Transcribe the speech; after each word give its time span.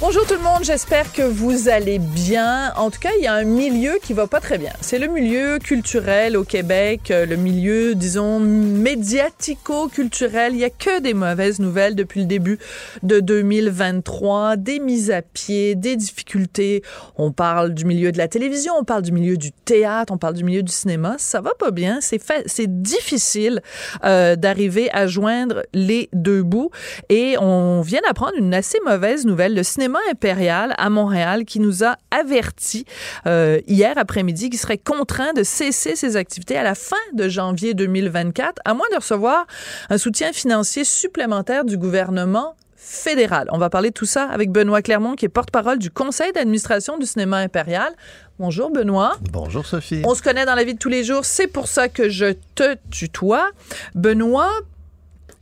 Bonjour 0.00 0.24
tout 0.24 0.34
le 0.34 0.40
monde, 0.40 0.62
j'espère 0.62 1.12
que 1.12 1.22
vous 1.22 1.68
allez 1.68 1.98
bien. 1.98 2.72
En 2.76 2.88
tout 2.88 3.00
cas, 3.00 3.08
il 3.18 3.24
y 3.24 3.26
a 3.26 3.34
un 3.34 3.42
milieu 3.42 3.98
qui 4.00 4.12
va 4.12 4.28
pas 4.28 4.38
très 4.38 4.56
bien. 4.56 4.70
C'est 4.80 5.00
le 5.00 5.08
milieu 5.08 5.58
culturel 5.58 6.36
au 6.36 6.44
Québec, 6.44 7.10
euh, 7.10 7.26
le 7.26 7.34
milieu, 7.34 7.96
disons, 7.96 8.38
médiatico-culturel. 8.38 10.54
Il 10.54 10.60
y 10.60 10.64
a 10.64 10.70
que 10.70 11.00
des 11.00 11.14
mauvaises 11.14 11.58
nouvelles 11.58 11.96
depuis 11.96 12.20
le 12.20 12.26
début 12.26 12.60
de 13.02 13.18
2023, 13.18 14.54
des 14.54 14.78
mises 14.78 15.10
à 15.10 15.20
pied, 15.20 15.74
des 15.74 15.96
difficultés. 15.96 16.84
On 17.16 17.32
parle 17.32 17.74
du 17.74 17.84
milieu 17.84 18.12
de 18.12 18.18
la 18.18 18.28
télévision, 18.28 18.74
on 18.78 18.84
parle 18.84 19.02
du 19.02 19.10
milieu 19.10 19.36
du 19.36 19.50
théâtre, 19.50 20.12
on 20.12 20.18
parle 20.18 20.34
du 20.34 20.44
milieu 20.44 20.62
du 20.62 20.70
cinéma. 20.70 21.16
Ça 21.18 21.40
va 21.40 21.54
pas 21.58 21.72
bien. 21.72 21.98
C'est 22.00 22.22
c'est 22.46 22.82
difficile 22.82 23.62
euh, 24.04 24.36
d'arriver 24.36 24.90
à 24.92 25.08
joindre 25.08 25.64
les 25.74 26.08
deux 26.12 26.44
bouts. 26.44 26.70
Et 27.08 27.36
on 27.40 27.80
vient 27.80 28.02
d'apprendre 28.06 28.34
une 28.36 28.54
assez 28.54 28.78
mauvaise 28.86 29.26
nouvelle. 29.26 29.56
Le 29.56 29.64
cinéma 29.64 29.87
impérial 30.10 30.74
à 30.76 30.90
Montréal 30.90 31.44
qui 31.44 31.60
nous 31.60 31.84
a 31.84 31.96
averti 32.10 32.84
euh, 33.26 33.60
hier 33.66 33.94
après-midi 33.96 34.50
qu'il 34.50 34.58
serait 34.58 34.78
contraint 34.78 35.32
de 35.32 35.42
cesser 35.42 35.96
ses 35.96 36.16
activités 36.16 36.56
à 36.56 36.62
la 36.62 36.74
fin 36.74 36.96
de 37.14 37.28
janvier 37.28 37.74
2024, 37.74 38.60
à 38.64 38.74
moins 38.74 38.86
de 38.90 38.96
recevoir 38.96 39.46
un 39.90 39.98
soutien 39.98 40.32
financier 40.32 40.84
supplémentaire 40.84 41.64
du 41.64 41.76
gouvernement 41.76 42.54
fédéral. 42.76 43.48
On 43.52 43.58
va 43.58 43.68
parler 43.70 43.90
de 43.90 43.94
tout 43.94 44.06
ça 44.06 44.28
avec 44.30 44.50
Benoît 44.50 44.82
Clermont, 44.82 45.14
qui 45.14 45.26
est 45.26 45.28
porte-parole 45.28 45.78
du 45.78 45.90
conseil 45.90 46.32
d'administration 46.32 46.96
du 46.96 47.06
cinéma 47.06 47.38
impérial. 47.38 47.92
Bonjour 48.38 48.70
Benoît. 48.70 49.16
Bonjour 49.32 49.66
Sophie. 49.66 50.02
On 50.06 50.14
se 50.14 50.22
connaît 50.22 50.46
dans 50.46 50.54
la 50.54 50.64
vie 50.64 50.74
de 50.74 50.78
tous 50.78 50.88
les 50.88 51.04
jours, 51.04 51.24
c'est 51.24 51.48
pour 51.48 51.68
ça 51.68 51.88
que 51.88 52.08
je 52.08 52.34
te 52.54 52.76
tutoie. 52.90 53.50
Benoît, 53.94 54.52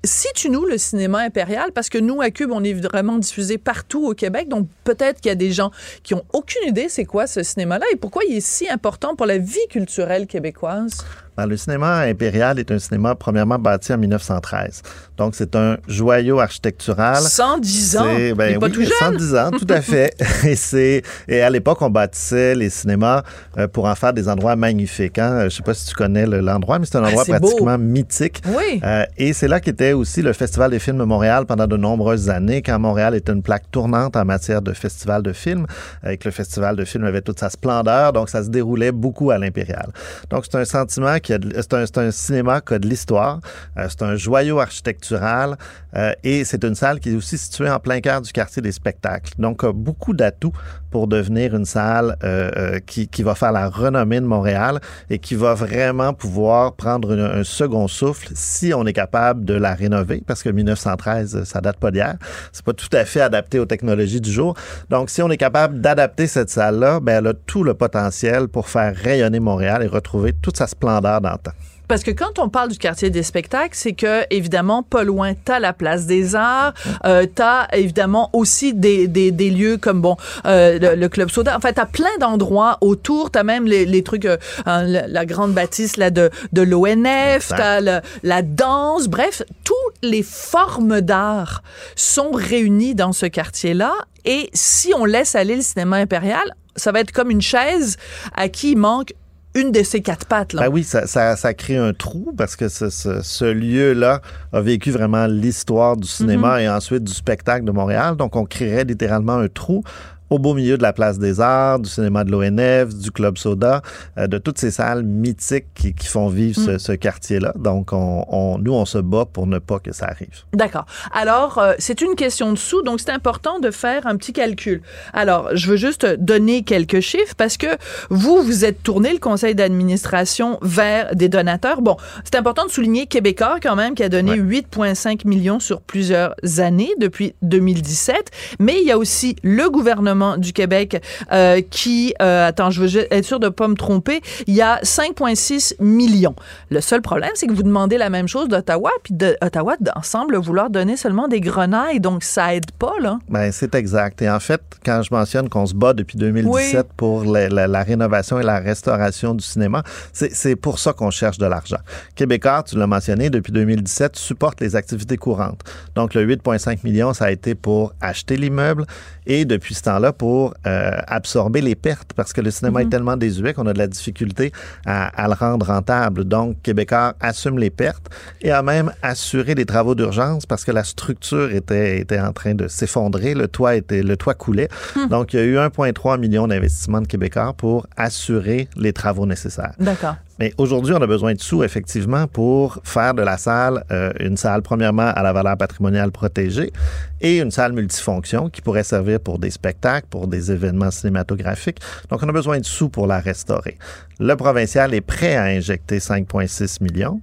situe-nous 0.06 0.64
le 0.64 0.78
cinéma 0.78 1.18
impérial 1.20 1.72
parce 1.72 1.88
que 1.88 1.98
nous 1.98 2.20
à 2.20 2.30
Cube 2.30 2.50
on 2.52 2.64
est 2.64 2.72
vraiment 2.72 3.18
diffusé 3.18 3.58
partout 3.58 4.06
au 4.06 4.14
Québec 4.14 4.48
donc 4.48 4.68
peut-être 4.84 5.20
qu'il 5.20 5.28
y 5.28 5.32
a 5.32 5.36
des 5.36 5.52
gens 5.52 5.70
qui 6.02 6.14
ont 6.14 6.24
aucune 6.32 6.68
idée 6.68 6.88
c'est 6.88 7.04
quoi 7.04 7.26
ce 7.26 7.42
cinéma 7.42 7.78
là 7.78 7.86
et 7.92 7.96
pourquoi 7.96 8.22
il 8.24 8.36
est 8.36 8.40
si 8.40 8.68
important 8.68 9.16
pour 9.16 9.26
la 9.26 9.38
vie 9.38 9.66
culturelle 9.70 10.26
québécoise? 10.26 11.04
Ben, 11.36 11.46
le 11.46 11.56
cinéma 11.56 12.00
impérial 12.00 12.58
est 12.58 12.70
un 12.70 12.78
cinéma 12.78 13.14
premièrement 13.14 13.58
bâti 13.58 13.92
en 13.92 13.98
1913. 13.98 14.82
Donc, 15.16 15.34
c'est 15.34 15.54
un 15.56 15.76
joyau 15.88 16.40
architectural. 16.40 17.22
110 17.22 17.96
ans? 17.96 18.04
Ben, 18.36 18.52
il 18.52 18.58
pas 18.58 18.66
oui, 18.66 18.72
tout 18.72 18.80
jeune? 18.82 18.90
110 19.18 19.34
ans, 19.36 19.50
tout 19.50 19.66
à 19.68 19.80
fait. 19.80 20.14
et 20.44 20.56
c'est 20.56 21.02
et 21.28 21.42
à 21.42 21.50
l'époque, 21.50 21.82
on 21.82 21.90
bâtissait 21.90 22.54
les 22.54 22.70
cinémas 22.70 23.22
euh, 23.58 23.68
pour 23.68 23.86
en 23.86 23.94
faire 23.94 24.12
des 24.12 24.28
endroits 24.28 24.56
magnifiques. 24.56 25.18
Hein? 25.18 25.44
Je 25.44 25.50
sais 25.50 25.62
pas 25.62 25.74
si 25.74 25.86
tu 25.86 25.94
connais 25.94 26.26
l'endroit, 26.26 26.78
mais 26.78 26.86
c'est 26.86 26.96
un 26.96 27.04
endroit 27.04 27.22
Ah, 27.22 27.32
c'est 27.32 27.38
pratiquement 27.38 27.78
beau. 27.78 27.84
mythique. 27.84 28.42
Oui. 28.46 28.80
Euh, 28.84 29.04
et 29.16 29.32
c'est 29.32 29.48
là 29.48 29.60
qu'était 29.60 29.92
aussi 29.92 30.22
le 30.22 30.32
Festival 30.32 30.70
des 30.70 30.78
films 30.78 30.98
de 30.98 31.04
Montréal 31.04 31.44
pendant 31.46 31.66
de 31.66 31.76
nombreuses 31.76 32.30
années, 32.30 32.62
quand 32.62 32.78
Montréal 32.78 33.14
était 33.14 33.32
une 33.32 33.42
plaque 33.42 33.70
tournante 33.70 34.16
en 34.16 34.24
matière 34.24 34.62
de 34.62 34.72
festival 34.72 35.22
de 35.22 35.32
films, 35.32 35.66
avec 36.02 36.24
le 36.24 36.30
Festival 36.30 36.76
de 36.76 36.84
films 36.84 37.04
avait 37.04 37.22
toute 37.22 37.40
sa 37.40 37.50
splendeur, 37.50 38.12
donc 38.12 38.28
ça 38.28 38.42
se 38.42 38.48
déroulait 38.48 38.92
beaucoup 38.92 39.30
à 39.30 39.38
l'Impérial. 39.38 39.90
Donc 40.30 40.44
c'est 40.50 40.56
un 40.58 40.64
sentiment 40.64 41.18
qui 41.18 41.25
c'est 41.26 41.98
un 41.98 42.10
cinéma 42.10 42.60
qui 42.60 42.74
a 42.74 42.78
de 42.78 42.88
l'histoire, 42.88 43.40
euh, 43.76 43.86
c'est 43.88 44.02
un 44.02 44.16
joyau 44.16 44.60
architectural 44.60 45.56
euh, 45.94 46.12
et 46.22 46.44
c'est 46.44 46.64
une 46.64 46.74
salle 46.74 47.00
qui 47.00 47.10
est 47.10 47.14
aussi 47.14 47.38
située 47.38 47.70
en 47.70 47.78
plein 47.78 48.00
cœur 48.00 48.20
du 48.20 48.32
quartier 48.32 48.62
des 48.62 48.72
spectacles. 48.72 49.32
Donc 49.38 49.64
a 49.64 49.72
beaucoup 49.72 50.14
d'atouts 50.14 50.52
pour 50.96 51.08
devenir 51.08 51.54
une 51.54 51.66
salle 51.66 52.16
euh, 52.24 52.50
euh, 52.56 52.78
qui, 52.78 53.06
qui 53.06 53.22
va 53.22 53.34
faire 53.34 53.52
la 53.52 53.68
renommée 53.68 54.18
de 54.18 54.24
Montréal 54.24 54.80
et 55.10 55.18
qui 55.18 55.34
va 55.34 55.52
vraiment 55.52 56.14
pouvoir 56.14 56.72
prendre 56.72 57.14
un 57.14 57.44
second 57.44 57.86
souffle 57.86 58.30
si 58.34 58.72
on 58.72 58.86
est 58.86 58.94
capable 58.94 59.44
de 59.44 59.52
la 59.52 59.74
rénover 59.74 60.22
parce 60.26 60.42
que 60.42 60.48
1913 60.48 61.44
ça 61.44 61.60
date 61.60 61.76
pas 61.76 61.90
d'hier, 61.90 62.16
c'est 62.50 62.64
pas 62.64 62.72
tout 62.72 62.88
à 62.92 63.04
fait 63.04 63.20
adapté 63.20 63.58
aux 63.58 63.66
technologies 63.66 64.22
du 64.22 64.32
jour. 64.32 64.54
Donc 64.88 65.10
si 65.10 65.20
on 65.20 65.30
est 65.30 65.36
capable 65.36 65.82
d'adapter 65.82 66.26
cette 66.26 66.48
salle 66.48 66.78
là, 66.78 66.98
ben 66.98 67.18
elle 67.18 67.26
a 67.26 67.34
tout 67.34 67.62
le 67.62 67.74
potentiel 67.74 68.48
pour 68.48 68.70
faire 68.70 68.96
rayonner 68.96 69.38
Montréal 69.38 69.82
et 69.82 69.88
retrouver 69.88 70.32
toute 70.32 70.56
sa 70.56 70.66
splendeur 70.66 71.20
d'antan. 71.20 71.52
Parce 71.88 72.02
que 72.02 72.10
quand 72.10 72.38
on 72.38 72.48
parle 72.48 72.70
du 72.70 72.78
quartier 72.78 73.10
des 73.10 73.22
spectacles, 73.22 73.74
c'est 73.74 73.92
que 73.92 74.22
évidemment 74.30 74.82
pas 74.82 75.04
loin 75.04 75.34
t'as 75.34 75.58
la 75.60 75.72
place 75.72 76.06
des 76.06 76.34
Arts, 76.34 76.74
euh, 77.04 77.26
t'as 77.32 77.66
évidemment 77.72 78.30
aussi 78.32 78.74
des, 78.74 79.06
des, 79.08 79.30
des 79.30 79.50
lieux 79.50 79.76
comme 79.76 80.00
bon 80.00 80.16
euh, 80.46 80.78
le, 80.78 80.94
le 80.96 81.08
club 81.08 81.30
Soda. 81.30 81.56
En 81.56 81.60
fait, 81.60 81.74
t'as 81.74 81.86
plein 81.86 82.16
d'endroits 82.20 82.78
autour. 82.80 83.30
T'as 83.30 83.42
même 83.44 83.66
les, 83.66 83.86
les 83.86 84.02
trucs, 84.02 84.24
euh, 84.24 84.36
hein, 84.66 84.82
la, 84.84 85.26
grande 85.26 85.52
bâtisse 85.52 85.96
là 85.96 86.10
de 86.10 86.30
de 86.52 86.62
l'ONF. 86.62 87.48
T'as 87.48 87.80
le- 87.80 88.00
la 88.22 88.42
danse. 88.42 89.08
Bref, 89.08 89.42
toutes 89.64 89.76
les 90.02 90.22
formes 90.22 91.00
d'art 91.00 91.62
sont 91.94 92.30
réunies 92.32 92.94
dans 92.94 93.12
ce 93.12 93.26
quartier-là. 93.26 93.92
Et 94.24 94.50
si 94.54 94.92
on 94.94 95.04
laisse 95.04 95.34
aller 95.34 95.56
le 95.56 95.62
cinéma 95.62 95.96
impérial, 95.98 96.54
ça 96.74 96.92
va 96.92 97.00
être 97.00 97.12
comme 97.12 97.30
une 97.30 97.40
chaise 97.42 97.96
à 98.36 98.48
qui 98.48 98.72
il 98.72 98.76
manque 98.76 99.14
une 99.56 99.72
de 99.72 99.82
ses 99.82 100.02
quatre 100.02 100.26
pattes. 100.26 100.52
Là. 100.52 100.62
Ben 100.62 100.68
oui, 100.72 100.84
ça, 100.84 101.06
ça, 101.06 101.34
ça 101.34 101.54
crée 101.54 101.76
un 101.78 101.92
trou 101.92 102.32
parce 102.36 102.56
que 102.56 102.68
ce, 102.68 102.90
ce, 102.90 103.22
ce 103.22 103.44
lieu-là 103.46 104.20
a 104.52 104.60
vécu 104.60 104.90
vraiment 104.90 105.26
l'histoire 105.26 105.96
du 105.96 106.06
cinéma 106.06 106.62
et 106.62 106.68
ensuite 106.68 107.02
du 107.02 107.12
spectacle 107.12 107.64
de 107.64 107.72
Montréal. 107.72 108.16
Donc, 108.16 108.36
on 108.36 108.44
créerait 108.44 108.84
littéralement 108.84 109.36
un 109.36 109.48
trou 109.48 109.82
au 110.30 110.38
beau 110.38 110.54
milieu 110.54 110.76
de 110.76 110.82
la 110.82 110.92
place 110.92 111.18
des 111.18 111.40
arts, 111.40 111.78
du 111.78 111.88
cinéma 111.88 112.24
de 112.24 112.30
l'ONF, 112.30 112.94
du 112.94 113.10
Club 113.10 113.38
Soda, 113.38 113.82
euh, 114.18 114.26
de 114.26 114.38
toutes 114.38 114.58
ces 114.58 114.70
salles 114.70 115.02
mythiques 115.04 115.66
qui, 115.74 115.94
qui 115.94 116.06
font 116.06 116.28
vivre 116.28 116.60
ce, 116.60 116.78
ce 116.78 116.92
quartier-là. 116.92 117.52
Donc, 117.56 117.92
on, 117.92 118.24
on- 118.28 118.58
nous, 118.58 118.72
on 118.72 118.84
se 118.84 118.98
bat 118.98 119.24
pour 119.24 119.46
ne 119.46 119.58
pas 119.58 119.78
que 119.78 119.92
ça 119.92 120.06
arrive. 120.06 120.44
D'accord. 120.52 120.86
Alors, 121.12 121.58
euh, 121.58 121.74
c'est 121.78 122.00
une 122.00 122.14
question 122.14 122.52
de 122.52 122.58
sous, 122.58 122.82
donc 122.82 123.00
c'est 123.00 123.10
important 123.10 123.60
de 123.60 123.70
faire 123.70 124.06
un 124.06 124.16
petit 124.16 124.32
calcul. 124.32 124.82
Alors, 125.12 125.50
je 125.54 125.70
veux 125.70 125.76
juste 125.76 126.04
donner 126.18 126.62
quelques 126.62 127.00
chiffres 127.00 127.34
parce 127.36 127.56
que 127.56 127.66
vous, 128.10 128.42
vous 128.42 128.64
êtes 128.64 128.82
tourné 128.82 129.12
le 129.12 129.18
conseil 129.18 129.54
d'administration 129.54 130.58
vers 130.62 131.14
des 131.14 131.28
donateurs. 131.28 131.82
Bon, 131.82 131.96
c'est 132.24 132.34
important 132.34 132.64
de 132.66 132.70
souligner 132.70 133.06
Québécois 133.06 133.58
quand 133.62 133.76
même 133.76 133.94
qui 133.94 134.02
a 134.02 134.08
donné 134.08 134.32
8,5 134.36 135.26
millions 135.26 135.60
sur 135.60 135.80
plusieurs 135.82 136.34
années 136.58 136.90
depuis 136.98 137.34
2017, 137.42 138.30
mais 138.58 138.80
il 138.80 138.86
y 138.86 138.90
a 138.90 138.98
aussi 138.98 139.36
le 139.42 139.68
gouvernement 139.70 140.15
du 140.38 140.52
Québec 140.52 141.02
euh, 141.32 141.60
qui, 141.70 142.14
euh, 142.22 142.48
attends, 142.48 142.70
je 142.70 142.82
veux 142.82 143.12
être 143.14 143.24
sûr 143.24 143.40
de 143.40 143.48
pas 143.48 143.68
me 143.68 143.74
tromper, 143.74 144.20
il 144.46 144.54
y 144.54 144.62
a 144.62 144.80
5,6 144.82 145.74
millions. 145.80 146.34
Le 146.70 146.80
seul 146.80 147.02
problème, 147.02 147.30
c'est 147.34 147.46
que 147.46 147.52
vous 147.52 147.62
demandez 147.62 147.98
la 147.98 148.10
même 148.10 148.28
chose 148.28 148.48
d'Ottawa, 148.48 148.90
puis 149.02 149.14
d'Ottawa 149.14 149.76
semble 150.02 150.36
vouloir 150.36 150.70
donner 150.70 150.96
seulement 150.96 151.28
des 151.28 151.40
grenailles, 151.40 152.00
donc 152.00 152.22
ça 152.22 152.54
aide 152.54 152.70
pas, 152.72 152.94
là. 153.00 153.18
Ben, 153.28 153.50
c'est 153.52 153.74
exact. 153.74 154.22
Et 154.22 154.30
en 154.30 154.40
fait, 154.40 154.60
quand 154.84 155.02
je 155.02 155.12
mentionne 155.12 155.48
qu'on 155.48 155.66
se 155.66 155.74
bat 155.74 155.92
depuis 155.92 156.18
2017 156.18 156.88
pour 156.96 157.24
la, 157.24 157.48
la- 157.48 157.66
la 157.66 157.82
rénovation 157.82 158.38
et 158.40 158.42
la 158.42 158.58
restauration 158.58 159.34
du 159.34 159.44
cinéma, 159.44 159.82
c'est 160.12 160.34
c'est 160.34 160.56
pour 160.56 160.78
ça 160.78 160.92
qu'on 160.92 161.10
cherche 161.10 161.38
de 161.38 161.46
l'argent. 161.46 161.78
Québécois, 162.14 162.62
tu 162.66 162.76
l'as 162.78 162.86
mentionné, 162.86 163.30
depuis 163.30 163.52
2017, 163.52 164.16
supporte 164.16 164.60
les 164.60 164.76
activités 164.76 165.16
courantes. 165.16 165.60
Donc, 165.94 166.14
le 166.14 166.26
8,5 166.26 166.78
millions, 166.84 167.12
ça 167.14 167.26
a 167.26 167.30
été 167.30 167.54
pour 167.54 167.92
acheter 168.00 168.36
l'immeuble 168.36 168.84
et 169.26 169.44
depuis 169.44 169.74
ce 169.74 169.82
temps-là, 169.82 170.05
pour 170.12 170.54
euh, 170.66 170.90
absorber 171.06 171.60
les 171.60 171.74
pertes 171.74 172.12
parce 172.14 172.32
que 172.32 172.40
le 172.40 172.50
cinéma 172.50 172.82
est 172.82 172.88
tellement 172.88 173.16
désuet 173.16 173.54
qu'on 173.54 173.66
a 173.66 173.72
de 173.72 173.78
la 173.78 173.86
difficulté 173.86 174.52
à, 174.84 175.06
à 175.22 175.28
le 175.28 175.34
rendre 175.34 175.66
rentable. 175.66 176.24
Donc, 176.24 176.62
Québécois 176.62 177.14
assume 177.20 177.58
les 177.58 177.70
pertes 177.70 178.08
et 178.40 178.50
a 178.50 178.62
même 178.62 178.92
assuré 179.02 179.54
des 179.54 179.66
travaux 179.66 179.94
d'urgence 179.94 180.46
parce 180.46 180.64
que 180.64 180.72
la 180.72 180.84
structure 180.84 181.52
était, 181.52 182.00
était 182.00 182.20
en 182.20 182.32
train 182.32 182.54
de 182.54 182.68
s'effondrer, 182.68 183.34
le 183.34 183.48
toit 183.48 183.76
était, 183.76 184.02
le 184.02 184.16
toit 184.16 184.34
coulait. 184.34 184.68
Donc, 185.10 185.32
il 185.32 185.36
y 185.36 185.42
a 185.42 185.44
eu 185.44 185.56
1,3 185.56 186.18
million 186.18 186.46
d'investissements 186.48 187.00
de 187.00 187.06
Québécois 187.06 187.54
pour 187.56 187.86
assurer 187.96 188.68
les 188.76 188.92
travaux 188.92 189.26
nécessaires. 189.26 189.72
D'accord. 189.78 190.16
Mais 190.38 190.52
aujourd'hui, 190.58 190.94
on 190.94 191.00
a 191.00 191.06
besoin 191.06 191.34
de 191.34 191.40
sous, 191.40 191.62
effectivement, 191.62 192.26
pour 192.26 192.78
faire 192.84 193.14
de 193.14 193.22
la 193.22 193.38
salle 193.38 193.84
euh, 193.90 194.12
une 194.20 194.36
salle, 194.36 194.62
premièrement, 194.62 195.10
à 195.14 195.22
la 195.22 195.32
valeur 195.32 195.56
patrimoniale 195.56 196.10
protégée 196.10 196.72
et 197.20 197.40
une 197.40 197.50
salle 197.50 197.72
multifonction 197.72 198.50
qui 198.50 198.60
pourrait 198.60 198.84
servir 198.84 199.20
pour 199.20 199.38
des 199.38 199.50
spectacles, 199.50 200.06
pour 200.10 200.26
des 200.26 200.52
événements 200.52 200.90
cinématographiques. 200.90 201.78
Donc, 202.10 202.22
on 202.22 202.28
a 202.28 202.32
besoin 202.32 202.58
de 202.58 202.64
sous 202.64 202.88
pour 202.88 203.06
la 203.06 203.20
restaurer. 203.20 203.78
Le 204.18 204.34
provincial 204.36 204.94
est 204.94 205.00
prêt 205.00 205.36
à 205.36 205.44
injecter 205.44 205.98
5,6 205.98 206.82
millions. 206.82 207.20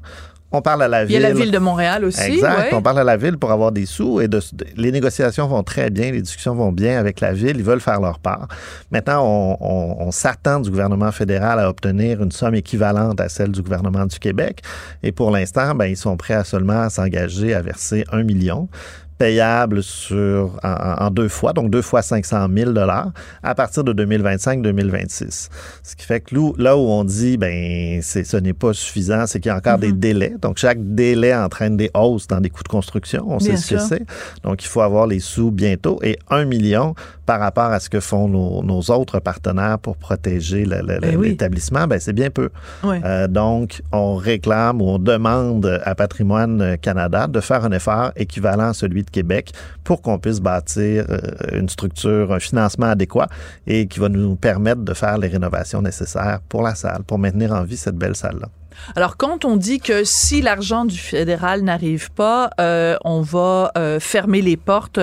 On 0.54 0.62
parle 0.62 0.84
à 0.84 0.88
la 0.88 1.04
ville. 1.04 1.18
Il 1.18 1.22
y 1.22 1.26
a 1.26 1.28
la 1.30 1.34
ville 1.36 1.52
de 1.52 1.58
Montréal 1.58 2.06
aussi. 2.06 2.22
Exact. 2.22 2.58
ouais. 2.72 2.74
On 2.74 2.82
parle 2.82 3.00
à 3.00 3.04
la 3.04 3.18
ville 3.18 3.38
pour 3.38 3.52
avoir 3.52 3.72
des 3.72 3.86
sous 3.86 4.22
et 4.22 4.28
de, 4.28 4.40
les 4.78 4.92
négociations 4.92 5.48
vont 5.48 5.64
très 5.64 5.90
bien, 5.90 6.12
les 6.12 6.22
discussions 6.22 6.56
vont 6.56 6.72
bien 6.72 7.00
avec 7.00 7.20
la 7.20 7.34
ville. 7.34 7.58
Ils 7.58 7.64
veulent 7.64 7.82
faire 7.82 8.00
leur 8.00 8.20
part. 8.20 8.48
Maintenant, 8.92 9.24
on, 9.26 9.58
on- 9.60 9.96
on 10.08 10.12
s'attend 10.12 10.60
du 10.60 10.70
gouvernement 10.70 11.12
fédéral 11.12 11.60
à 11.60 11.68
obtenir 11.70 12.22
une 12.22 12.32
somme 12.32 12.56
équivalente 12.56 13.20
à 13.20 13.30
celle 13.30 13.52
du 13.52 13.62
gouvernement 13.62 14.06
du 14.06 14.20
Québec. 14.20 14.62
Et 15.02 15.12
pour 15.12 15.32
l'instant, 15.32 15.74
ben, 15.76 15.86
ils 15.86 15.98
sont 15.98 16.16
prêts 16.18 16.36
à 16.36 16.44
seulement 16.44 16.90
s'engager 16.90 17.54
à 17.54 17.62
verser 17.62 18.06
un 18.12 18.24
million 18.24 18.70
payable 19.18 19.84
sur, 19.84 20.60
en, 20.64 21.10
deux 21.12 21.28
fois, 21.28 21.54
donc 21.54 21.70
deux 21.70 21.82
fois 21.82 22.02
500 22.02 22.48
000 22.54 22.72
dollars 22.72 23.12
à 23.42 23.56
partir 23.56 23.84
de 23.84 23.94
2025-2026. 23.94 25.50
Ce 25.84 25.96
qui 25.96 26.06
fait 26.06 26.20
que 26.20 26.36
là 26.62 26.78
où 26.78 26.82
on 26.82 27.04
dit, 27.04 27.38
ben, 27.38 28.02
c'est, 28.02 28.24
ce 28.24 28.38
n'est 28.38 28.54
pas 28.54 28.74
suffisant, 28.74 29.26
c'est 29.28 29.40
qu'il 29.40 29.50
y 29.50 29.54
a 29.54 29.58
encore 29.58 29.78
des 29.78 29.92
délais. 29.92 30.34
Donc, 30.42 30.58
chaque 30.58 30.80
délai 30.82 31.36
entraîne 31.36 31.78
des 31.78 31.92
hausses 31.94 32.28
dans 32.28 32.42
des 32.42 32.50
coûts 32.50 32.64
de 32.64 32.68
construction. 32.68 33.24
On 33.28 33.38
Bien 33.38 33.56
sait 33.56 33.58
ce 33.58 33.76
que 33.76 33.80
c'est. 33.80 34.06
Donc, 34.44 34.64
il 34.64 34.68
faut 34.68 34.82
avoir 34.82 35.08
les 35.08 35.20
sous 35.20 35.52
bientôt 35.52 36.00
et 36.04 36.18
un 36.30 36.46
million 36.46 36.96
par 37.26 37.40
rapport 37.40 37.72
à 37.72 37.80
ce 37.80 37.90
que 37.90 38.00
font 38.00 38.28
nos, 38.28 38.64
nos 38.64 38.82
autres 38.82 39.20
partenaires 39.20 39.80
pour 39.80 39.98
protéger 39.98 40.66
Ben 40.66 41.16
oui. 41.18 41.30
l'établissement, 41.30 41.88
ben, 41.88 42.00
c'est 42.00 42.14
bien 42.14 42.30
peu. 42.30 42.50
Euh, 42.84 43.28
donc, 43.28 43.82
on 43.92 44.16
réclame 44.16 44.82
ou 44.82 44.86
on 44.86 45.00
demande 45.00 45.82
à 45.84 45.96
Patrimoine 45.96 46.78
Canada 46.82 47.28
de 47.28 47.40
faire 47.40 47.66
un 47.66 47.72
effort 47.72 48.12
équivalent 48.16 48.70
à 48.70 48.74
celui 48.74 49.03
de 49.04 49.10
Québec 49.10 49.52
pour 49.84 50.02
qu'on 50.02 50.20
puisse 50.20 50.40
bâtir 50.40 51.06
euh, 51.10 51.20
une 51.60 51.70
structure, 51.70 52.34
un 52.34 52.40
financement 52.40 52.88
adéquat 52.88 53.28
et 53.68 53.88
qui 53.88 54.00
va 54.00 54.10
nous 54.10 54.36
permettre 54.36 54.82
de 54.82 54.94
faire 54.94 55.18
les 55.18 55.28
rénovations 55.28 55.82
nécessaires 55.82 56.40
pour 56.50 56.64
la 56.64 56.76
salle, 56.76 57.04
pour 57.04 57.20
maintenir 57.20 57.52
en 57.52 57.64
vie 57.64 57.78
cette 57.78 57.98
belle 57.98 58.16
salle-là. 58.16 58.50
Alors, 58.96 59.18
quand 59.18 59.46
on 59.46 59.56
dit 59.58 59.80
que 59.80 60.04
si 60.04 60.42
l'argent 60.42 60.86
du 60.86 60.98
fédéral 60.98 61.62
n'arrive 61.62 62.12
pas, 62.12 62.50
euh, 62.60 62.96
on 63.06 63.22
va 63.22 63.72
euh, 63.78 64.00
fermer 64.00 64.42
les 64.42 64.58
portes 64.58 65.00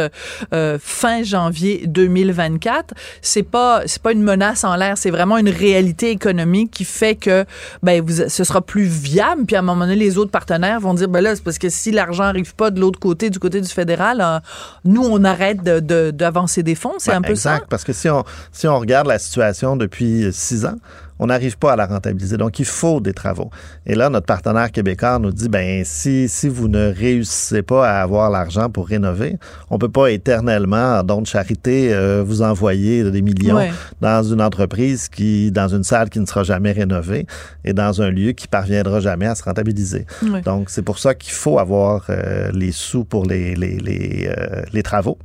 euh, 0.53 0.79
fin 0.81 1.23
janvier 1.23 1.85
2024, 1.87 2.95
c'est 3.23 3.43
pas 3.43 3.83
c'est 3.87 4.03
pas 4.03 4.13
une 4.13 4.23
menace 4.23 4.65
en 4.65 4.77
l'air, 4.77 4.97
c'est 4.99 5.11
vraiment 5.11 5.39
une 5.39 5.49
réalité 5.49 6.11
économique 6.11 6.71
qui 6.71 6.85
fait 6.85 7.15
que 7.17 7.45
ben 7.83 8.03
vous, 8.05 8.29
ce 8.29 8.45
sera 8.45 8.61
plus 8.61 8.85
viable. 8.85 9.45
Puis 9.47 9.57
à 9.57 9.61
un 9.61 9.63
moment 9.63 9.81
donné, 9.87 9.97
les 9.97 10.19
autres 10.19 10.31
partenaires 10.31 10.81
vont 10.81 10.95
dire 10.95 11.09
ben 11.09 11.21
là 11.21 11.35
c'est 11.37 11.45
parce 11.45 11.59
que 11.59 11.69
si 11.69 11.91
l'argent 11.91 12.25
arrive 12.25 12.55
pas 12.55 12.71
de 12.71 12.81
l'autre 12.81 12.99
côté, 12.99 13.31
du 13.31 13.39
côté 13.39 13.61
du 13.61 13.69
fédéral, 13.69 14.41
nous 14.85 15.03
on 15.05 15.25
arrête 15.25 15.63
de- 15.63 15.81
de- 15.81 16.11
d'avancer 16.11 16.63
des 16.63 16.75
fonds. 16.75 16.95
C'est 16.99 17.11
Ouais, 17.11 17.17
un 17.17 17.23
peu 17.23 17.31
exact, 17.31 17.61
ça. 17.61 17.67
parce 17.69 17.85
que 17.85 17.93
si 17.93 18.09
on, 18.09 18.25
si 18.53 18.67
on 18.69 18.79
regarde 18.79 19.07
la 19.07 19.19
situation 19.19 19.77
depuis 19.77 20.29
six 20.33 20.65
ans, 20.65 20.77
on 21.23 21.27
n'arrive 21.27 21.59
pas 21.59 21.75
à 21.75 21.77
la 21.77 21.85
rentabiliser. 21.87 22.39
Donc, 22.39 22.59
il 22.59 22.65
faut 22.65 22.99
des 22.99 23.13
travaux. 23.13 23.51
Et 23.87 23.95
là, 23.95 24.09
notre 24.09 24.25
partenaire 24.25 24.73
québécois 24.73 25.19
nous 25.19 25.31
dit, 25.33 25.51
ben, 25.51 25.85
si, 25.85 26.29
si 26.31 26.49
vous 26.49 26.67
ne 26.67 26.91
réussissez 26.93 27.63
pas 27.63 27.87
à 27.87 28.01
avoir 28.03 28.31
l'argent 28.31 28.71
pour 28.71 28.89
rénover, 28.89 29.37
on 29.69 29.77
peut 29.79 29.91
pas 29.91 30.11
éternellement, 30.11 30.99
en 30.99 31.03
don 31.03 31.21
de 31.21 31.27
charité, 31.27 31.93
euh, 31.93 32.25
vous 32.27 32.41
envoyer 32.41 33.09
des 33.11 33.21
millions 33.23 33.57
Ouais. 33.57 33.71
dans 34.01 34.23
une 34.23 34.41
entreprise 34.41 35.09
qui, 35.11 35.53
dans 35.53 35.69
une 35.69 35.85
salle 35.85 36.09
qui 36.09 36.21
ne 36.21 36.27
sera 36.27 36.43
jamais 36.43 36.73
rénovée 36.73 37.27
et 37.65 37.75
dans 37.75 38.01
un 38.01 38.11
lieu 38.11 38.33
qui 38.33 38.49
parviendra 38.49 39.01
jamais 39.01 39.27
à 39.27 39.35
se 39.35 39.43
rentabiliser. 39.43 40.07
Ouais. 40.23 40.41
Donc, 40.41 40.71
c'est 40.71 40.83
pour 40.83 40.99
ça 40.99 41.15
qu'il 41.15 41.33
faut 41.35 41.59
avoir 41.59 42.07
euh, 42.09 42.51
les 42.55 42.73
sous 42.73 43.05
pour 43.05 43.27
les, 43.27 43.55
les, 43.57 43.77
les, 43.79 44.27
euh, 44.35 44.63
les 44.73 44.83
travaux 44.83 45.19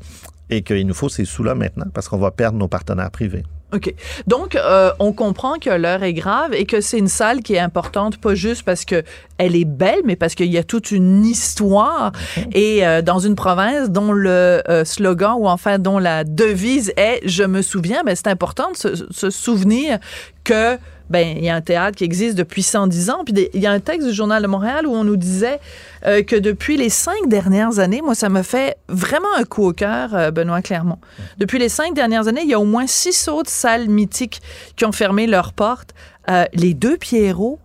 et 0.50 0.62
qu'il 0.62 0.86
nous 0.86 0.94
faut 0.94 1.08
ces 1.10 1.24
sous-là 1.24 1.56
maintenant 1.56 1.86
parce 1.94 2.10
qu'on 2.10 2.18
va 2.18 2.32
perdre 2.32 2.58
nos 2.58 2.68
partenaires 2.68 3.12
privés. 3.12 3.44
OK. 3.76 3.94
Donc, 4.26 4.56
euh, 4.56 4.92
on 5.00 5.12
comprend 5.12 5.56
que 5.60 5.70
l'heure 5.70 6.04
est 6.04 6.14
grave 6.14 6.54
et 6.54 6.66
que 6.66 6.80
c'est 6.80 6.98
une 6.98 7.10
salle 7.10 7.42
qui 7.42 7.56
est 7.56 7.60
importante, 7.60 8.18
pas 8.18 8.34
juste 8.34 8.64
parce 8.64 8.86
que 8.86 9.04
elle 9.38 9.56
est 9.56 9.66
belle, 9.66 10.00
mais 10.06 10.16
parce 10.16 10.34
qu'il 10.34 10.52
y 10.52 10.58
a 10.58 10.64
toute 10.64 10.92
une 10.92 11.26
histoire. 11.26 12.14
Et 12.54 12.88
euh, 12.88 13.02
dans 13.02 13.20
une 13.20 13.36
province 13.36 13.90
dont 13.90 14.14
le 14.14 14.62
euh, 14.70 14.86
slogan, 14.86 15.36
ou 15.38 15.50
enfin 15.50 15.78
dont 15.78 16.00
la 16.00 16.24
devise 16.24 16.94
est 16.96 17.20
«Je 17.26 17.44
me 17.44 17.62
souviens 17.62 18.04
ben, 18.06 18.16
c'est 18.16 18.28
important 18.28 18.72
de 18.72 18.78
se, 18.78 19.12
se 19.12 19.30
souvenir 19.30 20.00
que 20.46 20.78
ben 21.10 21.38
il 21.38 21.44
y 21.44 21.50
a 21.50 21.56
un 21.56 21.62
théâtre 21.62 21.98
qui 21.98 22.04
existe 22.04 22.36
depuis 22.36 22.64
110 22.64 23.10
ans. 23.10 23.24
Puis 23.26 23.50
il 23.54 23.62
y 23.62 23.68
a 23.68 23.72
un 23.72 23.80
texte 23.80 24.08
du 24.08 24.14
Journal 24.14 24.42
de 24.42 24.48
Montréal 24.48 24.88
où 24.88 24.92
on 24.92 25.04
nous 25.04 25.18
disait 25.18 25.60
euh, 26.06 26.24
que 26.24 26.36
depuis 26.36 26.78
les 26.78 26.90
cinq 26.90 27.28
dernières 27.28 27.80
années, 27.80 28.02
moi, 28.02 28.16
ça 28.16 28.30
me 28.30 28.42
fait 28.42 28.78
vraiment 28.88 29.34
un 29.38 29.44
coup 29.44 29.64
au 29.66 29.74
cœur, 29.74 30.16
euh, 30.16 30.32
Benoît 30.32 30.62
Clermont. 30.62 31.00
Depuis 31.38 31.60
les 31.60 31.70
cinq 31.70 31.94
dernières 31.94 32.28
années, 32.28 32.42
il 32.44 32.50
y 32.50 32.54
a 32.54 32.60
au 32.60 32.66
moins 32.66 32.88
six 32.88 33.28
autres 33.28 33.50
salles 33.50 33.88
mythiques 33.88 34.42
qui 34.76 34.86
ont 34.86 34.92
fermé 34.92 35.28
leurs 35.28 35.54
portes. 35.54 35.94
Euh, 36.30 36.46
les 36.54 36.74
deux 36.74 36.98
Pierrots, 36.98 37.60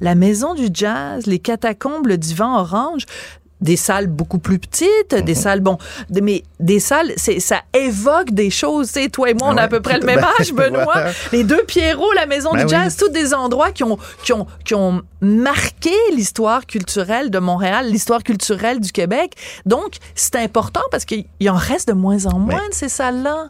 la 0.00 0.14
Maison 0.14 0.54
du 0.54 0.68
Jazz, 0.72 1.26
les 1.26 1.38
Catacombes, 1.38 2.06
le 2.06 2.18
Divan 2.18 2.58
Orange. 2.58 3.06
Des 3.62 3.76
salles 3.76 4.08
beaucoup 4.08 4.38
plus 4.38 4.58
petites, 4.58 5.14
des 5.24 5.34
salles, 5.34 5.60
bon, 5.60 5.78
mais 6.10 6.42
des 6.60 6.80
salles, 6.80 7.12
c'est, 7.16 7.40
ça 7.40 7.60
évoque 7.74 8.30
des 8.32 8.50
choses. 8.50 8.92
Tu 8.92 9.02
sais, 9.04 9.08
toi 9.08 9.30
et 9.30 9.34
moi, 9.34 9.48
on 9.52 9.56
a 9.56 9.62
à 9.62 9.68
peu 9.68 9.80
près 9.80 9.98
le 9.98 10.04
même 10.06 10.18
âge, 10.38 10.52
Benoît. 10.54 11.04
Les 11.32 11.44
deux 11.44 11.62
Pierrots, 11.64 12.12
la 12.14 12.26
Maison 12.26 12.50
Ben 12.52 12.58
du 12.58 12.64
oui. 12.64 12.70
Jazz, 12.70 12.96
tous 12.96 13.08
des 13.08 13.32
endroits 13.34 13.70
qui 13.72 13.84
ont, 13.84 13.96
qui 14.24 14.32
ont, 14.32 14.46
qui 14.64 14.74
ont 14.74 15.00
marqué 15.20 15.90
l'histoire 16.14 16.66
culturelle 16.66 17.30
de 17.30 17.38
Montréal, 17.38 17.86
l'histoire 17.88 18.22
culturelle 18.22 18.80
du 18.80 18.92
Québec. 18.92 19.34
Donc, 19.66 19.96
c'est 20.14 20.36
important 20.36 20.80
parce 20.90 21.04
qu'il 21.04 21.24
y 21.40 21.48
en 21.48 21.54
reste 21.54 21.88
de 21.88 21.92
moins 21.94 22.26
en 22.26 22.38
moins 22.38 22.60
Mais- 22.62 22.68
de 22.70 22.74
ces 22.74 22.88
salles-là. 22.88 23.48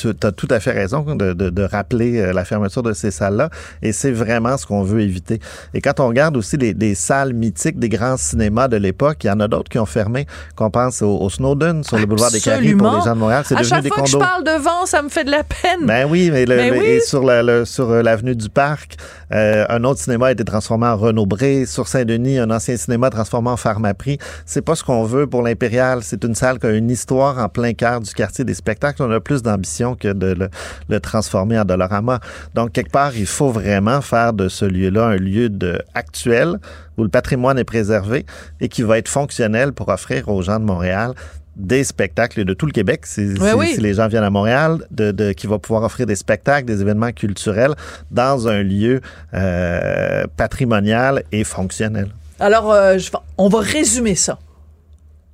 Tu 0.00 0.08
as 0.22 0.32
tout 0.32 0.48
à 0.50 0.60
fait 0.60 0.72
raison 0.72 1.02
de, 1.02 1.32
de- 1.32 1.50
de 1.50 1.62
rappeler 1.62 2.18
euh, 2.20 2.32
la 2.32 2.44
fermeture 2.44 2.82
de 2.82 2.92
ces 2.92 3.10
salles-là 3.10 3.50
et 3.82 3.92
c'est 3.92 4.10
vraiment 4.10 4.56
ce 4.56 4.66
qu'on 4.66 4.82
veut 4.82 5.00
éviter. 5.00 5.40
Et 5.74 5.80
quand 5.80 6.00
on 6.00 6.08
regarde 6.08 6.36
aussi 6.36 6.56
les, 6.56 6.72
les 6.74 6.94
salles 6.94 7.32
mythiques 7.32 7.78
des 7.78 7.88
grands 7.88 8.16
cinémas 8.16 8.68
de 8.68 8.76
l'époque, 8.76 9.18
il 9.24 9.28
y 9.28 9.30
en 9.30 9.40
a 9.40 9.48
d'autres 9.52 9.68
qui 9.70 9.78
ont 9.78 9.86
fermé, 9.86 10.26
qu'on 10.56 10.70
pense 10.70 11.02
au, 11.02 11.16
au 11.18 11.30
Snowden 11.30 11.84
sur 11.84 11.98
le 11.98 12.06
boulevard 12.06 12.30
des 12.30 12.40
Carrés 12.40 12.74
pour 12.74 12.90
les 12.90 13.00
gens 13.04 13.14
de 13.14 13.18
Montréal. 13.20 13.44
C'est 13.46 13.54
À 13.54 13.58
devenu 13.58 13.68
chaque 13.70 13.82
des 13.82 13.88
fois 13.90 14.02
que 14.02 14.08
je 14.08 14.12
condos. 14.16 14.24
parle 14.26 14.44
de 14.44 14.62
vent, 14.62 14.86
ça 14.86 15.02
me 15.02 15.08
fait 15.08 15.24
de 15.24 15.30
la 15.30 15.44
peine. 15.44 15.86
Ben 15.86 16.06
oui, 16.10 16.30
mais, 16.32 16.44
le- 16.46 16.56
Ben 16.56 16.72
le- 16.74 16.78
oui. 16.80 16.84
et 16.86 17.00
sur 17.00 17.22
la- 17.22 17.42
le- 17.42 17.64
sur 17.64 17.90
euh, 17.90 18.02
l'avenue 18.02 18.34
du 18.34 18.48
Parc, 18.48 18.96
euh, 19.32 19.64
un 19.68 19.84
autre 19.84 20.00
cinéma 20.00 20.26
a 20.28 20.32
été 20.32 20.44
transformé 20.44 20.86
en 20.86 20.96
Renaud-Bré. 20.96 21.66
Sur 21.66 21.86
Saint-Denis, 21.88 22.38
un 22.38 22.50
ancien 22.50 22.76
cinéma 22.76 23.10
transformé 23.10 23.50
en 23.50 23.56
Pharmaprix. 23.56 24.18
C'est 24.46 24.62
pas 24.62 24.74
ce 24.74 24.82
qu'on 24.84 25.04
veut 25.04 25.26
pour 25.26 25.42
l'Impérial. 25.42 26.00
C'est 26.02 26.24
une 26.24 26.34
salle 26.34 26.58
qui 26.58 26.66
a 26.66 26.70
une 26.70 26.90
histoire 26.90 27.38
en 27.38 27.48
plein 27.48 27.72
cœur 27.74 28.00
du 28.00 28.12
quartier 28.12 28.44
des 28.44 28.54
spectacles. 28.54 29.02
On 29.02 29.10
a 29.10 29.20
plus 29.20 29.42
d'ambition 29.42 29.94
que 29.94 30.08
de 30.12 30.28
le, 30.34 30.48
le 30.88 31.00
transformer 31.00 31.58
en 31.58 31.64
Dollarama. 31.64 32.20
Donc, 32.54 32.72
quelque 32.72 32.90
part, 32.92 33.14
il 33.16 33.26
faut 33.26 33.50
vraiment 33.50 34.00
faire 34.00 34.32
de 34.32 34.48
ce 34.48 34.64
lieu-là 34.64 35.06
un 35.06 35.16
lieu 35.16 35.48
de 35.48 35.80
actuel 35.94 36.56
où 37.02 37.04
le 37.04 37.10
patrimoine 37.10 37.58
est 37.58 37.64
préservé 37.64 38.24
et 38.60 38.68
qui 38.68 38.82
va 38.82 38.96
être 38.98 39.08
fonctionnel 39.08 39.72
pour 39.72 39.88
offrir 39.88 40.28
aux 40.28 40.40
gens 40.42 40.58
de 40.58 40.64
Montréal 40.64 41.12
des 41.54 41.84
spectacles 41.84 42.44
de 42.46 42.54
tout 42.54 42.64
le 42.64 42.72
Québec. 42.72 43.04
Si, 43.04 43.36
si- 43.36 43.42
oui. 43.54 43.74
si 43.74 43.80
les 43.82 43.92
gens 43.92 44.08
viennent 44.08 44.24
à 44.24 44.30
Montréal, 44.30 44.78
de, 44.90 45.10
de- 45.10 45.32
qui 45.32 45.46
va 45.46 45.58
pouvoir 45.58 45.82
offrir 45.82 46.06
des 46.06 46.16
spectacles, 46.16 46.64
des 46.66 46.80
événements 46.80 47.12
culturels 47.12 47.74
dans 48.10 48.48
un 48.48 48.62
lieu 48.62 49.02
euh, 49.34 50.24
patrimonial 50.36 51.24
et 51.30 51.44
fonctionnel. 51.44 52.08
Alors, 52.40 52.72
euh, 52.72 52.96
je 52.98 53.10
on 53.36 53.48
va 53.48 53.60
résumer 53.60 54.14
ça. 54.14 54.38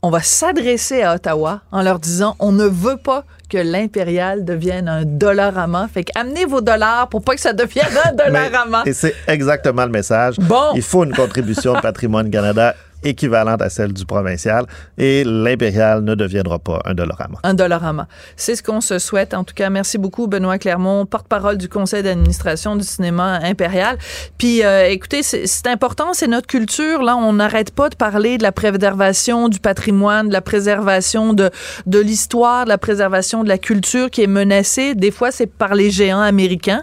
On 0.01 0.11
va 0.11 0.21
s'adresser 0.23 1.03
à 1.03 1.15
Ottawa 1.17 1.63
en 1.73 1.83
leur 1.83 1.99
disant 1.99 2.37
on 2.39 2.53
ne 2.53 2.67
veut 2.67 2.99
pas 2.99 3.25
que 3.51 3.59
l'impérial 3.59 4.45
devienne 4.45 4.89
un 4.89 5.05
dollarama. 5.05 5.89
Fait 5.93 6.05
qu'amenez 6.05 6.45
vos 6.45 6.61
dollars 6.61 7.09
pour 7.09 7.23
pas 7.23 7.35
que 7.35 7.41
ça 7.41 7.53
devienne 7.53 7.87
un 8.05 8.13
dollarama. 8.25 8.83
Et 8.87 8.93
c'est 8.93 9.15
exactement 9.27 9.85
le 9.85 9.91
message. 9.91 10.37
Bon. 10.39 10.73
Il 10.77 10.83
faut 10.83 11.03
une 11.03 11.15
contribution 11.15 11.75
de 11.75 11.81
Patrimoine 11.81 12.31
Canada 12.31 12.77
équivalente 13.05 13.63
à 13.63 13.71
celle 13.71 13.93
du 13.93 14.05
provincial 14.05 14.67
et 14.97 15.25
l'impérial 15.25 16.03
ne 16.03 16.15
deviendra 16.15 16.59
pas 16.59 16.81
un 16.85 16.95
dollarama. 16.95 17.39
Un 17.43 17.55
dollarama. 17.55 18.09
C'est 18.37 18.57
ce 18.57 18.63
qu'on 18.63 18.81
se 18.81 18.99
souhaite. 18.99 19.35
En 19.35 19.45
tout 19.45 19.55
cas, 19.55 19.71
merci 19.71 19.99
beaucoup, 19.99 20.27
Benoît 20.27 20.59
Clermont, 20.59 21.07
porte-parole 21.07 21.59
du 21.59 21.69
conseil 21.69 22.03
d'administration 22.03 22.77
du 22.77 22.85
cinéma 22.85 23.41
impérial. 23.43 23.99
Puis, 24.37 24.65
euh, 24.65 24.89
écoutez, 24.89 25.23
c'est 25.23 25.67
important, 25.67 26.13
c'est 26.13 26.27
notre 26.27 26.47
culture. 26.47 27.03
Là, 27.03 27.17
on 27.17 27.35
n'arrête 27.35 27.71
pas 27.71 27.89
de 27.89 27.97
parler 27.97 28.39
de 28.39 28.43
la 28.43 28.53
préservation 28.53 29.49
du 29.49 29.61
patrimoine, 29.61 30.29
de 30.29 30.33
la 30.33 30.43
préservation 30.43 31.35
de, 31.35 31.51
de 31.87 31.99
l'histoire, 31.99 32.65
de 32.65 32.71
la 32.71 32.79
préservation 32.79 33.45
de 33.45 33.49
la 33.49 33.59
culture 33.59 34.11
qui 34.11 34.23
est 34.23 34.27
menacée. 34.27 34.95
Des 34.95 35.11
fois, 35.11 35.31
c'est 35.31 35.47
par 35.47 35.75
les 35.75 35.91
géants 35.91 36.21
américains. 36.21 36.83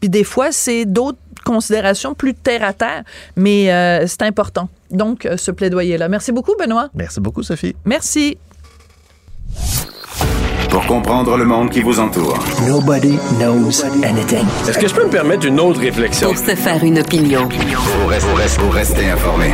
Puis 0.00 0.08
des 0.08 0.24
fois, 0.24 0.50
c'est 0.50 0.84
d'autres 0.84 1.18
considérations 1.44 2.14
plus 2.14 2.34
terre 2.34 2.64
à 2.64 2.72
terre. 2.72 3.04
Mais 3.36 3.72
euh, 3.72 4.06
c'est 4.06 4.22
important. 4.22 4.68
Donc, 4.92 5.26
euh, 5.26 5.36
ce 5.36 5.50
plaidoyer-là. 5.50 6.08
Merci 6.08 6.32
beaucoup, 6.32 6.54
Benoît. 6.58 6.88
Merci 6.94 7.20
beaucoup, 7.20 7.42
Sophie. 7.42 7.74
Merci. 7.84 8.38
Pour 10.70 10.86
comprendre 10.86 11.36
le 11.36 11.44
monde 11.44 11.70
qui 11.70 11.82
vous 11.82 11.98
entoure. 12.00 12.38
Nobody 12.66 13.18
knows 13.38 13.84
anything. 14.04 14.46
Est-ce 14.66 14.78
que 14.78 14.88
je 14.88 14.94
peux 14.94 15.04
me 15.04 15.10
permettre 15.10 15.46
une 15.46 15.60
autre 15.60 15.80
réflexion? 15.80 16.28
Pour 16.28 16.38
se 16.38 16.54
faire 16.54 16.82
une 16.82 16.98
opinion. 16.98 17.48
Pour 17.48 18.08
rester, 18.08 18.32
rester, 18.32 18.68
rester 18.70 19.10
informé. 19.10 19.52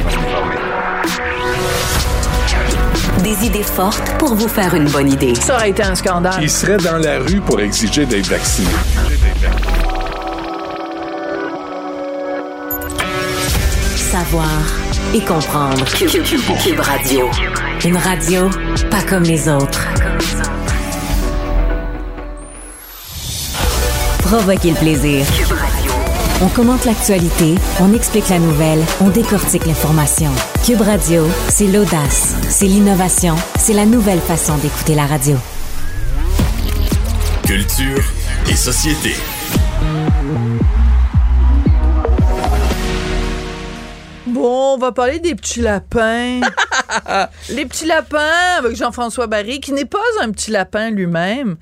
Des 3.24 3.46
idées 3.46 3.64
fortes 3.64 4.16
pour 4.18 4.34
vous 4.34 4.48
faire 4.48 4.74
une 4.74 4.88
bonne 4.88 5.10
idée. 5.10 5.34
Ça 5.34 5.56
aurait 5.56 5.70
été 5.70 5.82
un 5.82 5.96
scandale. 5.96 6.38
Il 6.40 6.50
serait 6.50 6.76
dans 6.76 6.98
la 6.98 7.18
rue 7.18 7.40
pour 7.40 7.60
exiger 7.60 8.06
d'être 8.06 8.28
vacciné. 8.28 8.68
Savoir 13.96 14.48
et 15.14 15.20
comprendre. 15.20 15.84
Cube, 15.94 16.80
Radio. 16.80 17.30
Une 17.84 17.96
radio 17.96 18.48
pas 18.90 19.02
comme 19.02 19.22
les 19.22 19.48
autres. 19.48 19.86
Provoquez 24.22 24.70
le 24.70 24.76
plaisir. 24.76 25.24
On 26.40 26.48
commente 26.48 26.84
l'actualité, 26.84 27.56
on 27.80 27.92
explique 27.94 28.28
la 28.28 28.38
nouvelle, 28.38 28.80
on 29.00 29.08
décortique 29.08 29.66
l'information. 29.66 30.30
Cube 30.64 30.82
Radio, 30.82 31.26
c'est 31.48 31.66
l'audace, 31.66 32.36
c'est 32.48 32.66
l'innovation, 32.66 33.34
c'est 33.58 33.72
la 33.72 33.86
nouvelle 33.86 34.20
façon 34.20 34.56
d'écouter 34.58 34.94
la 34.94 35.06
radio. 35.06 35.36
Culture 37.44 38.04
et 38.48 38.54
société. 38.56 39.14
Bon, 44.38 44.74
on 44.74 44.78
va 44.78 44.92
parler 44.92 45.18
des 45.18 45.34
petits 45.34 45.60
lapins. 45.60 46.40
les 47.50 47.66
petits 47.66 47.86
lapins 47.86 48.58
avec 48.58 48.76
Jean-François 48.76 49.26
Barry, 49.26 49.60
qui 49.60 49.72
n'est 49.72 49.84
pas 49.84 49.98
un 50.22 50.30
petit 50.30 50.50
lapin 50.50 50.90
lui-même, 50.90 51.56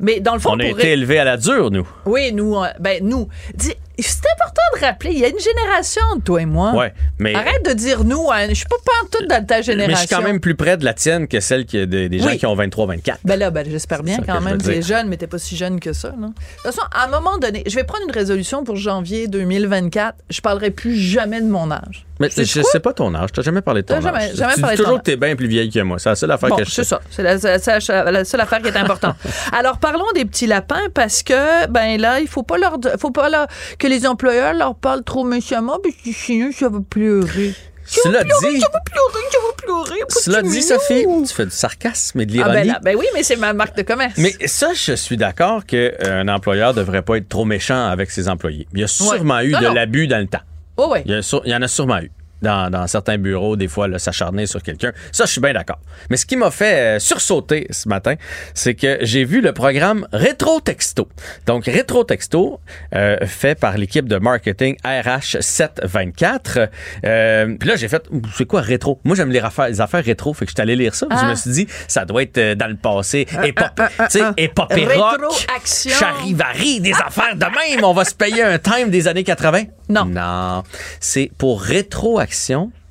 mais 0.00 0.20
dans 0.20 0.34
le 0.34 0.40
fond, 0.40 0.50
On 0.52 0.60
a 0.60 0.64
été 0.66 0.92
élevés 0.92 1.18
à 1.18 1.24
la 1.24 1.36
dure, 1.36 1.70
nous. 1.70 1.88
oui, 2.06 2.32
nous, 2.32 2.56
euh, 2.56 2.68
ben 2.80 3.00
nous, 3.02 3.28
c'est 3.58 4.26
important 4.34 4.62
de 4.80 4.84
rappeler, 4.84 5.10
il 5.12 5.18
y 5.18 5.24
a 5.24 5.28
une 5.28 5.38
génération 5.38 6.02
entre 6.12 6.24
toi 6.24 6.42
et 6.42 6.46
moi. 6.46 6.72
Ouais, 6.74 6.92
mais. 7.18 7.34
Arrête 7.34 7.64
de 7.64 7.72
dire 7.72 8.04
nous, 8.04 8.30
hein, 8.32 8.46
je 8.48 8.54
suis 8.54 8.66
pas 8.66 8.76
pantoute 8.84 9.28
dans 9.28 9.44
ta 9.44 9.60
génération. 9.62 9.88
Mais 9.88 9.94
je 10.02 10.06
suis 10.06 10.08
quand 10.16 10.22
même 10.22 10.40
plus 10.40 10.54
près 10.56 10.76
de 10.76 10.84
la 10.84 10.94
tienne 10.94 11.28
que 11.28 11.38
celle 11.40 11.66
qui, 11.66 11.86
des, 11.86 12.08
des 12.08 12.18
gens 12.18 12.28
Oui. 12.28 12.38
qui 12.38 12.46
ont 12.46 12.56
23-24. 12.56 13.16
Ben 13.24 13.38
là, 13.38 13.50
ben, 13.50 13.66
j'espère 13.70 14.02
bien 14.02 14.18
quand 14.26 14.40
même. 14.40 14.58
Tu 14.60 14.70
es 14.70 14.82
jeune, 14.82 15.08
mais 15.08 15.16
t'es 15.18 15.26
pas 15.26 15.38
si 15.38 15.56
jeune 15.56 15.78
que 15.78 15.92
ça. 15.92 16.08
De 16.10 16.16
toute 16.26 16.34
façon, 16.62 16.82
à 16.92 17.04
un 17.04 17.08
moment 17.08 17.38
donné, 17.38 17.62
je 17.66 17.74
vais 17.76 17.84
prendre 17.84 18.04
une 18.06 18.12
résolution 18.14 18.64
pour 18.64 18.76
janvier 18.76 19.28
2024. 19.28 20.16
Je 20.30 20.40
parlerai 20.40 20.70
plus 20.70 20.96
jamais 20.96 21.40
de 21.40 21.46
mon 21.48 21.70
âge. 21.70 22.06
Mais 22.18 22.28
je 22.36 22.62
sais 22.62 22.80
pas 22.80 22.92
ton 22.92 23.14
âge. 23.14 23.30
T'as 23.32 23.42
jamais 23.42 23.62
parlé 23.62 23.82
de 23.82 23.88
ton 23.88 24.00
jamais- 24.00 24.18
âge. 24.30 24.34
jamais 24.36 24.54
tu 24.54 24.60
dis 24.66 24.70
de 24.72 24.76
ton 24.76 24.82
toujours 24.84 24.98
que 24.98 25.02
t'es 25.04 25.16
bien 25.16 25.36
plus 25.36 25.46
vieille 25.48 25.70
que 25.70 25.80
moi. 25.80 25.98
C'est 25.98 26.08
la 26.10 26.16
seule 26.16 26.30
affaire 26.30 26.48
Bon, 26.50 26.56
que 26.56 26.64
je 26.64 26.70
c'est 26.70 26.84
sais. 26.84 26.88
ça. 26.90 27.00
C'est 27.10 27.22
la, 27.22 27.38
c'est 27.38 27.88
la- 27.88 28.10
la 28.10 28.24
seule 28.24 28.40
affaire 28.40 28.60
qui 28.62 28.68
est 28.68 28.76
importante. 28.76 29.16
Alors, 29.52 29.78
parlons 29.78 30.04
des 30.14 30.24
petits 30.24 30.46
lapins 30.46 30.88
parce 30.94 31.22
que, 31.22 31.66
ben 31.68 32.00
là, 32.00 32.20
il 32.20 32.28
faut 32.28 32.42
pas 32.42 32.58
leur, 32.58 32.76
faut 32.98 33.10
pas 33.10 33.28
leur- 33.28 33.46
que 33.78 33.86
les 33.86 34.06
employeurs 34.06 34.54
leur 34.54 34.74
parlent 34.74 35.04
trop 35.04 35.24
méchamment 35.24 35.78
parce 35.82 35.94
que 35.96 36.12
sinon, 36.12 36.50
ça 36.52 36.68
va 36.68 36.78
pleurer. 36.88 37.54
Cela 37.84 38.22
dit, 38.22 38.30
Ça 38.60 38.68
va 38.72 38.80
pleurer, 38.80 39.24
ça 39.32 39.38
va 39.44 39.52
pleurer. 39.56 40.00
cela 40.08 40.42
dit. 40.42 40.62
Sophie, 40.62 41.04
tu 41.26 41.34
fais 41.34 41.44
du 41.44 41.50
sarcasme 41.50 42.20
et 42.20 42.26
de 42.26 42.32
Ah, 42.32 42.34
l'ironie. 42.36 42.54
ben, 42.60 42.66
là, 42.68 42.80
ben 42.82 42.96
oui, 42.96 43.06
mais 43.12 43.22
c'est 43.24 43.36
ma 43.36 43.52
marque 43.52 43.76
de 43.76 43.82
commerce. 43.82 44.14
Mais 44.18 44.32
ça, 44.46 44.68
je 44.72 44.92
suis 44.94 45.16
d'accord 45.16 45.66
qu'un 45.66 46.28
employeur 46.28 46.74
devrait 46.74 47.02
pas 47.02 47.16
être 47.16 47.28
trop 47.28 47.44
méchant 47.44 47.88
avec 47.88 48.10
ses 48.12 48.28
employés. 48.28 48.66
Il 48.72 48.80
y 48.80 48.84
a 48.84 48.86
sûrement 48.86 49.40
eu 49.40 49.50
Non, 49.50 49.60
de 49.60 49.66
l'abus 49.74 50.06
dans 50.06 50.18
le 50.18 50.26
temps. 50.28 50.40
Oh, 50.76 50.90
ouais. 50.92 51.02
Il 51.06 51.10
y, 51.10 51.14
a 51.14 51.40
il 51.44 51.50
y 51.50 51.54
en 51.56 51.60
a 51.62 51.68
sûrement 51.68 51.98
eu. 51.98 52.10
Dans, 52.42 52.70
dans 52.70 52.86
certains 52.88 53.18
bureaux, 53.18 53.56
des 53.56 53.68
fois, 53.68 53.88
s'acharner 53.98 54.46
sur 54.46 54.62
quelqu'un. 54.62 54.92
Ça, 55.12 55.24
je 55.26 55.30
suis 55.32 55.40
bien 55.40 55.52
d'accord. 55.52 55.78
Mais 56.10 56.16
ce 56.16 56.26
qui 56.26 56.36
m'a 56.36 56.50
fait 56.50 56.96
euh, 56.96 56.98
sursauter 56.98 57.66
ce 57.70 57.88
matin, 57.88 58.14
c'est 58.54 58.74
que 58.74 58.98
j'ai 59.02 59.24
vu 59.24 59.40
le 59.40 59.52
programme 59.52 60.06
Rétro 60.12 60.60
Texto. 60.60 61.08
Donc, 61.46 61.66
Rétro 61.66 62.04
Texto, 62.04 62.58
euh, 62.94 63.16
fait 63.26 63.54
par 63.58 63.78
l'équipe 63.78 64.08
de 64.08 64.16
marketing 64.16 64.76
RH 64.84 65.40
724. 65.40 66.68
Euh, 67.04 67.56
Puis 67.58 67.68
là, 67.68 67.76
j'ai 67.76 67.88
fait, 67.88 68.02
c'est 68.36 68.46
quoi 68.46 68.60
rétro? 68.60 69.00
Moi, 69.04 69.16
j'aime 69.16 69.30
les 69.30 69.40
affaires, 69.40 69.68
les 69.68 69.80
affaires 69.80 70.04
rétro, 70.04 70.34
fait 70.34 70.44
que 70.44 70.50
je 70.50 70.54
suis 70.56 70.62
allé 70.62 70.76
lire 70.76 70.94
ça. 70.94 71.06
Je 71.10 71.26
me 71.26 71.34
suis 71.34 71.50
dit, 71.50 71.66
ça 71.88 72.04
doit 72.04 72.22
être 72.22 72.38
euh, 72.38 72.54
dans 72.54 72.66
le 72.68 72.76
passé. 72.76 73.26
Épop, 73.44 73.70
tu 73.76 74.04
sais, 74.10 74.22
épopée 74.36 74.86
rock, 74.86 75.20
Rétro-action. 75.20 75.90
charivari, 75.92 76.80
des 76.80 76.92
affaires 76.92 77.36
de 77.36 77.44
même. 77.44 77.84
On 77.84 77.92
va 77.92 78.04
se 78.04 78.14
payer 78.14 78.42
un 78.42 78.58
time 78.58 78.90
des 78.90 79.08
années 79.08 79.24
80. 79.24 79.64
Non. 79.88 80.04
Non. 80.06 80.62
C'est 81.00 81.30
pour 81.38 81.60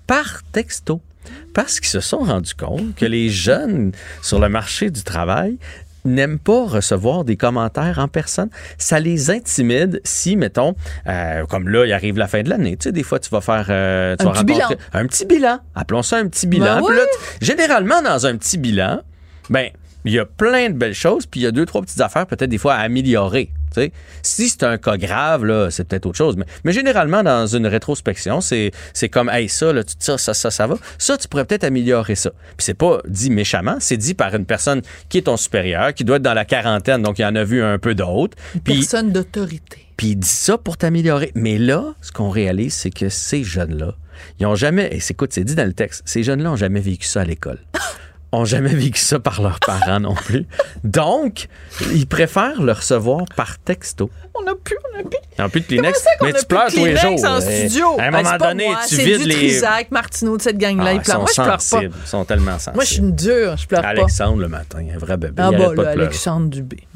par 0.08 0.42
texto. 0.52 1.02
Parce 1.54 1.80
qu'ils 1.80 1.90
se 1.90 2.00
sont 2.00 2.20
rendus 2.20 2.56
compte 2.56 2.96
que 2.96 3.06
les 3.06 3.30
jeunes 3.30 3.92
sur 4.22 4.40
le 4.40 4.50
marché 4.50 4.90
du 4.90 5.04
travail 5.04 5.58
n'aiment 6.04 6.40
pas 6.40 6.66
recevoir 6.66 7.24
des 7.24 7.38
commentaires 7.38 8.00
en 8.00 8.08
personne. 8.08 8.50
Ça 8.80 9.00
les 9.00 9.30
intimide 9.30 10.02
si, 10.04 10.36
mettons, 10.36 10.76
euh, 11.08 11.46
comme 11.46 11.70
là, 11.70 11.86
il 11.86 11.94
arrive 11.94 12.18
la 12.18 12.28
fin 12.28 12.42
de 12.42 12.50
l'année. 12.50 12.76
Tu 12.76 12.86
sais, 12.86 12.92
des 12.92 13.04
fois, 13.04 13.20
tu 13.20 13.30
vas 13.30 13.40
faire... 13.42 13.68
euh, 13.70 14.16
tu 14.18 14.26
Un 14.26 14.32
vas 14.32 14.44
petit 14.44 14.54
rencontrer- 14.62 14.78
Un 14.94 15.06
petit 15.06 15.26
bilan. 15.26 15.60
Appelons 15.76 16.02
ça 16.02 16.18
un 16.18 16.28
petit 16.28 16.48
bilan. 16.48 16.82
Ben 16.82 16.96
là, 16.96 17.04
généralement, 17.40 18.02
dans 18.02 18.26
un 18.26 18.36
petit 18.36 18.58
bilan, 18.58 19.02
ben, 19.52 19.70
il 20.06 20.14
y 20.14 20.18
a 20.20 20.26
plein 20.26 20.70
de 20.70 20.74
belles 20.76 20.96
choses, 20.96 21.28
puis 21.28 21.42
il 21.42 21.44
y 21.44 21.48
a 21.48 21.52
deux, 21.52 21.68
trois 21.68 21.84
petites 21.84 22.02
affaires 22.02 22.26
peut-être 22.26 22.50
des 22.50 22.58
fois 22.58 22.74
à 22.74 22.80
améliorer. 22.80 23.52
Si 24.22 24.50
c'est 24.50 24.64
un 24.64 24.78
cas 24.78 24.98
grave, 24.98 25.46
là, 25.46 25.70
c'est 25.72 25.84
peut-être 25.86 26.06
autre 26.06 26.18
chose. 26.18 26.36
Mais, 26.38 26.46
mais 26.64 26.72
généralement, 26.72 27.24
dans 27.24 27.48
une 27.48 27.68
rétrospection, 27.68 28.42
c'est, 28.42 28.72
c'est 28.94 29.10
comme, 29.10 29.30
hey, 29.30 29.50
ça, 29.50 29.72
là, 29.74 29.84
ça, 30.00 30.18
ça, 30.18 30.34
ça, 30.34 30.52
ça 30.52 30.68
va. 30.68 30.76
Ça, 30.98 31.18
tu 31.18 31.28
pourrais 31.28 31.46
peut-être 31.46 31.64
améliorer 31.64 32.16
ça. 32.16 32.32
Puis 32.58 32.66
c'est 32.66 32.74
pas 32.74 33.00
dit 33.08 33.30
méchamment, 33.30 33.78
c'est 33.80 33.98
dit 33.98 34.14
par 34.14 34.36
une 34.36 34.46
personne 34.46 34.82
qui 35.10 35.18
est 35.18 35.24
ton 35.24 35.38
supérieur, 35.38 35.94
qui 35.94 36.04
doit 36.04 36.18
être 36.18 36.22
dans 36.22 36.34
la 36.34 36.46
quarantaine, 36.46 37.02
donc 37.02 37.20
il 37.20 37.26
en 37.26 37.36
a 37.36 37.44
vu 37.44 37.62
un 37.64 37.78
peu 37.80 37.96
d'autres. 37.96 38.38
Puis, 38.64 38.76
Personne 38.76 39.12
d'autorité. 39.12 39.86
puis 39.98 40.08
il 40.10 40.16
dit 40.18 40.28
ça 40.28 40.58
pour 40.58 40.78
t'améliorer. 40.78 41.32
Mais 41.36 41.58
là, 41.58 41.94
ce 42.02 42.12
qu'on 42.12 42.30
réalise, 42.30 42.74
c'est 42.74 42.92
que 42.92 43.10
ces 43.10 43.44
jeunes-là, 43.44 43.96
ils 44.40 44.46
ont 44.46 44.56
jamais, 44.56 44.90
et 44.92 45.00
c'est 45.00 45.14
écoute, 45.14 45.34
c'est 45.34 45.44
dit 45.44 45.56
dans 45.56 45.66
le 45.66 45.74
texte, 45.74 46.04
ces 46.06 46.24
jeunes-là 46.24 46.52
ont 46.52 46.56
jamais 46.56 46.80
vécu 46.82 47.06
ça 47.08 47.22
à 47.22 47.26
l'école. 47.26 47.60
ont 48.34 48.46
jamais 48.46 48.74
vécu 48.74 49.00
ça 49.00 49.20
par 49.20 49.42
leurs 49.42 49.60
parents 49.60 50.00
non 50.00 50.14
plus. 50.16 50.46
Donc, 50.84 51.48
ils 51.94 52.08
préfèrent 52.08 52.62
le 52.62 52.72
recevoir 52.72 53.26
par 53.36 53.60
texto. 53.60 54.10
On 54.34 54.44
n'a 54.44 54.54
plus, 54.56 54.78
on 54.94 54.98
n'a 54.98 55.04
plus. 55.04 55.18
N'ont 55.38 55.50
plus 55.50 55.60
de 55.62 55.66
Kleenex. 55.66 56.06
Mais 56.22 56.30
a 56.30 56.40
tu 56.40 56.46
pleures 56.46 56.68
tous 56.70 56.86
les 56.86 56.96
jours. 56.96 57.26
en 57.26 57.40
Eh, 57.40 57.68
studio? 57.68 58.00
À 58.00 58.04
un 58.04 58.12
Ben, 58.12 58.24
moment 58.24 58.38
donné, 58.38 58.68
tu 58.88 58.96
c'est 58.96 59.04
vides 59.04 59.26
les. 59.26 59.36
Trisac, 59.36 59.92
Martineau 59.92 60.38
de 60.38 60.42
cette 60.42 60.58
gang-là. 60.58 60.86
Ah, 60.88 60.94
ils 60.94 61.02
pleurent. 61.02 61.20
Moi, 61.20 61.28
je 61.36 61.42
pleure 61.42 61.58
pas. 61.70 61.84
Ils 61.84 61.92
sont 62.08 62.24
tellement 62.26 62.54
sensibles. 62.54 62.76
Moi, 62.76 62.84
je 62.86 62.90
suis 62.90 63.00
une 63.02 63.16
dure. 63.16 63.58
Je 63.58 63.68
pleure 63.68 63.82
pas. 63.82 63.88
Alexandre, 63.90 64.40
le 64.42 64.48
matin, 64.48 64.80
un 64.94 64.98
vrai 64.98 65.18
bébé. 65.18 65.34
Ah 65.38 65.52
bah. 65.52 65.90
Alexandre 65.90 66.50
Dubé. 66.50 66.88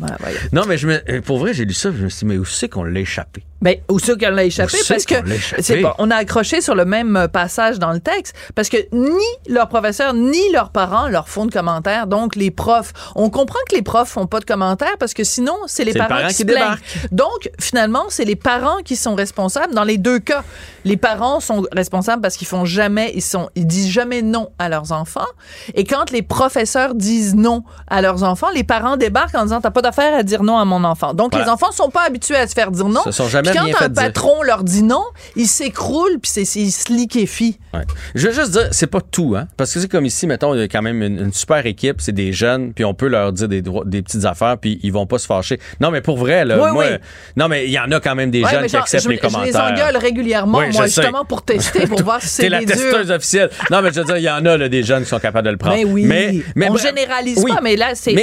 Non, 0.53 0.63
mais 0.67 0.77
je 0.77 0.87
me- 0.87 1.21
pour 1.21 1.37
vrai, 1.39 1.53
j'ai 1.53 1.65
lu 1.65 1.73
ça, 1.73 1.89
je 1.91 2.03
me 2.05 2.09
suis 2.09 2.19
dit, 2.19 2.25
mais 2.33 2.37
où 2.37 2.45
c'est 2.45 2.69
qu'on 2.69 2.83
l'a 2.85 2.99
échappé? 3.01 3.43
Ben, 3.61 3.77
où 3.89 3.99
c'est 3.99 4.19
qu'on 4.19 4.29
l'a 4.31 4.43
échappé? 4.43 4.77
Parce 4.87 5.05
que 5.05 5.15
échappé? 5.33 5.61
c'est 5.63 5.81
pas, 5.81 5.95
on 5.97 6.11
a 6.11 6.15
accroché 6.17 6.61
sur 6.61 6.75
le 6.75 6.85
même 6.85 7.15
euh, 7.15 7.27
passage 7.27 7.79
dans 7.79 7.91
le 7.93 7.99
texte 7.99 8.35
parce 8.53 8.69
que 8.69 8.77
ni 8.91 9.23
leurs 9.47 9.69
professeurs 9.69 10.13
ni 10.13 10.51
leurs 10.51 10.69
parents 10.69 11.07
leur 11.07 11.29
font 11.29 11.45
de 11.45 11.51
commentaires. 11.51 12.05
Donc, 12.05 12.35
les 12.35 12.51
profs, 12.51 12.93
on 13.15 13.29
comprend 13.29 13.57
que 13.69 13.75
les 13.75 13.81
profs 13.81 14.09
font 14.09 14.27
pas 14.27 14.39
de 14.39 14.45
commentaires 14.45 14.97
parce 14.99 15.13
que 15.13 15.23
sinon, 15.23 15.55
c'est 15.67 15.83
les 15.85 15.93
parents, 15.93 16.09
parent 16.09 16.27
qui, 16.27 16.35
qui 16.35 16.41
se 16.41 16.43
plaignent. 16.43 16.59
débarque. 16.59 16.83
Donc, 17.11 17.49
finalement, 17.59 18.03
c'est 18.09 18.25
les 18.25 18.35
parents 18.35 18.77
qui 18.83 18.95
sont 18.95 19.15
responsables 19.15 19.73
dans 19.73 19.83
les 19.85 19.97
deux 19.97 20.19
cas. 20.19 20.43
Les 20.83 20.97
parents 20.97 21.39
sont 21.39 21.65
responsables 21.71 22.21
parce 22.21 22.35
qu'ils 22.37 22.47
font 22.47 22.65
jamais, 22.65 23.11
ils 23.15 23.21
sont, 23.23 23.49
ils 23.55 23.65
disent 23.65 23.89
jamais 23.89 24.21
non 24.21 24.51
à 24.59 24.69
leurs 24.69 24.91
enfants. 24.91 25.25
Et 25.73 25.85
quand 25.85 26.11
les 26.11 26.21
professeurs 26.21 26.93
disent 26.93 27.33
non 27.35 27.63
à 27.87 28.01
leurs 28.01 28.21
enfants, 28.23 28.49
les 28.53 28.63
parents 28.63 28.97
débarquent 28.97 29.35
en 29.35 29.43
disant 29.43 29.61
t'as 29.61 29.71
pas 29.71 29.81
d'affaire 29.81 30.13
à 30.13 30.23
dire 30.23 30.43
non 30.43 30.57
à 30.57 30.65
mon 30.65 30.83
enfant. 30.83 31.13
Donc, 31.13 31.31
Voilà. 31.31 31.45
les 31.45 31.51
enfants 31.51 31.71
sont 31.71 31.89
pas 31.89 32.03
habitués 32.03 32.35
à 32.35 32.47
se 32.47 32.53
faire 32.53 32.69
dire 32.69 32.87
non. 32.89 33.01
Sont 33.11 33.27
jamais 33.27 33.54
quand 33.55 33.65
un 33.65 33.73
fait 33.73 33.89
dire. 33.91 34.03
patron 34.03 34.43
leur 34.43 34.63
dit 34.63 34.83
non, 34.83 35.03
ils 35.35 35.47
s'écroulent 35.47 36.19
puis 36.21 36.31
ils 36.55 36.71
se 36.71 36.91
liquéfient. 36.91 37.57
Ouais. 37.73 37.81
Je 38.15 38.27
veux 38.27 38.33
juste 38.33 38.51
dire, 38.51 38.67
c'est 38.71 38.87
pas 38.87 39.01
tout, 39.01 39.35
hein. 39.37 39.47
Parce 39.57 39.73
que 39.73 39.79
c'est 39.79 39.89
comme 39.91 40.05
ici, 40.05 40.27
mettons, 40.27 40.53
il 40.53 40.59
y 40.61 40.63
a 40.63 40.67
quand 40.67 40.81
même 40.81 41.01
une, 41.01 41.19
une 41.19 41.33
super 41.33 41.65
équipe, 41.65 42.01
c'est 42.01 42.11
des 42.13 42.31
jeunes, 42.33 42.73
puis 42.73 42.85
on 42.85 42.93
peut 42.93 43.07
leur 43.07 43.33
dire 43.33 43.47
des, 43.47 43.61
petites 43.61 44.25
affaires, 44.25 44.57
puis 44.57 44.79
ils 44.83 44.91
vont 44.93 45.05
pas 45.07 45.17
se 45.17 45.25
fâcher. 45.25 45.59
Non, 45.81 45.91
mais 45.91 46.01
pour 46.01 46.17
vrai, 46.17 46.45
là, 46.45 46.57
Oui, 46.63 46.71
moi, 46.71 46.85
oui. 46.91 46.97
non, 47.35 47.47
mais 47.47 47.65
il 47.65 47.71
y 47.71 47.79
en 47.79 47.91
a 47.91 47.99
quand 47.99 48.15
même 48.15 48.31
des 48.31 48.43
Ouais, 48.43 48.49
jeunes 48.51 48.61
mais 48.61 48.67
qui 48.69 48.77
acceptent 48.77 49.03
je, 49.03 49.09
les 49.09 49.17
je 49.17 49.21
les 49.23 49.29
commentaires. 49.29 49.63
engueule 49.73 49.97
régulièrement, 49.97 50.59
Oui, 50.59 50.65
moi, 50.71 50.87
sais. 50.87 51.01
justement 51.01 51.25
pour 51.25 51.43
tester, 51.43 51.87
pour 51.87 52.01
voir 52.03 52.21
si 52.21 52.27
c'est 52.27 52.49
la 52.49 52.59
durs. 52.59 52.75
testeuse 52.75 53.11
officielle. 53.11 53.49
Non, 53.71 53.81
mais 53.81 53.91
je 53.91 53.99
veux 53.99 54.05
dire, 54.05 54.17
il 54.17 54.23
y 54.23 54.29
en 54.29 54.45
a 54.45 54.57
là, 54.57 54.69
des 54.69 54.83
jeunes 54.83 55.03
qui 55.03 55.09
sont 55.09 55.19
capables 55.19 55.45
de 55.47 55.51
le 55.51 55.57
prendre. 55.57 55.75
Mais 55.75 55.85
oui, 55.85 56.43
on 56.55 56.71
bref, 56.73 56.81
généralise 56.81 57.43
pas, 57.43 57.59
mais 57.61 57.75
là, 57.75 57.91
c'est... 57.95 58.13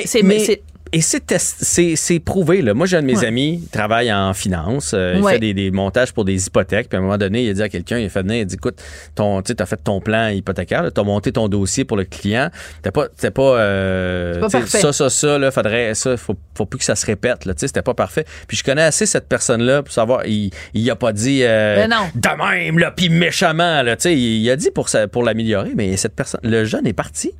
Et 0.95 1.01
c'est 1.01 1.25
test- 1.25 1.57
c'est 1.63 1.97
c'est 1.97 2.21
prouvé. 2.21 2.61
Là. 2.61 2.75
Moi, 2.75 2.87
j'ai 2.87 2.99
un 2.99 3.01
de 3.03 3.07
mes 3.07 3.17
Ouais. 3.21 3.27
amis, 3.27 3.61
il 3.63 3.69
travaille 3.69 4.13
en 4.13 4.35
finance. 4.35 4.93
euh, 4.93 5.15
il 5.17 5.23
Ouais. 5.23 5.33
fait 5.35 5.39
des, 5.39 5.55
des 5.55 5.71
montages 5.71 6.13
pour 6.13 6.27
des 6.27 6.47
hypothèques. 6.47 6.91
Puis 6.91 6.97
à 6.97 7.01
un 7.01 7.03
moment 7.03 7.17
donné, 7.17 7.45
il 7.45 7.51
a 7.51 7.55
dit 7.55 7.63
à 7.63 7.71
quelqu'un, 7.71 7.99
il 7.99 8.05
a 8.05 8.09
fait 8.11 8.21
venir, 8.21 8.37
il 8.37 8.41
a 8.43 8.45
dit, 8.45 8.57
écoute, 8.57 8.83
ton, 9.15 9.41
tu 9.41 9.55
as 9.59 9.65
fait 9.65 9.79
ton 9.83 10.01
plan 10.03 10.29
hypothécaire, 10.29 10.93
tu 10.93 11.01
as 11.01 11.05
monté 11.05 11.33
ton 11.33 11.49
dossier 11.49 11.87
pour 11.87 11.97
le 11.97 12.05
client. 12.05 12.51
T'as 12.83 12.91
pas, 12.91 13.09
t'es 13.09 13.31
pas, 13.31 13.57
euh, 13.59 14.39
pas 14.41 14.51
parfait. 14.51 14.81
ça, 14.81 14.93
ça, 14.93 15.09
ça, 15.09 15.39
là, 15.39 15.51
faudrait, 15.51 15.95
ça, 15.95 16.17
faut, 16.19 16.37
faut 16.55 16.67
plus 16.67 16.79
que 16.79 16.85
ça 16.85 16.95
se 16.95 17.07
répète. 17.07 17.47
Là, 17.47 17.55
tu 17.55 17.61
sais, 17.61 17.69
c'était 17.69 17.81
pas 17.81 17.95
parfait. 17.95 18.27
Puis 18.47 18.59
je 18.59 18.63
connais 18.65 18.83
assez 18.83 19.07
cette 19.07 19.29
personne-là 19.29 19.83
pour 19.83 19.95
savoir, 19.95 20.27
il, 20.27 20.51
il 20.75 20.91
a 20.91 20.97
pas 20.97 21.15
dit, 21.15 21.41
euh, 21.43 21.87
non. 21.87 22.09
de 22.15 22.29
même, 22.67 22.79
là, 22.79 22.91
puis 22.91 23.09
méchamment, 23.09 23.81
là, 23.83 23.97
tu 23.97 24.03
sais, 24.03 24.15
il, 24.15 24.43
il 24.43 24.51
a 24.51 24.57
dit 24.57 24.71
pour, 24.71 24.91
ça- 24.91 25.09
pour 25.09 25.23
l'améliorer, 25.25 25.73
mais 25.75 25.97
cette 25.97 26.15
personne, 26.15 26.41
le 26.45 26.67
jeune 26.67 26.87
est 26.87 26.93
parti. 26.93 27.33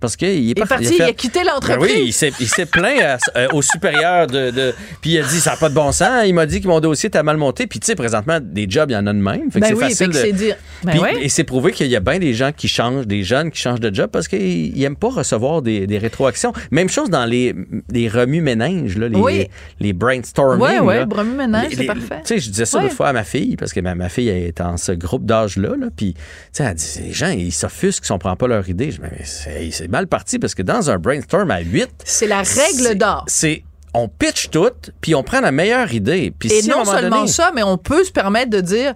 Parce 0.00 0.16
qu'il 0.16 0.28
est, 0.28 0.40
Il 0.42 0.50
est 0.50 0.54
parti. 0.66 0.94
il 0.96 1.02
a, 1.02 1.06
fait- 1.08 1.14
quitté 1.14 1.40
Ben 1.40 1.52
l'entreprise. 1.54 1.92
oui, 1.94 2.02
il 2.06 2.12
s'est, 2.12 2.32
il 2.40 2.66
plaint 2.66 3.00
à- 3.02 3.18
euh, 3.36 3.48
au 3.52 3.60
supérieur 3.62 4.26
de, 4.26 4.50
de- 4.50 4.74
Puis 5.02 5.10
il 5.12 5.18
a 5.18 5.22
dit, 5.22 5.40
ça 5.40 5.50
n'a 5.52 5.56
pas 5.58 5.68
de 5.68 5.74
bon 5.74 5.92
sens. 5.92 6.24
Il 6.26 6.34
m'a 6.34 6.46
dit 6.46 6.60
que 6.60 6.68
mon 6.68 6.80
dossier 6.80 7.08
était 7.08 7.22
mal 7.22 7.36
monté. 7.36 7.66
Puis 7.66 7.78
tu 7.80 7.86
sais, 7.86 7.94
présentement, 7.94 8.38
des 8.42 8.66
jobs, 8.68 8.90
il 8.90 8.94
y 8.94 8.96
en 8.96 9.06
a 9.06 9.12
de 9.12 9.18
même. 9.18 9.50
Fait 9.50 9.60
que 9.60 9.64
Ben 9.66 9.68
c'est 9.68 9.74
oui, 9.74 9.80
facile 9.82 9.96
fait 9.98 10.04
que 10.06 10.10
de- 10.12 10.18
c'est 10.18 10.32
dire. 10.32 10.56
Ben 10.84 10.90
Puis- 10.92 11.00
ouais. 11.00 11.24
Et 11.24 11.28
c'est 11.28 11.44
prouvé 11.44 11.72
qu'il 11.72 11.88
y 11.88 11.96
a 11.96 12.00
bien 12.00 12.18
des 12.18 12.32
gens 12.34 12.50
qui 12.52 12.66
changent, 12.68 13.06
des 13.06 13.22
jeunes 13.22 13.50
qui 13.50 13.60
changent 13.60 13.80
de 13.80 13.94
job 13.94 14.08
parce 14.10 14.26
qu'ils 14.28 14.72
n'aiment 14.78 14.96
pas 14.96 15.10
recevoir 15.10 15.60
des, 15.62 15.86
des 15.86 15.98
rétroactions. 15.98 16.52
Même 16.70 16.88
chose 16.88 17.10
dans 17.10 17.26
les, 17.26 17.54
les 17.92 18.08
remues-méninges, 18.08 18.96
là, 18.96 19.08
les, 19.08 19.16
Oui. 19.18 19.48
les 19.80 19.92
brainstorming. 19.92 20.86
Là. 20.86 21.06
remue-ménage, 21.10 21.70
Les- 21.70 21.76
c'est 21.76 21.84
parfait. 21.84 22.20
Tu 22.24 22.34
sais, 22.34 22.38
je 22.40 22.50
disais 22.50 22.64
ça 22.64 22.78
Ouais. 22.78 22.84
l'autre 22.84 22.96
fois 22.96 23.08
à 23.08 23.12
ma 23.12 23.24
fille, 23.24 23.56
parce 23.56 23.72
que 23.72 23.80
ma, 23.80 23.94
ma 23.94 24.08
fille 24.08 24.28
elle 24.28 24.44
est 24.44 24.60
en 24.60 24.76
ce 24.76 24.92
groupe 24.92 25.26
d'âge-là. 25.26 25.70
Là, 25.78 25.88
puis, 25.94 26.14
tu 26.14 26.20
sais, 26.52 26.64
elle 26.64 26.74
dit, 26.74 26.86
les 27.04 27.12
gens, 27.12 27.28
ils 27.30 27.52
s'offusquent 27.52 28.04
si 28.04 28.12
on 28.12 28.18
prend 28.18 28.36
pas 28.36 28.46
leur 28.46 28.68
idée. 28.68 28.90
Je 28.90 28.96
dis, 28.96 29.02
mais 29.02 29.88
mal 29.90 30.06
parti 30.06 30.38
parce 30.38 30.54
que 30.54 30.62
dans 30.62 30.90
un 30.90 30.98
brainstorm 30.98 31.50
à 31.50 31.60
8, 31.60 31.88
C'est 32.04 32.26
la 32.26 32.42
règle 32.42 32.96
d'or. 32.96 33.24
C'est 33.28 33.64
on 33.92 34.08
pitch 34.08 34.50
tout, 34.50 34.70
puis 35.00 35.14
on 35.16 35.22
prend 35.24 35.40
la 35.40 35.50
meilleure 35.52 35.92
idée. 35.92 36.32
Puis 36.38 36.50
Et 36.52 36.62
si 36.62 36.68
non 36.68 36.84
seulement 36.84 37.16
donné- 37.18 37.28
ça, 37.28 37.50
mais 37.54 37.62
on 37.64 37.76
peut 37.76 38.04
se 38.04 38.12
permettre 38.12 38.50
de 38.50 38.60
dire 38.60 38.94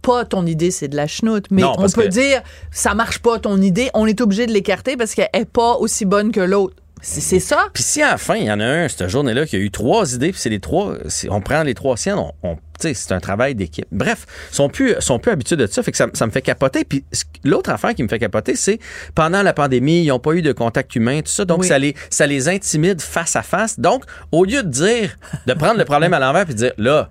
pas 0.00 0.24
ton 0.24 0.44
idée, 0.46 0.70
c'est 0.70 0.88
de 0.88 0.96
la 0.96 1.06
chenoute, 1.06 1.46
mais 1.50 1.62
Non, 1.62 1.74
on 1.78 1.88
peut 1.88 2.02
que- 2.04 2.08
dire 2.08 2.42
ça 2.70 2.94
marche 2.94 3.18
pas 3.20 3.38
ton 3.38 3.60
idée, 3.60 3.90
on 3.94 4.06
est 4.06 4.20
obligé 4.20 4.46
de 4.46 4.52
l'écarter 4.52 4.96
parce 4.96 5.14
qu'elle 5.14 5.28
est 5.32 5.44
pas 5.50 5.74
aussi 5.76 6.04
bonne 6.04 6.32
que 6.32 6.40
l'autre. 6.40 6.74
C'est 7.02 7.38
ça? 7.40 7.66
Puis 7.74 7.82
si 7.82 8.00
à 8.02 8.12
la 8.12 8.16
fin, 8.16 8.36
il 8.36 8.44
y 8.44 8.50
en 8.50 8.60
a 8.60 8.64
un, 8.64 8.88
cette 8.88 9.08
journée-là, 9.08 9.44
qui 9.44 9.56
a 9.56 9.58
eu 9.58 9.70
trois 9.70 10.14
idées, 10.14 10.30
puis 10.32 10.40
c'est 10.40 10.48
les 10.48 10.60
trois, 10.60 10.94
on 11.28 11.42
prend 11.42 11.62
les 11.62 11.74
trois 11.74 11.98
siennes, 11.98 12.16
on, 12.18 12.32
on- 12.42 12.56
c'est 12.92 13.12
un 13.12 13.20
travail 13.20 13.54
d'équipe. 13.54 13.86
Bref, 13.90 14.26
ils 14.50 14.54
sont 14.56 14.68
plus, 14.68 14.94
sont 15.00 15.18
plus 15.18 15.32
habitués 15.32 15.56
de 15.56 15.66
ça, 15.66 15.82
fait 15.82 15.92
que 15.92 15.96
ça, 15.96 16.08
ça 16.12 16.26
me 16.26 16.30
fait 16.30 16.42
capoter. 16.42 16.84
Puis 16.84 17.04
l'autre 17.44 17.70
affaire 17.70 17.94
qui 17.94 18.02
me 18.02 18.08
fait 18.08 18.18
capoter, 18.18 18.56
c'est 18.56 18.78
pendant 19.14 19.42
la 19.42 19.52
pandémie, 19.54 20.02
ils 20.02 20.08
n'ont 20.08 20.18
pas 20.18 20.32
eu 20.34 20.42
de 20.42 20.52
contact 20.52 20.94
humain, 20.96 21.20
tout 21.22 21.30
ça, 21.32 21.44
donc 21.46 21.60
Oui. 21.62 21.68
ça, 21.68 21.78
les, 21.78 21.94
ça 22.10 22.26
les 22.26 22.48
intimide 22.48 23.00
face 23.00 23.36
à 23.36 23.42
face. 23.42 23.80
Donc, 23.80 24.04
au 24.32 24.44
lieu 24.44 24.62
de 24.62 24.68
dire, 24.68 25.16
de 25.46 25.54
prendre 25.54 25.78
le 25.78 25.84
problème 25.84 26.12
à 26.12 26.18
l'envers 26.18 26.44
puis 26.44 26.54
de 26.54 26.58
dire, 26.58 26.72
là, 26.76 27.08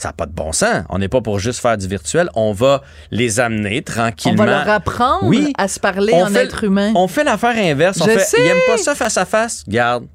ça 0.00 0.10
n'a 0.10 0.12
pas 0.12 0.26
de 0.26 0.32
bon 0.32 0.52
sens. 0.52 0.84
On 0.90 0.98
n'est 0.98 1.08
pas 1.08 1.20
pour 1.20 1.40
juste 1.40 1.58
faire 1.60 1.76
du 1.76 1.88
virtuel. 1.88 2.30
On 2.34 2.52
va 2.52 2.82
les 3.10 3.40
amener 3.40 3.78
On 3.80 3.82
tranquillement. 3.92 4.44
va 4.44 4.50
leur 4.64 4.68
apprendre 4.68 5.24
Oui. 5.24 5.52
à 5.58 5.66
se 5.66 5.80
parler 5.80 6.12
On 6.14 6.22
en 6.22 6.26
fait- 6.28 6.44
être 6.44 6.62
humain. 6.62 6.92
On 6.94 7.08
fait 7.08 7.24
l'affaire 7.24 7.56
inverse. 7.56 7.98
On 8.00 8.04
Je 8.04 8.10
fait, 8.12 8.18
sais. 8.20 8.36
ils 8.38 8.44
n'aiment 8.44 8.58
pas 8.68 8.78
ça 8.78 8.94
face 8.94 9.16
à 9.16 9.24
face. 9.24 9.64
Garde. 9.66 10.06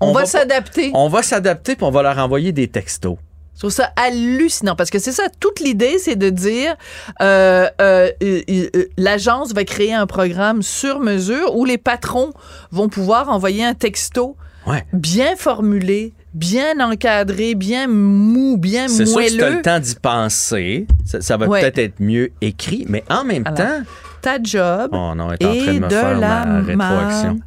on, 0.00 0.12
va, 0.12 0.26
s'adapter. 0.26 0.90
on 0.92 1.08
va 1.08 1.22
s'adapter 1.22 1.74
puis 1.74 1.84
on 1.84 1.90
va 1.90 2.02
leur 2.02 2.18
envoyer 2.18 2.52
des 2.52 2.68
textos. 2.68 3.16
Je 3.58 3.62
trouve 3.62 3.72
ça 3.72 3.90
hallucinant 3.96 4.76
parce 4.76 4.88
que 4.88 5.00
c'est 5.00 5.10
ça, 5.10 5.24
toute 5.40 5.58
l'idée, 5.58 5.98
c'est 5.98 6.14
de 6.14 6.30
dire 6.30 6.76
euh, 7.20 7.66
euh, 7.80 8.08
euh, 8.22 8.66
l'agence 8.96 9.52
va 9.52 9.64
créer 9.64 9.92
un 9.92 10.06
programme 10.06 10.62
sur 10.62 11.00
mesure 11.00 11.56
où 11.56 11.64
les 11.64 11.76
patrons 11.76 12.30
vont 12.70 12.88
pouvoir 12.88 13.28
envoyer 13.30 13.64
un 13.64 13.74
texto 13.74 14.36
Ouais. 14.64 14.84
bien 14.92 15.34
formulé, 15.36 16.12
bien 16.34 16.78
encadré, 16.78 17.54
bien 17.56 17.88
mou, 17.88 18.58
bien 18.58 18.86
C'est 18.86 19.06
sûr 19.06 19.16
que 19.18 19.24
si 19.28 19.36
tu 19.36 19.42
as 19.42 19.46
moelleux. 19.46 19.56
le 19.56 19.62
temps 19.62 19.78
d'y 19.80 19.94
penser, 19.94 20.86
ça, 21.04 21.20
ça 21.20 21.36
va 21.36 21.48
Ouais. 21.48 21.60
peut-être 21.60 21.78
être 21.78 22.00
mieux 22.00 22.30
écrit, 22.40 22.84
mais 22.88 23.02
en 23.10 23.24
même 23.24 23.42
Alors, 23.46 23.56
temps, 23.58 23.82
Ta 24.20 24.40
job 24.42 24.90
oh 24.92 25.14
non, 25.16 25.32
est 25.32 25.44
en 25.44 25.52
et 25.52 25.58
train 25.62 25.72
de 25.74 25.78
me 25.80 25.88
de 25.88 25.94
faire 25.94 26.18
la 26.20 26.44
ma 26.44 26.60
rétroaction. 26.60 27.40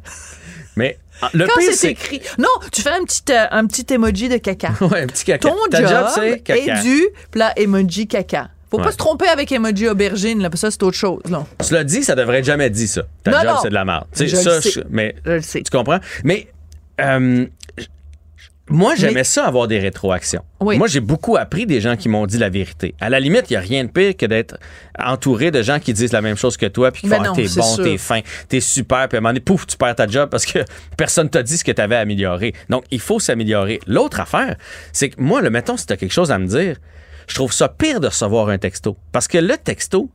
Mais 0.76 0.98
le 1.34 1.46
Quand 1.46 1.60
c'est 1.72 1.90
écrit. 1.92 2.20
Non, 2.38 2.48
tu 2.72 2.82
fais 2.82 2.90
un 2.90 3.04
petit, 3.04 3.22
euh, 3.30 3.46
un 3.50 3.66
petit 3.66 3.86
emoji 3.92 4.28
de 4.28 4.36
caca. 4.38 4.70
Ouais, 4.80 5.02
un 5.02 5.06
petit 5.06 5.24
caca. 5.24 5.48
Ton 5.48 5.56
Ta 5.70 5.84
job, 5.86 6.06
c'est 6.14 6.40
caca. 6.40 6.78
est 6.78 6.82
du 6.82 7.00
plat 7.30 7.52
emoji 7.56 8.06
caca. 8.06 8.48
Faut 8.70 8.78
Ouais. 8.78 8.84
pas 8.84 8.92
se 8.92 8.96
tromper 8.96 9.28
avec 9.28 9.52
emoji 9.52 9.86
aubergine, 9.88 10.40
là, 10.40 10.48
parce 10.48 10.62
que 10.62 10.66
ça, 10.66 10.70
c'est 10.70 10.82
autre 10.82 10.96
chose. 10.96 11.20
Là. 11.28 11.44
Tu 11.66 11.74
l'as 11.74 11.84
dit, 11.84 12.02
ça 12.02 12.14
devrait 12.14 12.38
être 12.38 12.46
jamais 12.46 12.70
dit 12.70 12.88
ça. 12.88 13.02
Ta 13.22 13.30
Non, 13.30 13.38
job, 13.42 13.56
c'est 13.62 13.68
de 13.68 13.74
la 13.74 13.84
merde. 13.84 14.04
Tu 14.16 14.28
ça, 14.30 14.60
sais. 14.62 14.70
je- 14.70 14.80
mais 14.88 15.14
Je 15.26 15.30
le 15.32 15.40
sais. 15.42 15.62
tu 15.62 15.70
comprends? 15.70 15.98
Mais 16.24 16.48
euh, 17.00 17.44
moi, 18.72 18.94
j'aimais 18.96 19.24
ça 19.24 19.46
avoir 19.46 19.68
des 19.68 19.78
rétroactions. 19.78 20.42
Oui. 20.60 20.78
Moi, 20.78 20.86
j'ai 20.86 21.00
beaucoup 21.00 21.36
appris 21.36 21.66
des 21.66 21.80
gens 21.80 21.96
qui 21.96 22.08
m'ont 22.08 22.26
dit 22.26 22.38
la 22.38 22.48
vérité. 22.48 22.94
À 23.00 23.10
la 23.10 23.20
limite, 23.20 23.50
il 23.50 23.54
n'y 23.54 23.56
a 23.56 23.60
rien 23.60 23.84
de 23.84 23.90
pire 23.90 24.16
que 24.16 24.26
d'être 24.26 24.56
entouré 24.98 25.50
de 25.50 25.62
gens 25.62 25.78
qui 25.78 25.92
disent 25.92 26.12
la 26.12 26.22
même 26.22 26.36
chose 26.36 26.56
que 26.56 26.66
toi, 26.66 26.90
puis 26.90 27.02
qui 27.02 27.08
Ben 27.08 27.24
font 27.24 27.32
Ah, 27.32 27.36
t'es 27.36 27.48
bon, 27.56 27.76
t'es 27.76 27.98
fin, 27.98 28.20
t'es 28.48 28.60
super, 28.60 29.08
puis 29.08 29.16
à 29.16 29.18
un 29.18 29.20
moment 29.20 29.30
donné, 29.30 29.40
pouf, 29.40 29.66
tu 29.66 29.76
perds 29.76 29.96
ta 29.96 30.06
job 30.06 30.30
parce 30.30 30.46
que 30.46 30.60
personne 30.96 31.28
t'a 31.28 31.42
dit 31.42 31.58
ce 31.58 31.64
que 31.64 31.72
t'avais 31.72 31.96
amélioré. 31.96 32.54
Donc, 32.68 32.84
il 32.90 33.00
faut 33.00 33.20
s'améliorer. 33.20 33.80
L'autre 33.86 34.20
affaire, 34.20 34.56
c'est 34.92 35.10
que 35.10 35.20
moi, 35.20 35.42
le 35.42 35.50
mettons, 35.50 35.76
si 35.76 35.86
t'as 35.86 35.96
quelque 35.96 36.12
chose 36.12 36.30
à 36.30 36.38
me 36.38 36.46
dire, 36.46 36.76
je 37.26 37.34
trouve 37.34 37.52
ça 37.52 37.68
pire 37.68 38.00
de 38.00 38.06
recevoir 38.06 38.48
un 38.48 38.58
texto. 38.58 38.96
Parce 39.12 39.28
que 39.28 39.38
le 39.38 39.56
texto, 39.56 40.10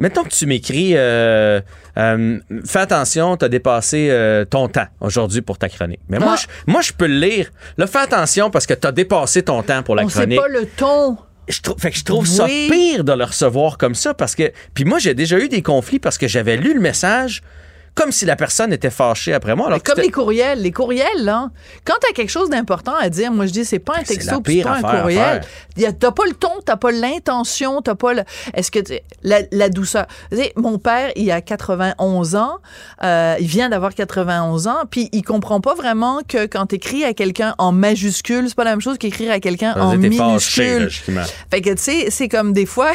Mettons 0.00 0.24
que 0.24 0.30
tu 0.30 0.46
m'écris 0.46 0.92
euh, 0.96 1.60
euh, 1.98 2.38
Fais 2.66 2.78
attention, 2.80 3.36
tu 3.36 3.44
as 3.44 3.48
dépassé 3.48 4.08
euh, 4.10 4.44
ton 4.44 4.66
temps 4.68 4.86
aujourd'hui 5.00 5.42
pour 5.42 5.58
ta 5.58 5.68
chronique. 5.68 6.00
Mais 6.08 6.18
moi, 6.18 6.34
Ah. 6.36 6.40
je, 6.40 6.72
moi, 6.72 6.80
je 6.80 6.92
peux 6.92 7.06
le 7.06 7.18
lire. 7.18 7.50
Là, 7.76 7.86
fais 7.86 7.98
attention 7.98 8.50
parce 8.50 8.66
que 8.66 8.74
tu 8.74 8.86
as 8.86 8.92
dépassé 8.92 9.42
ton 9.42 9.62
temps 9.62 9.82
pour 9.82 9.94
la 9.94 10.04
On 10.04 10.06
chronique. 10.08 10.40
pas 10.40 10.48
le 10.48 10.66
ton. 10.66 11.18
Je 11.48 11.60
trou- 11.60 11.76
fait 11.78 11.90
que 11.90 11.96
je 11.98 12.04
trouve 12.04 12.26
ça 12.26 12.46
pire 12.46 13.04
de 13.04 13.12
le 13.12 13.24
recevoir 13.24 13.76
comme 13.76 13.94
ça 13.94 14.14
parce 14.14 14.34
que. 14.34 14.50
Puis 14.72 14.84
moi, 14.84 14.98
j'ai 14.98 15.14
déjà 15.14 15.38
eu 15.38 15.48
des 15.48 15.62
conflits 15.62 15.98
parce 15.98 16.16
que 16.16 16.26
j'avais 16.28 16.56
lu 16.56 16.74
le 16.74 16.80
message 16.80 17.42
comme 18.00 18.12
si 18.12 18.24
la 18.24 18.34
personne 18.36 18.72
était 18.72 18.88
fâchée 18.88 19.34
après 19.34 19.54
moi. 19.54 19.66
Alors 19.66 19.76
Mais 19.76 19.80
que 19.82 19.92
comme 19.92 20.02
les 20.02 20.10
courriels. 20.10 20.62
Les 20.62 20.72
courriels, 20.72 21.22
là, 21.22 21.50
quand 21.84 21.96
t'as 22.00 22.12
quelque 22.14 22.30
chose 22.30 22.48
d'important 22.48 22.94
à 22.98 23.10
dire, 23.10 23.30
moi 23.30 23.44
je 23.44 23.52
dis, 23.52 23.66
c'est 23.66 23.78
pas 23.78 23.98
un 23.98 24.02
texto, 24.02 24.40
c'est 24.46 24.62
pas 24.62 24.76
un 24.76 24.80
courriel. 25.02 25.42
T'as 25.76 26.10
pas 26.10 26.24
le 26.24 26.32
ton, 26.32 26.48
t'as 26.64 26.76
pas 26.76 26.92
l'intention, 26.92 27.82
t'as 27.82 27.94
pas 27.94 28.14
le. 28.14 28.22
Est-ce 28.54 28.70
que 28.70 28.78
la, 29.22 29.40
la 29.52 29.68
douceur. 29.68 30.06
Mon 30.56 30.78
père, 30.78 31.10
il 31.14 31.30
a 31.30 31.42
91 31.42 32.36
ans, 32.36 32.56
euh, 33.04 33.36
il 33.38 33.46
vient 33.46 33.68
d'avoir 33.68 33.94
91 33.94 34.66
ans, 34.66 34.84
puis 34.90 35.10
il 35.12 35.22
comprend 35.22 35.60
pas 35.60 35.74
vraiment 35.74 36.20
que 36.26 36.46
quand 36.46 36.66
t'écris 36.66 37.04
à 37.04 37.12
quelqu'un 37.12 37.54
en 37.58 37.70
majuscule, 37.70 38.46
c'est 38.48 38.54
pas 38.54 38.64
la 38.64 38.70
même 38.70 38.80
chose 38.80 38.96
qu'écrire 38.96 39.30
à 39.30 39.40
quelqu'un 39.40 39.74
en 39.78 39.90
fâché, 39.90 40.08
minuscule. 40.08 40.82
logiquement. 40.84 41.22
Fait 41.50 41.60
que 41.60 41.70
tu 41.70 41.82
sais, 41.82 42.06
c'est 42.10 42.28
comme 42.28 42.54
des 42.54 42.66
fois, 42.66 42.92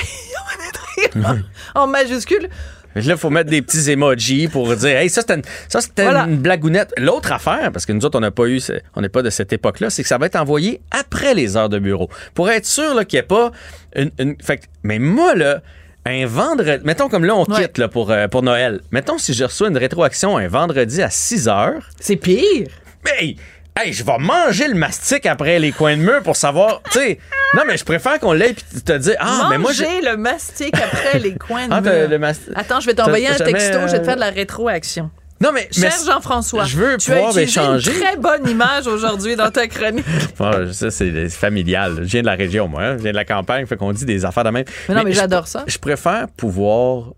en, 1.16 1.36
en 1.84 1.88
majuscule. 1.88 2.50
Là, 2.96 3.02
il 3.06 3.18
faut 3.18 3.30
mettre 3.30 3.50
des 3.50 3.62
petits 3.62 3.92
emojis 3.92 4.48
pour 4.48 4.74
dire 4.76 4.98
Hey, 4.98 5.10
ça, 5.10 5.22
c'était 5.22 5.36
une, 5.36 5.42
ça, 5.68 5.82
c'était 5.82 6.04
Voilà. 6.04 6.24
une 6.26 6.38
blagounette. 6.38 6.94
L'autre 6.98 7.32
affaire, 7.34 7.72
parce 7.74 7.86
que 7.86 7.92
nous 7.92 8.06
autres, 8.06 8.18
on 8.18 8.22
n'a 8.22 8.32
pas 8.32 8.46
eu, 8.48 8.62
on 8.96 9.02
n'est 9.02 9.10
pas 9.10 9.22
de 9.22 9.30
cette 9.30 9.52
époque-là, 9.52 9.90
c'est 9.90 10.02
que 10.02 10.08
ça 10.08 10.18
va 10.18 10.28
être 10.28 10.38
envoyé 10.38 10.80
après 10.92 11.34
les 11.34 11.58
heures 11.58 11.70
de 11.70 11.78
bureau. 11.80 12.10
Pour 12.34 12.50
être 12.50 12.66
sûr 12.66 12.94
là, 12.96 13.04
qu'il 13.06 13.18
n'y 13.18 13.24
ait 13.24 13.28
pas 13.28 13.52
une. 13.96 14.12
une- 14.20 14.36
fait 14.42 14.58
que- 14.58 14.66
mais 14.84 14.98
moi, 15.00 15.36
là, 15.36 15.62
un 16.06 16.26
vendredi. 16.26 16.84
Mettons 16.86 17.10
comme 17.10 17.26
là, 17.26 17.36
on 17.36 17.44
Ouais. 17.46 17.64
quitte 17.64 17.78
là, 17.80 17.88
pour, 17.88 18.12
euh, 18.12 18.28
pour 18.28 18.44
Noël. 18.44 18.80
Mettons 18.92 19.18
si 19.18 19.34
je 19.34 19.44
reçois 19.44 19.68
une 19.70 19.78
rétroaction 19.78 20.38
un 20.38 20.48
vendredi 20.48 21.02
à 21.02 21.10
6 21.10 21.48
heures. 21.50 21.90
C'est 22.00 22.16
pire. 22.16 22.68
Hey! 23.08 23.38
Hey, 23.78 23.92
je 23.92 24.06
vais 24.06 24.18
manger 24.20 24.70
le 24.70 24.76
mastic 24.76 25.26
après 25.26 25.60
les 25.60 25.74
coins 25.74 25.98
de 25.98 26.02
mur 26.02 26.22
pour 26.24 26.38
savoir. 26.38 26.82
Tu 26.92 27.00
sais. 27.00 27.20
Non, 27.56 27.64
mais 27.68 27.76
je 27.76 27.84
préfère 27.84 28.20
qu'on 28.22 28.32
l'ait 28.32 28.52
et 28.52 28.82
te 28.82 28.94
dire 28.98 29.16
Ah, 29.20 29.48
mais 29.50 29.58
moi, 29.58 29.74
j'ai. 29.74 29.84
Manger 29.84 30.02
le 30.12 30.16
mastic 30.18 30.74
après 30.78 31.20
les 31.20 31.36
coins 31.36 31.68
de 31.68 31.74
Ah, 31.74 31.82
mur. 31.82 31.92
le. 32.10 32.26
Attends, 32.58 32.80
je 32.80 32.86
vais 32.86 32.94
t'envoyer 32.94 33.28
un 33.28 33.36
texto, 33.36 33.80
je 33.86 33.92
vais 33.92 33.98
te 33.98 34.04
euh, 34.04 34.06
faire 34.06 34.16
de 34.16 34.22
la 34.22 34.30
rétroaction. 34.30 35.12
Non, 35.42 35.52
mais. 35.54 35.68
Cher 35.74 35.92
Jean-François, 36.06 36.64
je 36.64 36.78
veux 36.78 36.96
tu 36.98 37.12
as 37.12 37.16
pouvoir 37.16 37.32
utilisé 37.32 37.60
échanger. 37.60 37.92
une 37.92 38.00
très 38.00 38.16
bonne 38.16 38.48
image 38.50 38.88
aujourd'hui 38.88 39.36
dans 39.36 39.52
ta 39.52 39.68
chronique. 39.68 40.06
Ah, 40.40 40.54
ça, 40.72 40.90
c'est 40.90 41.28
familial. 41.30 41.98
Je 41.98 42.04
viens 42.04 42.22
de 42.22 42.28
la 42.28 42.36
région, 42.36 42.70
moi. 42.70 42.82
hein. 42.82 42.96
Je 42.98 43.04
viens 43.04 43.12
de 43.12 43.18
la 43.18 43.26
campagne, 43.26 43.66
fait 43.66 43.76
qu'on 43.76 43.92
dit 43.92 44.06
des 44.06 44.24
affaires 44.24 44.46
de 44.46 44.52
même. 44.52 44.64
Mais 44.88 44.96
non, 44.96 45.04
mais 45.04 45.12
j'adore 45.12 45.48
ça. 45.50 45.66
Je 45.68 45.78
préfère 45.78 46.28
pouvoir 46.38 47.10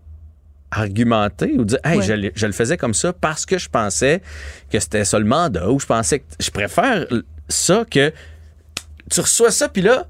argumenter 0.70 1.52
ou 1.58 1.64
dire, 1.64 1.78
hey, 1.84 1.98
Ouais. 1.98 2.04
je, 2.04 2.12
le- 2.12 2.32
je 2.34 2.46
le 2.46 2.52
faisais 2.52 2.76
comme 2.76 2.94
ça 2.94 3.12
parce 3.12 3.46
que 3.46 3.58
je 3.58 3.68
pensais 3.68 4.20
que 4.70 4.78
c'était 4.78 5.02
le 5.12 5.24
mandat 5.24 5.70
ou 5.70 5.80
je 5.80 5.86
pensais 5.86 6.20
que. 6.20 6.24
Je 6.40 6.50
préfère 6.50 7.06
ça 7.48 7.84
que 7.90 8.12
tu 9.10 9.20
reçois 9.20 9.50
ça, 9.50 9.68
puis 9.68 9.80
là, 9.82 10.06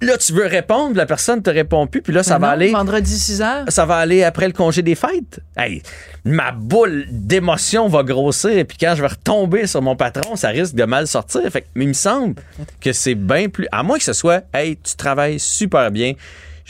là, 0.00 0.16
tu 0.16 0.32
veux 0.32 0.46
répondre, 0.46 0.96
la 0.96 1.06
personne 1.06 1.42
te 1.42 1.50
répond 1.50 1.86
plus, 1.86 2.02
puis 2.02 2.12
là, 2.12 2.22
ça 2.24 2.34
Ben 2.34 2.40
va 2.40 2.46
non, 2.48 2.52
aller. 2.54 2.70
Vendredi 2.72 3.16
6 3.18 3.42
heures. 3.42 3.64
Ça 3.68 3.84
va 3.86 3.96
aller 3.98 4.24
après 4.24 4.46
le 4.46 4.52
congé 4.52 4.82
des 4.82 4.94
fêtes. 4.96 5.40
Hey, 5.56 5.82
ma 6.24 6.50
boule 6.52 7.06
d'émotion 7.10 7.86
va 7.88 8.02
grossir, 8.02 8.64
puis 8.66 8.76
quand 8.80 8.94
je 8.96 9.02
vais 9.02 9.08
retomber 9.08 9.66
sur 9.68 9.80
mon 9.82 9.94
patron, 9.94 10.34
ça 10.36 10.48
risque 10.48 10.74
de 10.74 10.84
mal 10.84 11.06
sortir. 11.06 11.42
Fait 11.50 11.62
que, 11.62 11.66
mais 11.76 11.84
il 11.84 11.88
me 11.88 11.92
semble 11.94 12.34
que 12.80 12.92
c'est 12.92 13.14
bien 13.14 13.48
plus. 13.48 13.68
À 13.70 13.82
moins 13.84 13.98
que 13.98 14.04
ce 14.04 14.12
soit, 14.12 14.42
hey, 14.52 14.76
tu 14.76 14.96
travailles 14.96 15.38
super 15.38 15.90
bien, 15.92 16.14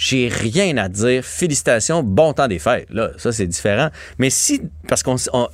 j'ai 0.00 0.28
rien 0.28 0.76
à 0.76 0.88
dire, 0.88 1.24
félicitations, 1.24 2.04
bon 2.04 2.32
temps 2.32 2.46
des 2.46 2.60
fêtes. 2.60 2.86
Là, 2.90 3.10
ça, 3.18 3.32
c'est 3.32 3.48
différent. 3.48 3.90
Mais 4.18 4.30
si, 4.30 4.62
parce 4.86 5.02
qu'on 5.02 5.16
on- 5.32 5.48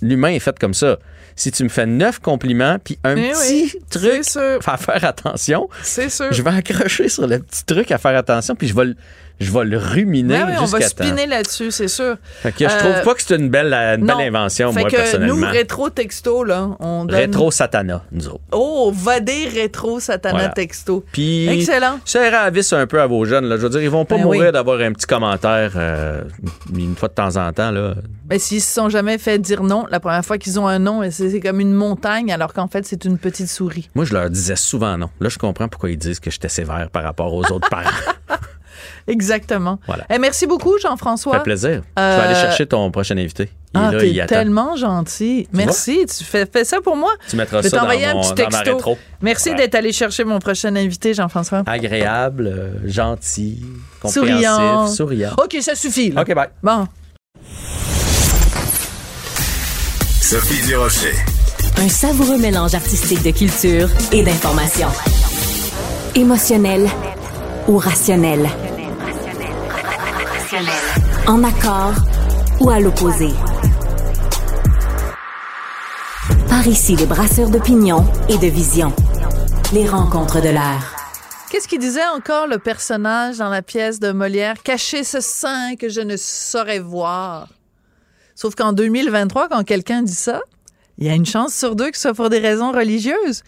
l'humain 0.00 0.30
est 0.30 0.38
fait 0.38 0.58
comme 0.58 0.72
ça, 0.72 0.98
si 1.36 1.52
tu 1.52 1.62
me 1.64 1.68
fais 1.68 1.84
neuf 1.84 2.18
compliments, 2.18 2.78
puis 2.82 2.98
un 3.04 3.14
Eh 3.16 3.30
petit 3.32 3.38
oui, 3.74 3.74
truc 3.90 4.22
à 4.66 4.76
faire 4.78 5.04
attention, 5.04 5.68
C'est 5.82 6.08
sûr. 6.08 6.32
je 6.32 6.40
vais 6.42 6.50
accrocher 6.56 7.10
sur 7.10 7.26
le 7.26 7.40
petit 7.40 7.62
truc 7.66 7.90
à 7.92 7.98
faire 7.98 8.16
attention, 8.16 8.54
puis 8.56 8.68
je 8.68 8.74
vais 8.74 8.94
je 9.40 9.50
vais 9.50 9.64
le 9.64 9.78
ruminer 9.78 10.34
Ben 10.38 10.46
oui, 10.48 10.54
on 10.60 10.64
va 10.66 10.78
jusqu'à 10.78 10.94
temps. 10.96 11.04
spinner 11.04 11.26
là-dessus, 11.26 11.70
c'est 11.70 11.88
sûr. 11.88 12.16
Fait 12.42 12.52
que 12.52 12.68
je 12.68 12.74
Euh, 12.74 12.78
trouve 12.78 13.02
pas 13.04 13.14
que 13.14 13.22
c'est 13.22 13.36
une 13.36 13.48
belle, 13.48 13.72
une 13.72 14.04
belle 14.06 14.16
non. 14.16 14.20
invention, 14.38 14.72
Fait 14.72 14.80
moi, 14.80 14.90
que 14.90 14.96
personnellement. 14.96 15.34
nous, 15.36 15.46
rétro 15.46 15.88
texto, 15.90 16.44
là, 16.44 16.68
on 16.78 17.04
donne... 17.06 17.16
Rétro 17.18 17.50
Satana, 17.50 18.04
nous 18.12 18.28
autres. 18.28 18.40
Oh, 18.52 18.92
vadé 18.94 19.48
rétro 19.48 19.98
satana 19.98 20.34
Voilà. 20.38 20.48
texto. 20.50 21.04
Puis, 21.12 21.48
Excellent. 21.48 21.98
serrez 22.04 22.36
à 22.36 22.50
vis 22.50 22.72
un 22.72 22.86
peu 22.86 23.00
à 23.00 23.06
vos 23.06 23.24
jeunes. 23.24 23.46
Là. 23.46 23.56
Je 23.56 23.62
veux 23.62 23.70
dire, 23.70 23.82
ils 23.82 23.90
vont 23.90 24.04
pas 24.04 24.16
Ben 24.16 24.24
mourir 24.24 24.46
oui. 24.46 24.52
d'avoir 24.52 24.78
un 24.80 24.92
petit 24.92 25.06
commentaire 25.06 25.72
euh, 25.76 26.22
une 26.76 26.94
fois 26.96 27.08
de 27.08 27.14
temps 27.14 27.36
en 27.36 27.52
temps. 27.52 27.70
Là. 27.70 27.94
Mais 28.28 28.38
s'ils 28.38 28.60
se 28.62 28.72
sont 28.74 28.88
jamais 28.90 29.18
fait 29.18 29.38
dire 29.38 29.62
non, 29.62 29.86
la 29.90 30.00
première 30.00 30.24
fois 30.24 30.38
qu'ils 30.38 30.60
ont 30.60 30.68
un 30.68 30.78
non, 30.78 31.02
c'est 31.10 31.30
c'est 31.30 31.40
comme 31.40 31.60
une 31.60 31.72
montagne, 31.72 32.30
alors 32.32 32.52
qu'en 32.52 32.68
fait, 32.68 32.84
c'est 32.86 33.04
une 33.04 33.16
petite 33.18 33.48
souris. 33.48 33.88
Moi, 33.94 34.04
je 34.04 34.12
leur 34.12 34.28
disais 34.30 34.56
souvent 34.56 34.96
non. 34.98 35.08
Là, 35.20 35.28
je 35.28 35.38
comprends 35.38 35.68
pourquoi 35.68 35.90
ils 35.90 35.96
disent 35.98 36.20
que 36.20 36.30
j'étais 36.30 36.48
sévère 36.48 36.90
par 36.90 37.02
rapport 37.02 37.32
aux 37.34 37.44
autres 37.50 37.68
parents. 37.70 37.90
Exactement. 39.10 39.78
Voilà. 39.86 40.04
Eh, 40.10 40.18
merci 40.18 40.46
beaucoup, 40.46 40.78
Jean-François. 40.80 41.32
Ça 41.32 41.38
fait 41.38 41.44
plaisir. 41.44 41.82
Je 41.96 42.02
Euh, 42.02 42.16
vais 42.16 42.22
aller 42.26 42.34
chercher 42.34 42.66
ton 42.66 42.90
prochain 42.90 43.16
invité. 43.18 43.50
Il 43.74 43.80
est 43.80 43.84
Ah, 43.84 43.92
là, 43.92 44.00
t'es 44.00 44.26
tellement 44.26 44.76
gentil. 44.76 45.46
Merci. 45.52 46.04
Tu 46.06 46.24
fais, 46.24 46.46
fais 46.50 46.64
ça 46.64 46.80
pour 46.80 46.96
moi? 46.96 47.10
Tu 47.28 47.36
mettras 47.36 47.58
Je 47.58 47.62
vais 47.64 47.68
ça 47.70 47.76
dans, 47.78 47.84
un 47.88 48.14
mon- 48.14 48.20
petit 48.22 48.34
dans 48.34 48.50
ma 48.50 48.58
texto. 48.58 48.74
rétro. 48.76 48.98
Merci 49.22 49.50
Ouais. 49.50 49.56
d'être 49.56 49.74
allé 49.76 49.92
chercher 49.92 50.24
mon 50.24 50.38
prochain 50.38 50.74
invité, 50.74 51.14
Jean-François. 51.14 51.62
Agréable, 51.66 52.46
euh, 52.46 52.70
gentil, 52.88 53.62
Souriant. 54.06 54.36
compréhensif, 54.48 54.96
souriant. 54.96 55.30
OK, 55.42 55.56
ça 55.60 55.74
suffit. 55.74 56.10
là. 56.10 56.22
OK, 56.22 56.34
bye. 56.34 56.48
Bon. 56.62 56.86
Sophie 60.20 60.64
Durocher. 60.66 61.14
Un 61.78 61.88
savoureux 61.88 62.38
mélange 62.38 62.74
artistique 62.74 63.22
de 63.22 63.30
culture 63.30 63.88
et 64.12 64.22
d'information. 64.22 64.88
Émotionnel 66.14 66.88
ou 67.68 67.78
rationnel. 67.78 68.48
En 71.28 71.44
accord 71.44 71.94
ou 72.58 72.70
à 72.70 72.80
l'opposé. 72.80 73.28
Par 76.48 76.66
ici, 76.66 76.96
les 76.96 77.06
brasseurs 77.06 77.50
d'opinion 77.50 78.04
et 78.28 78.36
de 78.36 78.48
vision. 78.48 78.92
Les 79.72 79.86
rencontres 79.86 80.40
de 80.40 80.48
l'air. 80.48 80.96
Qu'est-ce 81.50 81.68
qu'il 81.68 81.78
disait 81.78 82.06
encore 82.16 82.48
le 82.48 82.58
personnage 82.58 83.38
dans 83.38 83.48
la 83.48 83.62
pièce 83.62 84.00
de 84.00 84.10
Molière? 84.10 84.60
Cacher 84.64 85.04
ce 85.04 85.20
sein 85.20 85.76
que 85.76 85.88
je 85.88 86.00
ne 86.00 86.16
saurais 86.16 86.80
voir. 86.80 87.46
Sauf 88.34 88.56
qu'en 88.56 88.72
2023, 88.72 89.50
quand 89.50 89.62
quelqu'un 89.62 90.02
dit 90.02 90.12
ça, 90.12 90.40
il 91.00 91.06
y 91.06 91.10
a 91.10 91.14
une 91.14 91.24
chance 91.24 91.54
sur 91.54 91.76
deux 91.76 91.90
que 91.90 91.96
ce 91.96 92.02
soit 92.02 92.14
pour 92.14 92.28
des 92.28 92.38
raisons 92.38 92.72
religieuses. 92.72 93.42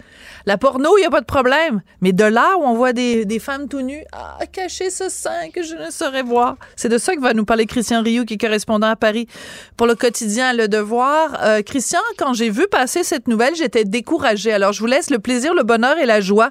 La 0.47 0.57
porno, 0.57 0.97
il 0.97 1.03
n'y 1.03 1.07
a 1.07 1.11
pas 1.11 1.21
de 1.21 1.27
problème. 1.27 1.83
Mais 2.01 2.13
de 2.13 2.25
là 2.25 2.57
où 2.59 2.63
on 2.63 2.75
voit 2.75 2.95
des, 2.95 3.27
des 3.27 3.39
femmes 3.39 3.69
tout 3.69 3.83
nues, 3.83 4.05
ah, 4.13 4.39
cacher 4.51 4.89
ce 4.89 5.11
sein 5.11 5.51
que 5.55 5.63
je 5.63 5.75
ne 5.75 5.91
saurais 5.91 6.23
voir. 6.23 6.57
C'est 6.77 6.89
de 6.89 6.97
ça 6.97 7.15
que 7.15 7.21
va 7.21 7.35
nous 7.35 7.45
parler 7.45 7.67
Christian 7.67 8.03
Rioux, 8.03 8.25
qui 8.25 8.35
est 8.35 8.39
correspondant 8.39 8.89
à 8.89 8.97
Paris 8.97 9.29
pour 9.77 9.87
le 9.87 9.95
quotidien 9.95 10.55
Le 10.55 10.67
Devoir. 10.67 11.39
Euh, 11.43 11.63
Christian, 11.63 12.01
quand 12.17 12.33
j'ai 12.33 12.49
vu 12.49 12.67
passer 12.69 13.05
cette 13.05 13.29
nouvelle, 13.29 13.55
j'étais 13.55 13.85
découragée. 13.85 14.53
Alors, 14.53 14.73
je 14.73 14.81
vous 14.81 14.87
laisse 14.87 15.11
le 15.11 15.19
plaisir, 15.19 15.55
le 15.55 15.63
bonheur 15.63 15.99
et 15.99 16.07
la 16.07 16.23
joie 16.23 16.51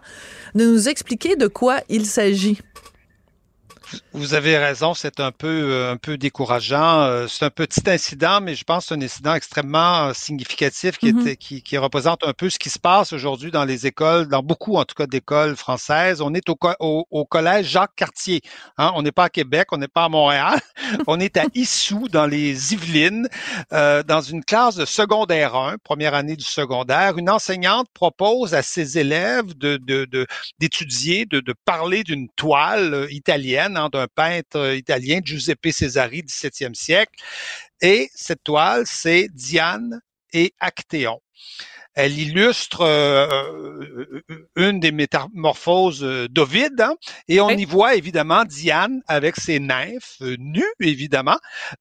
de 0.53 0.65
nous 0.65 0.87
expliquer 0.87 1.35
de 1.35 1.47
quoi 1.47 1.77
il 1.89 2.05
s'agit. 2.05 2.59
Vous 4.13 4.33
avez 4.35 4.57
raison, 4.57 4.93
c'est 4.93 5.19
un 5.19 5.31
peu 5.31 5.47
euh, 5.47 5.91
un 5.91 5.97
peu 5.97 6.17
décourageant. 6.17 7.01
Euh, 7.01 7.27
C'est 7.27 7.43
un 7.45 7.49
petit 7.49 7.81
incident, 7.89 8.39
mais 8.41 8.55
je 8.55 8.63
pense 8.63 8.85
que 8.85 8.87
c'est 8.89 8.95
un 8.95 9.01
incident 9.01 9.33
extrêmement 9.33 10.07
euh, 10.07 10.13
significatif 10.13 10.97
qui, 10.97 11.11
Mhm. 11.11 11.19
était, 11.21 11.35
qui, 11.35 11.61
qui 11.61 11.77
représente 11.77 12.25
un 12.25 12.31
peu 12.33 12.49
ce 12.49 12.57
qui 12.59 12.69
se 12.69 12.79
passe 12.79 13.11
aujourd'hui 13.11 13.51
dans 13.51 13.65
les 13.65 13.87
écoles, 13.87 14.27
dans 14.29 14.43
beaucoup 14.43 14.77
en 14.77 14.85
tout 14.85 14.95
cas 14.95 15.07
d'écoles 15.07 15.55
françaises. 15.57 16.21
On 16.21 16.33
est 16.33 16.47
au, 16.49 16.57
au, 16.79 17.05
au 17.11 17.25
collège 17.25 17.67
Jacques 17.67 17.95
Cartier. 17.95 18.41
Hein? 18.77 18.91
On 18.95 19.01
n'est 19.01 19.11
pas 19.11 19.25
à 19.25 19.29
Québec, 19.29 19.67
on 19.73 19.77
n'est 19.77 19.89
pas 19.89 20.05
à 20.05 20.09
Montréal. 20.09 20.59
on 21.07 21.19
est 21.19 21.35
à 21.37 21.43
Issou, 21.53 22.07
dans 22.09 22.25
les 22.27 22.73
Yvelines, 22.73 23.27
euh, 23.73 24.03
dans 24.03 24.21
une 24.21 24.43
classe 24.43 24.75
de 24.75 24.85
secondaire 24.85 25.55
1, 25.55 25.77
première 25.83 26.13
année 26.13 26.35
du 26.37 26.45
secondaire. 26.45 27.17
Une 27.17 27.29
enseignante 27.29 27.87
propose 27.93 28.53
à 28.53 28.61
ses 28.61 28.97
élèves 28.99 29.57
de, 29.57 29.77
de, 29.77 30.05
de 30.05 30.27
d'étudier, 30.59 31.25
de, 31.25 31.39
de 31.41 31.53
parler 31.65 32.03
d'une 32.03 32.29
toile 32.29 33.07
italienne, 33.09 33.77
d'un 33.89 34.07
peintre 34.07 34.57
euh, 34.57 34.75
italien, 34.75 35.19
Giuseppe 35.23 35.71
Cesari, 35.71 36.21
17e 36.21 36.73
siècle. 36.73 37.13
Et 37.81 38.09
cette 38.13 38.43
toile, 38.43 38.83
c'est 38.85 39.27
Diane 39.33 40.01
et 40.33 40.53
Actéon. 40.59 41.19
Elle 41.93 42.17
illustre 42.17 42.81
euh, 42.81 43.27
euh, 44.29 44.45
une 44.55 44.79
des 44.79 44.93
métamorphoses 44.93 46.01
d'Ovide, 46.29 46.79
hein, 46.79 46.95
et 47.27 47.41
on 47.41 47.49
y 47.49 47.65
voit 47.65 47.95
évidemment 47.95 48.45
Diane 48.45 49.01
avec 49.07 49.35
ses 49.35 49.59
nymphes, 49.59 50.21
nues 50.21 50.73
évidemment, 50.79 51.37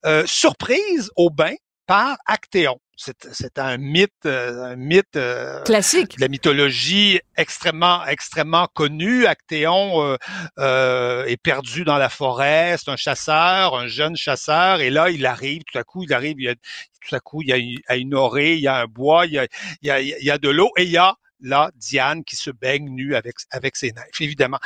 euh, 0.07 0.25
surprise 0.27 1.11
au 1.15 1.31
bain 1.31 1.55
par 1.91 2.19
Actéon. 2.25 2.79
C'est 2.95 3.59
un 3.59 3.77
mythe, 3.77 4.13
euh, 4.25 4.63
un 4.63 4.77
mythe 4.77 5.17
euh, 5.17 5.61
Classique. 5.65 6.19
de 6.19 6.21
la 6.21 6.29
mythologie 6.29 7.19
extrêmement, 7.37 8.07
extrêmement 8.07 8.69
connue. 8.73 9.27
Actéon 9.27 10.01
euh, 10.01 10.17
euh, 10.61 11.25
est 11.25 11.37
perdu 11.37 11.83
dans 11.83 11.99
la 11.99 12.09
forêt, 12.09 12.77
c'est 12.79 12.93
un 12.93 12.97
chasseur, 12.97 13.75
un 13.75 13.89
jeune 13.89 14.15
chasseur, 14.15 14.81
et 14.81 14.91
là, 14.91 15.11
il 15.11 15.27
arrive, 15.27 15.63
tout 15.65 15.79
à 15.79 15.83
coup, 15.83 16.05
il 16.05 16.15
arrive, 16.15 16.37
il 16.39 16.45
y 16.45 16.49
a, 16.49 16.55
tout 16.55 17.15
à 17.17 17.19
coup, 17.19 17.43
il 17.43 17.49
y 17.49 17.53
a 17.53 17.57
une, 17.57 17.79
une 17.89 18.15
orée, 18.15 18.55
il 18.55 18.61
y 18.61 18.69
a 18.69 18.77
un 18.77 18.87
bois, 18.87 19.27
il 19.27 19.33
y 19.33 19.39
a, 19.41 19.49
il 19.83 19.89
y 19.89 19.91
a, 19.91 20.01
il 20.01 20.25
y 20.25 20.31
a 20.31 20.39
de 20.39 20.49
l'eau, 20.49 20.71
et 20.77 20.85
il 20.85 20.91
y 20.91 20.97
a 20.97 21.17
là 21.41 21.73
Diane 21.75 22.23
qui 22.23 22.37
se 22.37 22.53
baigne 22.53 22.89
nue 22.89 23.17
avec, 23.17 23.35
avec 23.51 23.75
ses 23.75 23.91
nymphes, 23.91 24.21
évidemment. 24.21 24.61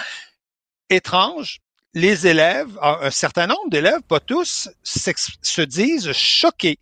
Étrange, 0.90 1.60
les 1.94 2.26
élèves, 2.26 2.68
un 2.82 3.10
certain 3.10 3.46
nombre 3.46 3.70
d'élèves, 3.70 4.02
pas 4.08 4.20
tous, 4.20 4.68
se 4.82 5.60
disent 5.62 6.12
choqués, 6.12 6.78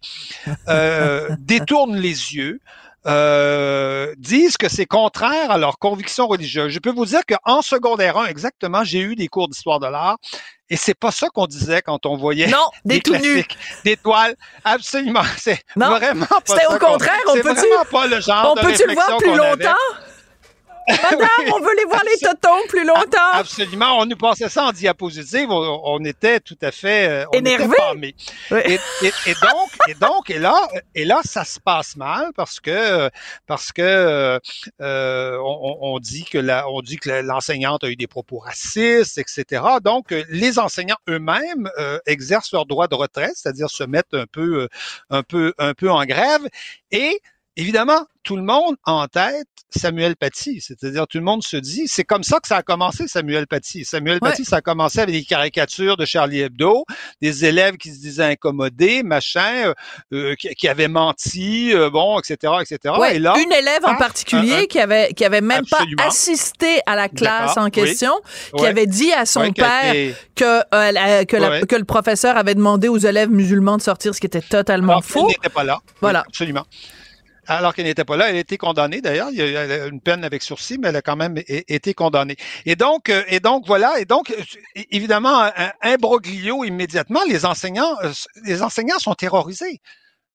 euh, 0.68 1.28
détournent 1.38 1.96
les 1.96 2.34
yeux, 2.34 2.60
euh, 3.04 4.14
disent 4.16 4.56
que 4.56 4.68
c'est 4.68 4.86
contraire 4.86 5.50
à 5.50 5.58
leurs 5.58 5.78
convictions 5.78 6.26
religieuses. 6.28 6.72
Je 6.72 6.78
peux 6.78 6.92
vous 6.92 7.06
dire 7.06 7.22
qu'en 7.26 7.60
secondaire 7.60 8.16
1, 8.16 8.26
exactement, 8.26 8.84
j'ai 8.84 9.00
eu 9.00 9.16
des 9.16 9.28
cours 9.28 9.48
d'histoire 9.48 9.80
de 9.80 9.86
l'art 9.88 10.18
et 10.70 10.76
c'est 10.76 10.94
pas 10.94 11.10
ça 11.10 11.28
qu'on 11.28 11.46
disait 11.46 11.82
quand 11.82 12.06
on 12.06 12.16
voyait 12.16 12.46
Non, 12.46 12.64
des, 12.84 13.00
tout 13.00 13.14
nus. 13.14 13.20
classiques, 13.20 13.58
des 13.84 13.96
toiles. 13.96 14.36
Absolument, 14.64 15.24
c'est 15.36 15.60
vraiment 15.76 16.26
pas 16.26 16.40
c'était 16.46 16.66
au 16.66 16.78
contraire, 16.78 17.18
on 17.28 17.34
peut-tu- 17.34 18.22
genre 18.22 18.54
On 18.56 18.60
peut-tu 18.60 18.86
le 18.86 18.94
voir 18.94 19.16
plus 19.18 19.30
avait. 19.40 19.74
Madame, 20.88 21.28
on 21.54 21.60
veut 21.60 21.76
les 21.76 21.84
voir 21.84 22.02
les 22.04 22.18
totons 22.18 22.66
plus 22.68 22.84
longtemps. 22.84 23.32
Absolument. 23.32 23.98
On 23.98 24.06
nous 24.06 24.16
passait 24.16 24.48
ça 24.48 24.64
en 24.64 24.72
diapositive. 24.72 25.50
On, 25.50 25.80
on 25.84 26.04
était 26.04 26.40
tout 26.40 26.56
à 26.62 26.70
fait 26.72 27.08
euh, 27.08 27.24
on 27.32 27.38
Énervé. 27.38 27.64
était 27.66 27.76
pâmés. 27.76 28.14
Oui. 28.50 28.58
Et, 28.66 28.74
et- 29.06 29.12
et 29.26 29.34
donc, 29.42 29.70
et 29.88 29.94
donc, 29.94 30.30
et 30.30 30.38
là, 30.38 30.54
et 30.94 31.04
là, 31.04 31.20
ça 31.24 31.44
se 31.44 31.60
passe 31.60 31.96
mal 31.96 32.30
parce 32.36 32.60
que 32.60 33.10
parce 33.46 33.72
que 33.72 34.38
euh, 34.80 35.38
on, 35.40 35.78
on 35.80 35.98
dit 35.98 36.24
que 36.24 36.38
la, 36.38 36.68
on 36.68 36.80
dit 36.82 36.96
que 36.96 37.10
l'enseignante 37.10 37.84
a 37.84 37.88
eu 37.88 37.96
des 37.96 38.06
propos 38.06 38.38
racistes, 38.38 39.18
etc. 39.18 39.62
Donc, 39.82 40.12
euh, 40.12 40.24
les 40.28 40.58
enseignants 40.58 40.96
eux-mêmes 41.08 41.70
euh, 41.78 41.98
exercent 42.06 42.52
leur 42.52 42.66
droit 42.66 42.88
de 42.88 42.94
retrait, 42.94 43.30
c'est-à-dire 43.34 43.70
se 43.70 43.84
mettent 43.84 44.14
un 44.14 44.26
peu, 44.30 44.62
euh, 44.62 44.68
un 45.10 45.22
peu, 45.22 45.52
un 45.58 45.74
peu 45.74 45.90
en 45.90 46.04
grève. 46.04 46.42
Et 46.90 47.20
évidemment, 47.56 48.06
tout 48.22 48.36
le 48.36 48.42
monde 48.42 48.76
a 48.84 48.92
en 48.92 49.06
tête 49.08 49.46
Samuel 49.74 50.14
Paty, 50.16 50.60
c'est-à-dire 50.60 51.06
tout 51.08 51.18
le 51.18 51.24
monde 51.24 51.42
se 51.42 51.56
dit, 51.56 51.88
c'est 51.88 52.04
comme 52.04 52.22
ça 52.22 52.38
que 52.40 52.46
ça 52.46 52.58
a 52.58 52.62
commencé 52.62 53.08
Samuel 53.08 53.46
Paty. 53.46 53.84
Samuel 53.84 54.18
Ouais. 54.22 54.30
Paty, 54.30 54.44
ça 54.44 54.56
a 54.56 54.60
commencé 54.60 55.00
avec 55.00 55.14
des 55.14 55.24
caricatures 55.24 55.96
de 55.96 56.04
Charlie 56.04 56.40
Hebdo, 56.40 56.84
des 57.20 57.44
élèves 57.46 57.76
qui 57.78 57.90
se 57.90 57.98
disaient 58.00 58.24
incommodés, 58.32 59.02
machin, 59.02 59.66
euh, 59.66 59.74
euh, 60.12 60.34
qui, 60.36 60.48
qui 60.54 60.68
avaient 60.68 60.88
menti, 60.88 61.74
euh, 61.74 61.90
bon, 61.90 62.18
etc., 62.20 62.52
etc. 62.60 62.94
Ouais, 62.98 63.16
Et 63.16 63.18
là, 63.18 63.34
une 63.38 63.50
élève 63.52 63.84
en 63.84 63.92
ah, 63.92 63.96
particulier 63.96 64.52
un- 64.54 64.58
un- 64.60 64.66
qui 64.66 64.78
avait 64.78 65.12
qui 65.14 65.24
avait 65.24 65.40
même 65.40 65.64
Absolument. 65.70 66.02
pas 66.02 66.08
assisté 66.08 66.80
à 66.86 66.94
la 66.94 67.08
classe 67.08 67.56
en 67.56 67.64
oui. 67.64 67.70
question, 67.70 68.12
qui 68.54 68.62
Ouais. 68.62 68.68
avait 68.68 68.86
dit 68.86 69.12
à 69.12 69.24
son 69.26 69.50
père 69.52 69.94
que 70.36 70.44
euh, 70.44 71.24
que, 71.24 71.36
la- 71.36 71.50
Ouais. 71.50 71.66
que 71.66 71.76
le 71.76 71.84
professeur 71.84 72.36
avait 72.36 72.54
demandé 72.54 72.88
aux 72.88 72.98
élèves 72.98 73.30
musulmans 73.30 73.78
de 73.78 73.82
sortir, 73.82 74.14
ce 74.14 74.20
qui 74.20 74.26
était 74.26 74.40
totalement 74.42 74.92
alors 74.92 75.04
faux. 75.04 75.26
n'était 75.28 75.48
pas 75.48 75.64
là. 75.64 75.78
Voilà. 76.00 76.20
Oui, 76.20 76.26
absolument. 76.28 76.64
Alors 77.48 77.74
qu'elle 77.74 77.86
n'était 77.86 78.04
pas 78.04 78.16
là, 78.16 78.30
elle 78.30 78.36
a 78.36 78.40
été 78.40 78.56
condamnée 78.56 79.00
d'ailleurs. 79.00 79.28
Il 79.30 79.36
y 79.36 79.56
a 79.56 79.86
une 79.86 80.00
peine 80.00 80.24
avec 80.24 80.42
sursis, 80.42 80.78
mais 80.78 80.88
elle 80.88 80.96
a 80.96 81.02
quand 81.02 81.16
même 81.16 81.36
été 81.46 81.92
condamnée. 81.92 82.36
Et 82.66 82.76
donc, 82.76 83.08
euh, 83.08 83.24
et 83.26 83.40
donc 83.40 83.66
voilà. 83.66 83.98
Et 83.98 84.04
donc, 84.04 84.30
euh, 84.30 84.42
évidemment, 84.90 85.40
un, 85.42 85.52
un 85.56 85.72
imbroglio 85.82 86.62
immédiatement. 86.64 87.20
Les 87.28 87.44
enseignants, 87.44 87.96
euh, 88.04 88.12
les 88.44 88.62
enseignants 88.62 88.98
sont 89.00 89.14
terrorisés. 89.14 89.80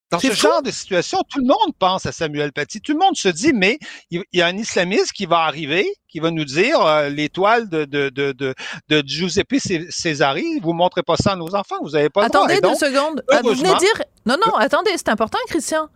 Dans 0.10 0.20
ce 0.20 0.28
fou. 0.28 0.36
genre 0.36 0.62
de 0.62 0.72
situation, 0.72 1.20
tout 1.30 1.39
le 1.39 1.48
monde 1.48 1.76
pense 1.80 2.06
à 2.06 2.13
Samuel 2.13 2.54
Paty. 2.54 2.80
Tout 2.80 2.93
le 2.93 3.00
monde 3.00 3.17
se 3.17 3.28
dit, 3.28 3.52
mais 3.52 3.78
il 4.10 4.24
y 4.32 4.41
a 4.41 4.48
un 4.48 4.56
islamiste 4.56 5.12
qui 5.12 5.26
va 5.26 5.39
arriver, 5.39 5.86
qui 6.08 6.22
va 6.22 6.32
nous 6.32 6.46
dire 6.46 6.80
euh, 6.82 7.10
l'étoile 7.10 7.67
de, 7.67 7.84
de, 7.84 8.08
de, 8.10 8.32
de, 8.32 8.56
de 8.88 9.04
Giuseppe 9.06 9.56
Cesari, 9.89 10.60
vous 10.62 10.72
montrez 10.72 11.04
pas 11.04 11.17
ça 11.17 11.34
à 11.34 11.36
nos 11.36 11.54
enfants, 11.56 11.76
vous 11.82 11.96
avez 11.96 12.10
pas 12.10 12.22
le. 12.22 12.28
Attendez 12.28 12.56
deux 12.56 12.62
donc, 12.62 12.78
secondes. 12.78 13.22
Vous 13.43 13.54
venez 13.54 13.76
dire 13.80 14.02
non 14.26 14.38
non, 14.46 14.54
attendez, 14.56 14.91
c'est 14.96 15.10
important 15.10 15.39
Christian. 15.48 15.89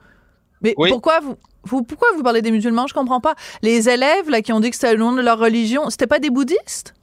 Mais 0.62 0.74
Oui. 0.78 0.90
pourquoi 0.90 1.20
vous 1.20 1.38
vous 1.64 1.84
pourquoi 1.84 2.08
vous 2.16 2.24
parlez 2.24 2.42
des 2.42 2.50
musulmans, 2.52 2.88
je 2.88 2.94
comprends 2.94 3.20
pas. 3.22 3.36
Les 3.62 3.88
élèves 3.88 4.30
là 4.30 4.42
qui 4.42 4.52
ont 4.52 4.60
dit 4.60 4.70
que 4.72 4.76
c'était 4.76 4.94
le 4.94 5.00
nom 5.00 5.12
de 5.12 5.22
leur 5.22 5.38
religion, 5.38 5.90
c'était 5.90 6.08
pas 6.08 6.20
des 6.20 6.30
bouddhistes? 6.32 6.94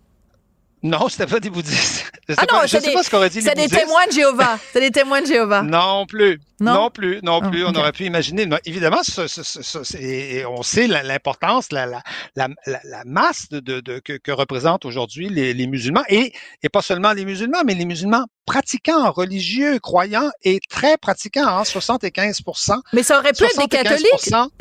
Non, 0.82 1.08
c'était 1.08 1.26
pas 1.26 1.40
des 1.40 1.50
bouddhistes. 1.50 2.10
Ah 2.36 2.42
non, 2.52 2.58
pas, 2.60 2.66
je 2.66 2.76
sais 2.76 2.80
des, 2.80 2.92
pas 2.92 3.02
ce 3.02 3.10
qu'auraient 3.10 3.30
dit 3.30 3.38
les 3.40 3.42
c'est 3.42 3.54
des 3.54 3.62
bouddhistes. 3.62 3.80
témoins 3.84 4.06
de 4.06 4.12
Jéhovah. 4.12 4.58
C'est 4.72 4.80
des 4.80 4.90
témoins 4.92 5.20
de 5.22 5.26
Jéhovah. 5.26 5.62
Non 5.62 6.06
plus. 6.06 6.40
Non? 6.60 6.74
Non, 6.74 6.90
plus. 6.90 7.20
Non 7.22 7.40
plus. 7.40 7.64
ok. 7.64 7.70
On 7.74 7.78
aurait 7.78 7.92
pu 7.92 8.04
imaginer. 8.04 8.46
Non, 8.46 8.56
évidemment, 8.64 9.02
ce- 9.02 9.26
ce- 9.28 9.42
ce- 9.42 9.62
ce- 9.62 9.84
c'est- 9.84 10.02
et 10.02 10.44
on 10.46 10.62
sait 10.62 10.86
l'importance, 10.88 11.70
la, 11.72 11.86
la, 11.86 12.02
la, 12.36 12.48
la, 12.66 13.02
masse 13.06 13.48
de, 13.50 13.60
de, 13.60 13.80
de- 13.80 13.98
que, 14.00 14.14
que 14.14 14.32
représentent 14.32 14.84
aujourd'hui 14.84 15.28
les, 15.28 15.54
les 15.54 15.66
musulmans 15.66 16.02
et, 16.08 16.32
et 16.62 16.68
pas 16.68 16.82
seulement 16.82 17.12
les 17.12 17.24
musulmans, 17.24 17.62
mais 17.64 17.74
les 17.74 17.84
musulmans 17.84 18.24
pratiquants, 18.46 19.10
religieux, 19.12 19.78
croyants 19.78 20.30
et 20.42 20.58
très 20.70 20.96
pratiquants, 20.96 21.46
hein, 21.46 21.64
75% 21.64 22.80
Mais 22.94 23.02
ça 23.02 23.18
aurait 23.18 23.32
pu 23.32 23.44
être 23.44 23.56
des 23.58 23.64
75% 23.66 23.68
catholiques. 23.68 24.08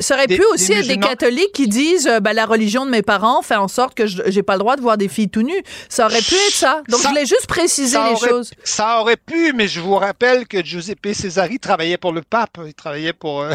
Ça 0.00 0.14
aurait 0.14 0.26
des- 0.26 0.36
pu 0.36 0.42
des 0.42 0.46
aussi 0.52 0.72
être 0.72 0.86
des 0.86 0.98
catholiques 0.98 1.52
qui 1.54 1.68
disent 1.68 2.06
euh, 2.06 2.20
ben, 2.20 2.32
la 2.34 2.44
religion 2.44 2.84
de 2.84 2.90
mes 2.90 3.02
parents 3.02 3.40
fait 3.42 3.56
en 3.56 3.66
sorte 3.68 3.94
que 3.94 4.06
je- 4.06 4.22
j'ai 4.26 4.42
pas 4.42 4.54
le 4.54 4.58
droit 4.60 4.76
de 4.76 4.82
voir 4.82 4.98
des 4.98 5.08
filles 5.08 5.30
tout 5.30 5.42
nues. 5.42 5.62
Ça 5.88 6.04
aurait 6.06 6.20
pu 6.20 6.34
être 6.34 6.54
ça. 6.54 6.82
Donc 6.88 7.00
Ça- 7.00 7.04
je 7.04 7.08
voulais 7.08 7.26
juste 7.26 7.46
préciser 7.46 7.96
les 7.98 8.12
aurait- 8.12 8.28
choses. 8.28 8.50
Ça 8.62 9.00
aurait 9.00 9.16
pu, 9.16 9.52
mais 9.54 9.68
je 9.68 9.80
vous 9.80 9.94
rappelle 9.96 10.46
que 10.46 10.62
Giuseppe 10.62 11.08
Cesari 11.14 11.58
travaillait 11.58 11.87
pour 11.96 12.12
le 12.12 12.22
pape. 12.22 12.58
Il 12.66 12.74
travaillait 12.74 13.12
pour. 13.14 13.40
euh, 13.42 13.54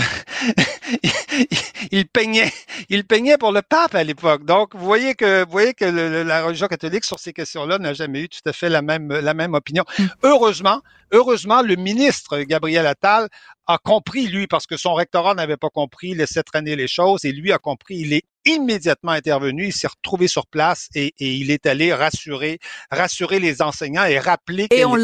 il, 1.03 1.11
il 1.91 2.07
peignait, 2.07 2.51
il 2.89 3.05
peignait 3.05 3.37
pour 3.37 3.51
le 3.51 3.61
pape 3.61 3.95
à 3.95 4.03
l'époque. 4.03 4.45
Donc, 4.45 4.75
vous 4.75 4.85
voyez 4.85 5.15
que, 5.15 5.43
vous 5.45 5.51
voyez 5.51 5.73
que 5.73 5.85
le- 5.85 6.23
la 6.23 6.43
religion 6.43 6.67
catholique 6.67 7.05
sur 7.05 7.19
ces 7.19 7.33
questions-là 7.33 7.77
n'a 7.79 7.93
jamais 7.93 8.21
eu 8.21 8.29
tout 8.29 8.39
à 8.45 8.53
fait 8.53 8.69
la 8.69 8.81
même, 8.81 9.09
la 9.11 9.33
même 9.33 9.53
opinion. 9.53 9.83
Heureusement, 10.23 10.81
heureusement, 11.11 11.61
le 11.61 11.75
ministre 11.75 12.39
Gabriel 12.39 12.87
Attal 12.87 13.27
a 13.67 13.77
compris, 13.77 14.27
lui, 14.27 14.47
parce 14.47 14.65
que 14.67 14.75
son 14.77 14.93
rectorat 14.93 15.35
n'avait 15.35 15.57
pas 15.57 15.69
compris, 15.69 16.13
laissait 16.15 16.43
traîner 16.43 16.75
les 16.75 16.87
choses, 16.87 17.23
et 17.25 17.31
lui 17.31 17.51
a 17.53 17.57
compris, 17.59 17.95
il 17.97 18.13
est 18.13 18.23
immédiatement 18.45 19.11
intervenu, 19.13 19.67
il 19.67 19.73
s'est 19.73 19.87
retrouvé 19.87 20.27
sur 20.27 20.47
place 20.47 20.89
et, 20.95 21.13
et 21.19 21.33
il 21.35 21.49
est 21.49 21.65
allé 21.65 21.93
rassurer, 21.93 22.59
rassurer 22.91 23.39
les 23.39 23.61
enseignants 23.61 24.03
et 24.03 24.19
rappeler 24.19 24.63
Et 24.65 24.67
quel, 24.69 24.85
on 24.85 24.95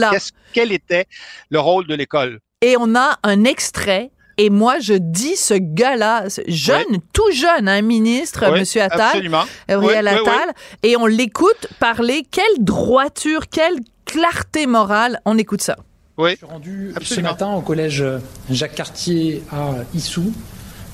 quel 0.51 0.71
était 0.73 1.05
le 1.49 1.59
rôle 1.59 1.87
de 1.87 1.95
l'école. 1.95 2.39
Et 2.61 2.75
on 2.77 2.93
a 2.95 3.17
un 3.23 3.45
extrait. 3.45 4.11
Et 4.37 4.49
moi, 4.49 4.79
je 4.79 4.93
dis 4.93 5.35
ce 5.35 5.53
gars-là, 5.53 6.25
jeune, 6.47 6.99
tout 7.13 7.29
jeune, 7.33 7.67
un 7.67 7.81
ministre, 7.81 8.45
Oui, 8.51 8.59
Monsieur 8.59 8.81
Attal, 8.81 9.01
absolument. 9.01 9.43
Gabriel 9.67 10.05
Oui, 10.05 10.11
oui, 10.13 10.19
oui. 10.25 10.29
Attal, 10.29 10.53
et 10.83 10.95
on 10.97 11.05
l'écoute 11.05 11.67
parler. 11.79 12.25
Quelle 12.29 12.63
droiture, 12.63 13.47
quelle 13.49 13.75
clarté 14.05 14.65
morale. 14.65 15.19
On 15.25 15.37
écoute 15.37 15.61
ça. 15.61 15.77
Oui, 16.17 16.31
Je 16.31 16.35
suis 16.37 16.45
rendu 16.45 16.93
ce 17.01 17.19
matin 17.21 17.49
au 17.53 17.61
collège 17.61 18.03
Jacques 18.49 18.75
Cartier 18.75 19.43
à 19.51 19.71
Issou, 19.93 20.31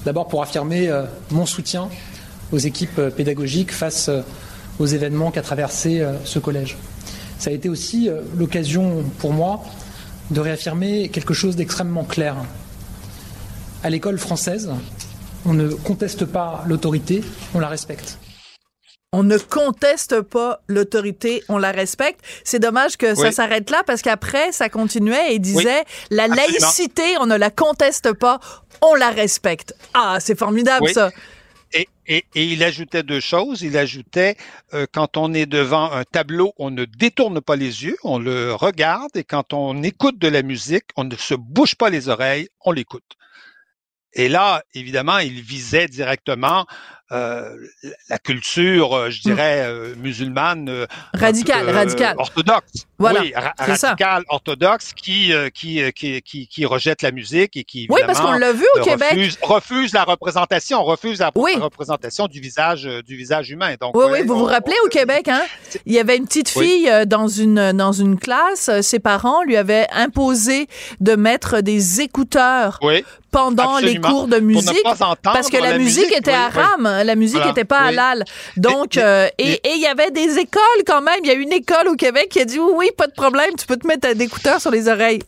d'abord 0.05 0.27
pour 0.27 0.41
affirmer 0.43 0.89
euh, 0.89 1.03
mon 1.31 1.45
soutien 1.47 1.89
aux 2.51 2.59
équipes 2.59 2.99
euh, 2.99 3.09
pédagogiques 3.09 3.71
face 3.71 4.09
euh, 4.09 4.21
aux 4.79 4.85
événements 4.85 5.31
qu'a 5.31 5.41
traversé 5.41 6.01
euh, 6.01 6.13
ce 6.25 6.37
collège. 6.37 6.77
Ça 7.39 7.49
a 7.49 7.53
été 7.53 7.69
aussi 7.69 8.07
euh, 8.09 8.21
l'occasion 8.37 9.03
pour 9.19 9.33
moi 9.33 9.63
de 10.31 10.39
réaffirmer 10.39 11.09
quelque 11.09 11.33
chose 11.33 11.55
d'extrêmement 11.55 12.03
clair. 12.03 12.35
À 13.83 13.89
l'école 13.89 14.17
française, 14.17 14.71
on 15.45 15.53
ne 15.53 15.69
conteste 15.69 16.25
pas 16.25 16.63
l'autorité, 16.67 17.23
on 17.53 17.59
la 17.59 17.67
respecte. 17.67 18.17
On 19.13 19.23
ne 19.23 19.37
conteste 19.37 20.21
pas 20.21 20.59
l'autorité, 20.67 21.41
on 21.47 21.57
la 21.57 21.71
respecte. 21.71 22.19
C'est 22.43 22.59
dommage 22.59 22.97
que 22.97 23.15
ça 23.15 23.31
s'arrête 23.31 23.69
là 23.69 23.81
parce 23.87 24.01
qu'après, 24.01 24.51
ça 24.51 24.67
continuait 24.67 25.33
et 25.33 25.39
disait 25.39 25.85
la 26.09 26.23
absolument. 26.23 26.47
laïcité, 26.59 27.03
on 27.21 27.25
ne 27.25 27.37
la 27.37 27.49
conteste 27.49 28.11
pas, 28.11 28.39
on 28.81 28.93
la 28.95 29.11
respecte. 29.11 29.73
Ah, 29.93 30.17
c'est 30.19 30.37
formidable 30.37 30.87
Oui. 30.87 30.93
ça. 30.93 31.11
Et, 31.73 31.87
il 32.35 32.63
ajoutait 32.63 33.03
deux 33.03 33.19
choses. 33.19 33.61
Il 33.61 33.77
ajoutait, 33.77 34.37
euh, 34.73 34.85
quand 34.91 35.17
on 35.17 35.33
est 35.33 35.45
devant 35.45 35.91
un 35.91 36.03
tableau, 36.03 36.53
on 36.57 36.71
ne 36.71 36.85
détourne 36.85 37.41
pas 37.41 37.55
les 37.55 37.83
yeux, 37.83 37.97
on 38.03 38.19
le 38.19 38.53
regarde, 38.53 39.15
et 39.15 39.23
quand 39.23 39.53
on 39.53 39.81
écoute 39.83 40.19
de 40.19 40.27
la 40.27 40.43
musique, 40.43 40.85
on 40.95 41.03
ne 41.03 41.15
se 41.15 41.33
bouge 41.33 41.75
pas 41.75 41.89
les 41.89 42.07
oreilles, 42.09 42.47
on 42.63 42.71
l'écoute. 42.71 43.17
Et 44.13 44.29
là, 44.29 44.63
évidemment, 44.73 45.17
il 45.17 45.41
visait 45.41 45.87
directement 45.87 46.65
euh, 47.11 47.55
la 48.09 48.17
culture, 48.17 48.93
euh, 48.95 49.09
je 49.09 49.21
dirais, 49.21 49.63
euh, 49.65 49.93
musulmane. 49.97 50.67
euh, 50.69 50.85
Radical, 51.13 51.69
euh, 51.69 51.71
radical. 51.71 52.15
Orthodoxe. 52.17 52.87
Voilà, 52.97 53.21
oui, 53.21 53.33
ra- 53.35 53.53
c'est 53.65 53.75
ça. 53.75 53.89
radical, 53.89 54.23
orthodoxe, 54.29 54.93
qui, 54.93 55.31
qui, 55.53 55.81
qui, 55.93 56.21
qui, 56.21 56.47
qui 56.47 56.65
rejette 56.65 57.01
la 57.01 57.11
musique 57.11 57.57
et 57.57 57.63
qui, 57.63 57.87
Oui, 57.89 58.01
parce 58.05 58.19
qu'on 58.19 58.31
l'a 58.33 58.53
vu 58.53 58.65
au 58.75 58.79
euh, 58.79 58.83
Québec. 58.83 59.09
refuse, 59.11 59.37
refuse 59.41 59.93
la 59.93 60.03
représentation, 60.05 60.83
refuse 60.83 61.19
la 61.19 61.31
Oui. 61.35 61.55
représentation 61.57 62.27
du 62.27 62.39
visage, 62.39 62.89
du 63.05 63.15
visage 63.17 63.51
humain. 63.51 63.75
Donc, 63.79 63.95
Oui, 63.97 64.05
oui, 64.11 64.23
vous 64.25 64.33
on- 64.33 64.37
vous 64.39 64.45
rappelez 64.45 64.75
on- 64.83 64.87
au 64.87 64.89
Québec, 64.89 65.27
hein? 65.27 65.43
Il 65.85 65.93
y 65.93 65.99
avait 65.99 66.17
une 66.17 66.25
petite 66.25 66.49
fille 66.49 66.89
dans 67.05 67.27
une 67.27 67.73
dans 67.73 67.91
une 67.91 68.17
classe. 68.17 68.69
Ses 68.81 68.99
parents 68.99 69.43
lui 69.43 69.57
avaient 69.57 69.87
imposé 69.91 70.67
de 71.01 71.15
mettre 71.15 71.61
des 71.61 72.01
écouteurs 72.01 72.79
Oui, 72.81 73.03
pendant 73.35 73.77
les 73.79 73.99
cours 73.99 74.27
de 74.27 74.39
musique 74.39 74.81
parce 75.23 75.49
que 75.49 75.57
la, 75.57 75.71
la 75.71 75.77
musique, 75.77 76.05
musique, 76.05 76.17
était 76.17 76.31
oui, 76.31 76.37
haram, 76.37 77.03
la 77.03 77.15
musique 77.15 77.37
Voilà, 77.37 77.51
était 77.51 77.65
pas 77.65 77.81
oui. 77.81 77.87
halal. 77.89 78.23
Donc 78.55 78.97
euh, 78.97 79.27
et 79.37 79.59
il 79.65 79.81
y 79.81 79.87
avait 79.87 80.11
des 80.11 80.37
écoles 80.37 80.61
quand 80.87 81.01
même, 81.01 81.19
il 81.23 81.27
y 81.27 81.31
a 81.31 81.33
une 81.33 81.51
école 81.51 81.87
au 81.89 81.95
Québec 81.95 82.29
qui 82.29 82.39
a 82.39 82.45
dit 82.45 82.59
oui, 82.59 82.71
oui, 82.75 82.89
pas 82.97 83.07
de 83.07 83.13
problème, 83.13 83.51
tu 83.59 83.65
peux 83.65 83.77
te 83.77 83.85
mettre 83.87 84.13
des 84.13 84.23
écouteurs 84.25 84.61
sur 84.61 84.71
les 84.71 84.87
oreilles. 84.87 85.19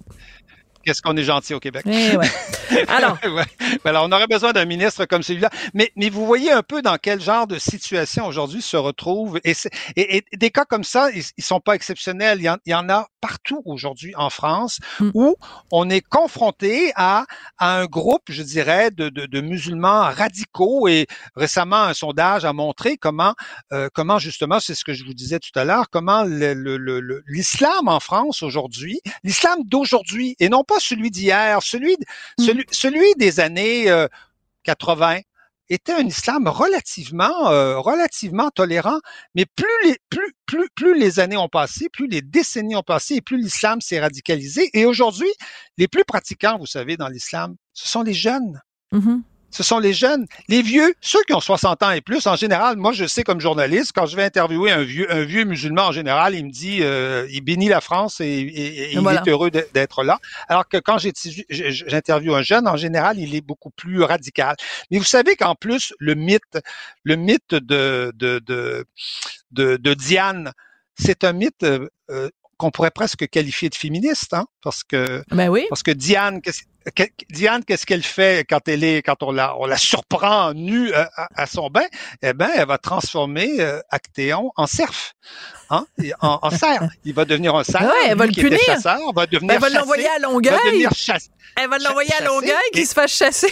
Qu'est-ce 0.87 1.01
qu'on 1.01 1.17
est 1.17 1.23
gentil 1.23 1.53
au 1.53 1.59
Québec. 1.59 1.83
Eh 1.85 2.15
ouais. 2.15 2.29
Alors, 2.87 3.17
Ouais. 3.25 3.43
Alors, 3.83 4.05
on 4.07 4.11
aurait 4.13 4.27
besoin 4.27 4.53
d'un 4.53 4.63
ministre 4.63 5.03
comme 5.03 5.21
celui-là. 5.21 5.49
Mais, 5.73 5.91
mais 5.97 6.09
vous 6.09 6.25
voyez 6.25 6.49
un 6.49 6.63
peu 6.63 6.81
dans 6.81 6.95
quel 6.97 7.19
genre 7.19 7.45
de 7.45 7.59
situation 7.59 8.25
aujourd'hui 8.25 8.61
se 8.61 8.77
retrouve. 8.77 9.37
Et, 9.43 9.53
et, 9.97 10.23
et 10.31 10.37
des 10.37 10.49
cas 10.49 10.63
comme 10.63 10.85
ça, 10.85 11.09
ils, 11.11 11.23
ils 11.37 11.43
sont 11.43 11.59
pas 11.59 11.73
exceptionnels. 11.75 12.39
Il 12.39 12.45
y 12.45 12.49
en, 12.49 12.55
il 12.65 12.71
y 12.71 12.75
en 12.75 12.87
a 12.89 13.07
partout 13.19 13.61
aujourd'hui 13.65 14.13
en 14.15 14.29
France 14.29 14.79
Mm. 15.01 15.09
où 15.13 15.35
on 15.71 15.89
est 15.89 15.99
confronté 16.01 16.93
à, 16.95 17.25
à 17.57 17.79
un 17.79 17.85
groupe, 17.85 18.23
je 18.29 18.41
dirais, 18.43 18.89
de, 18.91 19.09
de, 19.09 19.25
de 19.25 19.41
musulmans 19.41 20.03
radicaux. 20.03 20.87
Et 20.87 21.05
récemment, 21.35 21.83
un 21.83 21.93
sondage 21.93 22.45
a 22.45 22.53
montré 22.53 22.95
comment, 22.97 23.33
euh, 23.73 23.89
comment 23.93 24.19
justement, 24.19 24.61
c'est 24.61 24.73
ce 24.75 24.85
que 24.85 24.93
je 24.93 25.03
vous 25.03 25.13
disais 25.13 25.39
tout 25.39 25.57
à 25.59 25.65
l'heure, 25.65 25.89
comment 25.91 26.23
le- 26.23 26.53
le- 26.53 26.77
le- 26.77 27.01
le- 27.01 27.23
l'islam 27.27 27.87
en 27.89 27.99
France 27.99 28.41
aujourd'hui, 28.41 29.01
l'islam 29.23 29.59
d'aujourd'hui, 29.65 30.35
et 30.39 30.47
non 30.47 30.63
pas 30.63 30.76
celui 30.79 31.11
d'hier, 31.11 31.61
celui, 31.61 31.97
celui, 32.39 32.65
celui 32.71 33.13
des 33.15 33.39
années 33.39 33.89
euh, 33.89 34.07
80, 34.63 35.19
était 35.69 35.93
un 35.93 36.05
islam 36.05 36.47
relativement, 36.47 37.49
euh, 37.49 37.79
relativement 37.79 38.49
tolérant. 38.51 38.99
Mais 39.35 39.45
plus 39.45 39.65
les, 39.83 39.97
plus, 40.09 40.33
plus, 40.45 40.69
plus 40.75 40.97
les 40.97 41.19
années 41.19 41.37
ont 41.37 41.49
passé, 41.49 41.89
plus 41.89 42.07
les 42.07 42.21
décennies 42.21 42.75
ont 42.75 42.83
passé, 42.83 43.15
et 43.15 43.21
plus 43.21 43.37
l'islam 43.37 43.81
s'est 43.81 43.99
radicalisé. 43.99 44.69
Et 44.73 44.85
aujourd'hui, 44.85 45.29
les 45.77 45.87
plus 45.87 46.05
pratiquants, 46.05 46.57
vous 46.57 46.65
savez, 46.65 46.97
dans 46.97 47.09
l'islam, 47.09 47.55
ce 47.73 47.87
sont 47.87 48.01
les 48.01 48.13
jeunes. 48.13 48.61
mhm. 48.91 49.23
Ce 49.49 49.63
sont 49.63 49.79
les 49.79 49.93
jeunes. 49.93 50.25
Les 50.49 50.61
vieux, 50.61 50.93
ceux 51.01 51.21
qui 51.23 51.33
ont 51.33 51.39
60 51.39 51.81
ans 51.81 51.91
et 51.91 52.01
plus, 52.01 52.27
en 52.27 52.35
général, 52.35 52.75
moi, 52.75 52.91
je 52.91 53.05
sais 53.05 53.23
comme 53.23 53.39
journaliste, 53.39 53.91
quand 53.95 54.05
je 54.05 54.15
vais 54.15 54.23
interviewer 54.23 54.71
un 54.71 54.83
vieux, 54.83 55.11
un 55.11 55.23
vieux 55.23 55.45
musulman, 55.45 55.87
en 55.87 55.91
général, 55.93 56.35
il 56.35 56.45
me 56.45 56.51
dit, 56.51 56.79
euh, 56.81 57.25
il 57.31 57.41
bénit 57.41 57.69
la 57.69 57.79
France 57.81 58.19
et, 58.19 58.25
et- 58.25 58.91
et 58.91 58.93
il 58.93 58.97
est 59.25 59.29
heureux 59.31 59.49
d'être- 59.49 60.03
là. 60.03 60.19
Alors 60.49 60.67
que 60.67 60.77
quand 60.77 60.97
j'interviewe 60.97 62.35
un 62.35 62.41
jeune, 62.43 62.67
en 62.67 62.77
général, 62.77 63.19
il 63.19 63.35
est 63.35 63.41
beaucoup 63.41 63.69
plus 63.71 64.01
radical. 64.03 64.55
Mais 64.91 64.97
vous 64.97 65.03
savez 65.03 65.35
qu'en 65.35 65.55
plus, 65.55 65.93
le 65.99 66.15
mythe, 66.15 66.57
le 67.03 67.15
mythe 67.15 67.51
de, 67.55 68.11
de, 68.15 68.39
de, 68.45 68.85
de, 69.51 69.77
de 69.77 69.93
Diane, 69.93 70.51
c'est 70.99 71.23
un 71.23 71.33
mythe 71.33 71.63
euh, 71.63 71.87
euh, 72.09 72.29
qu'on 72.57 72.71
pourrait 72.71 72.91
presque 72.91 73.27
qualifier 73.29 73.69
de 73.69 73.75
féministe, 73.75 74.33
hein, 74.33 74.45
parce 74.63 74.83
que 74.83 75.23
Ben 75.31 75.49
oui. 75.49 75.65
parce 75.69 75.83
que 75.83 75.91
Diane, 75.91 76.41
qu'est-ce 76.41 76.63
que- 76.95 77.03
Diane, 77.29 77.63
qu'est-ce 77.65 77.85
qu'elle 77.85 78.03
fait 78.03 78.45
quand 78.49 78.67
elle 78.67 78.83
est, 78.83 79.01
quand 79.01 79.21
on 79.23 79.31
la, 79.31 79.57
on 79.57 79.65
la 79.65 79.77
surprend 79.77 80.53
nue 80.53 80.93
à, 80.93 81.09
à- 81.15 81.27
à 81.35 81.45
son 81.45 81.69
bain? 81.69 81.85
Eh 82.21 82.33
ben, 82.33 82.49
elle 82.55 82.67
va 82.67 82.77
transformer 82.77 83.59
euh, 83.59 83.79
Actéon 83.89 84.51
en 84.55 84.67
cerf, 84.67 85.13
hein, 85.69 85.85
en, 86.21 86.39
en 86.41 86.49
cerf. 86.49 86.81
Il 87.03 87.13
va 87.13 87.25
devenir 87.25 87.55
un 87.55 87.63
cerf. 87.63 87.81
Ouais, 87.83 88.07
elle 88.09 88.17
va 88.17 88.25
le 88.25 88.31
punir. 88.33 88.59
chasseur, 88.65 88.99
va 89.13 89.25
devenir 89.25 89.53
elle 89.55 89.59
va 89.59 89.69
l'envoyer 89.69 90.07
à 90.07 90.13
va 90.13 90.19
Longueuil. 90.19 90.57
devenir 90.65 90.91
chassé. 90.93 91.29
Elle 91.55 91.69
va 91.69 91.77
l'envoyer 91.79 92.13
à 92.19 92.23
Longueuil 92.23 92.51
et- 92.69 92.71
qu'il 92.75 92.87
se 92.87 92.93
fasse 92.93 93.11
chasser. 93.11 93.51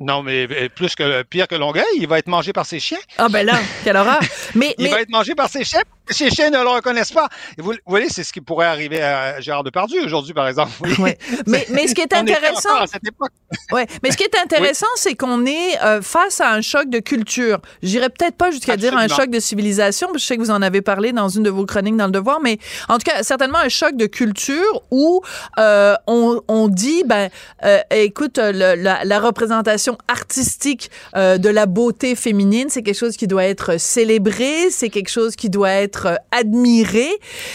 Non, 0.00 0.22
mais 0.22 0.46
euh, 0.50 0.68
plus 0.74 0.94
que 0.94 1.22
pire 1.22 1.46
que 1.46 1.54
Longueuil, 1.54 1.84
il 1.98 2.08
va 2.08 2.18
être 2.18 2.26
mangé 2.26 2.52
par 2.54 2.64
ses 2.64 2.80
chiens. 2.80 2.98
Ah 3.18 3.28
ben 3.28 3.44
là, 3.46 3.58
quelle 3.84 3.96
horreur. 3.96 4.20
Mais 4.54 4.74
Il 4.78 4.84
mais 4.86 4.90
va 4.90 5.00
être 5.02 5.10
mangé 5.10 5.34
par 5.34 5.48
ses 5.50 5.62
chiens. 5.62 5.82
Ses 6.08 6.30
chiens 6.30 6.50
ne 6.50 6.58
le 6.60 6.68
reconnaissent 6.68 7.12
pas. 7.12 7.28
Vous, 7.58 7.70
vous 7.72 7.78
voyez, 7.86 8.08
c'est 8.08 8.24
ce 8.24 8.32
qui 8.32 8.40
pourrait 8.40 8.66
arriver 8.66 9.00
à 9.00 9.40
Gérard 9.40 9.62
Depardieu 9.62 10.02
aujourd'hui, 10.04 10.32
par 10.34 10.48
exemple. 10.48 10.72
Ouais. 10.98 11.16
Mais, 11.46 11.66
mais 11.70 11.86
ce 11.86 11.94
qui 11.94 12.00
est 12.00 12.12
intéressant, 12.12 12.74
à 12.76 12.86
cette 12.86 13.06
époque. 13.06 13.30
ouais, 13.72 13.86
mais 14.02 14.10
ce 14.10 14.16
qui 14.16 14.24
est 14.24 14.36
intéressant, 14.42 14.86
c'est 14.96 15.14
qu'on 15.14 15.46
est 15.46 15.80
euh, 15.82 16.02
face 16.02 16.40
à 16.40 16.50
un 16.52 16.60
choc 16.62 16.88
de 16.90 16.98
culture. 16.98 17.58
J'irais 17.82 18.08
peut-être 18.10 18.36
pas 18.36 18.50
jusqu'à 18.50 18.76
dire 18.76 18.96
un 18.96 19.06
choc 19.06 19.30
de 19.30 19.38
civilisation, 19.38 20.08
parce 20.08 20.16
que 20.16 20.22
je 20.22 20.26
sais 20.26 20.36
que 20.36 20.42
vous 20.42 20.50
en 20.50 20.62
avez 20.62 20.80
parlé 20.82 21.12
dans 21.12 21.28
une 21.28 21.42
de 21.44 21.50
vos 21.50 21.64
chroniques 21.66 21.96
dans 21.96 22.06
le 22.06 22.12
Devoir, 22.12 22.40
mais 22.40 22.58
en 22.88 22.98
tout 22.98 23.08
cas, 23.10 23.22
certainement 23.22 23.58
un 23.58 23.68
choc 23.68 23.96
de 23.96 24.06
culture 24.06 24.82
où 24.90 25.22
euh, 25.58 25.94
on, 26.06 26.40
on 26.48 26.68
dit, 26.68 27.04
ben, 27.06 27.28
euh, 27.64 27.78
écoute, 27.90 28.38
le- 28.42 28.74
la, 28.74 29.04
la 29.04 29.20
représentation 29.20 29.89
l'expression 29.90 29.98
artistique 30.08 30.90
euh, 31.16 31.38
de 31.38 31.48
la 31.48 31.66
beauté 31.66 32.14
féminine. 32.14 32.68
C'est 32.68 32.82
quelque 32.82 32.98
chose 32.98 33.16
qui 33.16 33.26
doit 33.26 33.44
être 33.44 33.78
célébré, 33.78 34.70
c'est 34.70 34.88
quelque 34.88 35.10
chose 35.10 35.36
qui 35.36 35.50
doit 35.50 35.70
être 35.70 36.06
euh, 36.06 36.16
admiré, 36.30 37.08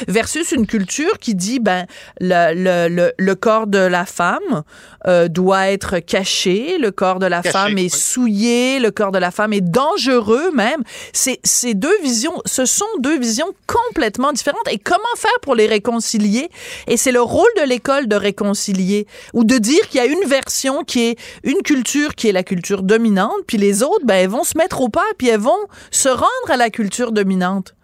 versus 0.07 0.51
une 0.51 0.67
culture 0.67 1.17
qui 1.19 1.35
dit 1.35 1.59
ben 1.59 1.85
le, 2.19 2.53
le, 2.53 2.87
le, 2.93 3.13
le 3.17 3.35
corps 3.35 3.67
de 3.67 3.77
la 3.79 4.05
femme 4.05 4.63
euh, 5.07 5.27
doit 5.27 5.69
être 5.69 5.99
caché, 5.99 6.77
le 6.79 6.91
corps 6.91 7.19
de 7.19 7.27
la 7.27 7.41
Caché, 7.41 7.53
femme 7.53 7.77
est 7.77 7.83
oui. 7.83 7.89
souillé, 7.89 8.79
le 8.79 8.91
corps 8.91 9.11
de 9.11 9.19
la 9.19 9.31
femme 9.31 9.53
est 9.53 9.61
dangereux 9.61 10.51
même. 10.51 10.83
C'est 11.13 11.39
ces 11.43 11.73
deux 11.73 11.97
visions, 12.01 12.41
ce 12.45 12.65
sont 12.65 12.85
deux 12.99 13.19
visions 13.19 13.53
complètement 13.67 14.33
différentes. 14.33 14.67
Et 14.71 14.79
comment 14.79 15.03
faire 15.15 15.39
pour 15.41 15.55
les 15.55 15.67
réconcilier? 15.67 16.49
Et 16.87 16.97
c'est 16.97 17.11
le 17.11 17.21
rôle 17.21 17.49
de 17.57 17.63
l'école 17.67 18.07
de 18.07 18.15
réconcilier 18.15 19.07
ou 19.33 19.43
de 19.43 19.57
dire 19.57 19.87
qu'il 19.89 19.99
y 19.99 20.03
a 20.03 20.05
une 20.05 20.27
version 20.27 20.83
qui 20.83 21.05
est 21.05 21.17
une 21.43 21.61
culture 21.61 22.15
qui 22.15 22.24
est 22.27 22.31
la 22.31 22.43
culture 22.43 22.83
dominante, 22.83 23.43
puis 23.47 23.57
les 23.57 23.83
autres, 23.83 24.05
ben 24.05 24.15
elles 24.15 24.29
vont 24.29 24.43
se 24.43 24.57
mettre 24.57 24.81
au 24.81 24.89
pas, 24.89 25.05
puis 25.17 25.27
elles 25.27 25.39
vont 25.39 25.67
se 25.91 26.09
rendre 26.09 26.49
à 26.49 26.57
la 26.57 26.69
culture 26.69 27.11
dominante. 27.11 27.74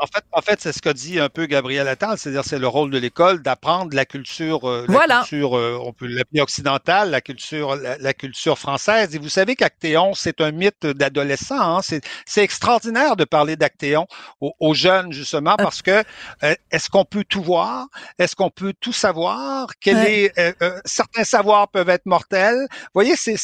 En 0.00 0.06
fait, 0.06 0.24
en 0.32 0.40
fait 0.42 0.60
c'est 0.60 0.72
ce 0.72 0.82
qu'a 0.82 0.92
dit 0.92 1.20
un 1.20 1.28
peu 1.28 1.46
Gabriel 1.46 1.86
Attal, 1.86 2.18
c'est-à-dire 2.18 2.42
c'est 2.44 2.58
le 2.58 2.66
rôle 2.66 2.90
de 2.90 2.98
l'école 2.98 3.42
d'apprendre 3.42 3.94
la 3.94 4.04
culture, 4.04 4.68
euh, 4.68 4.86
la 4.88 4.92
Voilà. 4.92 5.18
culture, 5.20 5.56
euh, 5.56 5.78
on 5.80 5.92
peut 5.92 6.06
l'appeler 6.08 6.40
occidentale, 6.40 7.10
la 7.10 7.20
culture, 7.20 7.76
la, 7.76 7.96
la 7.98 8.12
culture 8.12 8.58
française. 8.58 9.14
Et 9.14 9.18
vous 9.18 9.28
savez 9.28 9.54
qu'Actéon, 9.54 10.12
c'est 10.14 10.40
un 10.40 10.50
mythe 10.50 10.84
d'adolescent. 10.86 11.78
Hein? 11.78 11.80
C'est, 11.82 12.02
extraordinaire 12.42 13.14
de 13.16 13.24
parler 13.24 13.54
d'Actéon 13.56 14.06
aux, 14.40 14.52
aux 14.58 14.74
jeunes 14.74 15.12
justement 15.12 15.54
parce 15.56 15.80
que 15.80 16.02
euh, 16.42 16.54
est-ce 16.72 16.90
qu'on 16.90 17.04
peut 17.04 17.24
tout 17.28 17.42
voir? 17.42 17.86
Est-ce 18.18 18.34
qu'on 18.34 18.50
peut 18.50 18.74
tout 18.80 18.92
savoir? 18.92 19.68
Quel 19.80 19.96
Ouais. 19.96 20.24
est, 20.36 20.38
euh, 20.62 20.80
certains 20.84 21.24
savoirs 21.24 21.68
peuvent 21.70 21.88
être 21.88 22.06
mortels? 22.06 22.66
Vous 22.70 22.88
voyez, 22.94 23.14
c'est, 23.16 23.36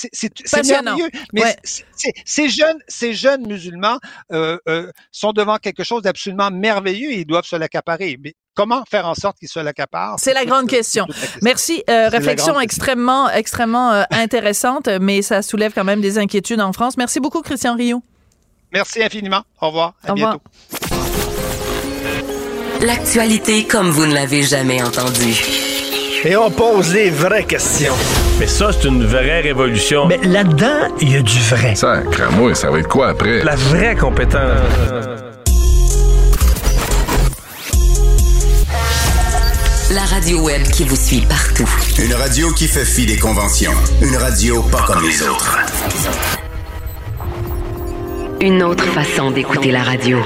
merveilleux. 0.67 1.09
Mais 1.33 1.43
Ouais. 1.43 1.57
ces 2.25 2.49
jeunes, 2.49 2.79
ces 2.89 3.13
jeunes 3.15 3.47
musulmans 3.47 3.99
euh, 4.33 4.59
euh, 4.69 4.91
sont 5.13 5.33
devant 5.33 5.57
quelque 5.59 5.85
chose 5.85 6.03
d'absolument 6.03 6.40
merveilleux 6.49 7.11
et 7.13 7.19
ils 7.21 7.27
doivent 7.27 7.45
se 7.45 7.57
l'accaparer. 7.57 8.17
Mais 8.25 8.33
comment 8.55 8.83
faire 8.91 9.07
en 9.07 9.15
sorte 9.15 9.37
qu'ils 9.39 9.49
se 9.51 9.61
l'accaparent? 9.61 10.15
C'est 10.19 10.33
la 10.33 10.41
toute- 10.41 10.49
grande 10.49 10.67
question. 10.69 11.05
la 11.07 11.15
question. 11.15 11.41
Merci. 11.43 11.85
Euh, 11.91 12.09
réflexion 12.09 12.59
extrêmement, 12.59 13.29
extrêmement 13.29 13.93
euh, 13.93 14.05
intéressante, 14.13 14.89
mais 15.03 15.21
ça 15.21 15.43
soulève 15.43 15.73
quand 15.75 15.85
même 15.85 16.01
des 16.01 16.17
inquiétudes 16.17 16.63
en 16.63 16.73
France. 16.73 16.97
Merci 16.97 17.21
beaucoup, 17.21 17.43
Christian 17.43 17.77
Rio. 17.77 18.03
Merci 18.73 19.03
infiniment. 19.03 19.43
Au 19.61 19.67
revoir. 19.67 19.95
À 20.07 20.13
Au 20.13 20.15
revoir. 20.15 20.39
bientôt. 20.39 21.01
L'actualité 22.87 23.65
comme 23.67 23.91
vous 23.91 24.07
ne 24.07 24.15
l'avez 24.15 24.43
jamais 24.43 24.83
entendue. 24.83 25.43
Et 26.25 26.37
on 26.37 26.51
pose 26.51 26.93
les 26.95 27.09
vraies 27.11 27.45
questions. 27.47 27.95
Mais 28.39 28.47
ça, 28.47 28.73
c'est 28.73 28.89
une 28.89 29.05
vraie 29.07 29.41
révolution. 29.41 30.07
Mais 30.07 30.19
là-dedans, 30.19 30.95
il 31.01 31.13
y 31.13 31.17
a 31.17 31.23
du 31.23 31.39
vrai. 31.41 31.75
Ça, 31.75 32.03
moi, 32.33 32.55
ça 32.55 32.71
va 32.71 32.79
être 32.79 32.89
quoi 32.89 33.09
après? 33.09 33.43
La 33.43 33.57
vraie 33.57 33.97
compétence. 33.97 35.20
Radio 40.21 40.43
web 40.43 40.63
qui 40.65 40.85
vous 40.85 40.97
suit 40.97 41.23
partout. 41.23 41.67
Une 41.99 42.13
radio 42.13 42.53
qui 42.53 42.69
fait 42.69 42.85
fi 42.85 43.07
des 43.07 43.17
conventions. 43.17 43.73
Une 44.03 44.15
radio 44.17 44.63
pas 44.65 44.83
comme 44.83 45.03
les 45.03 45.23
autres. 45.23 45.59
Une 48.43 48.63
autre 48.63 48.85
façon 48.93 49.31
d'écouter 49.31 49.71
la 49.71 49.83
radio. 49.83 50.19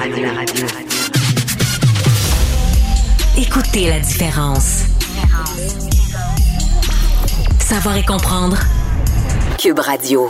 Écoutez 3.38 3.88
la 3.88 4.00
différence. 4.00 4.80
Savoir 7.60 7.96
et 7.96 8.04
comprendre. 8.04 8.58
Cube 9.58 9.78
Radio. 9.78 10.28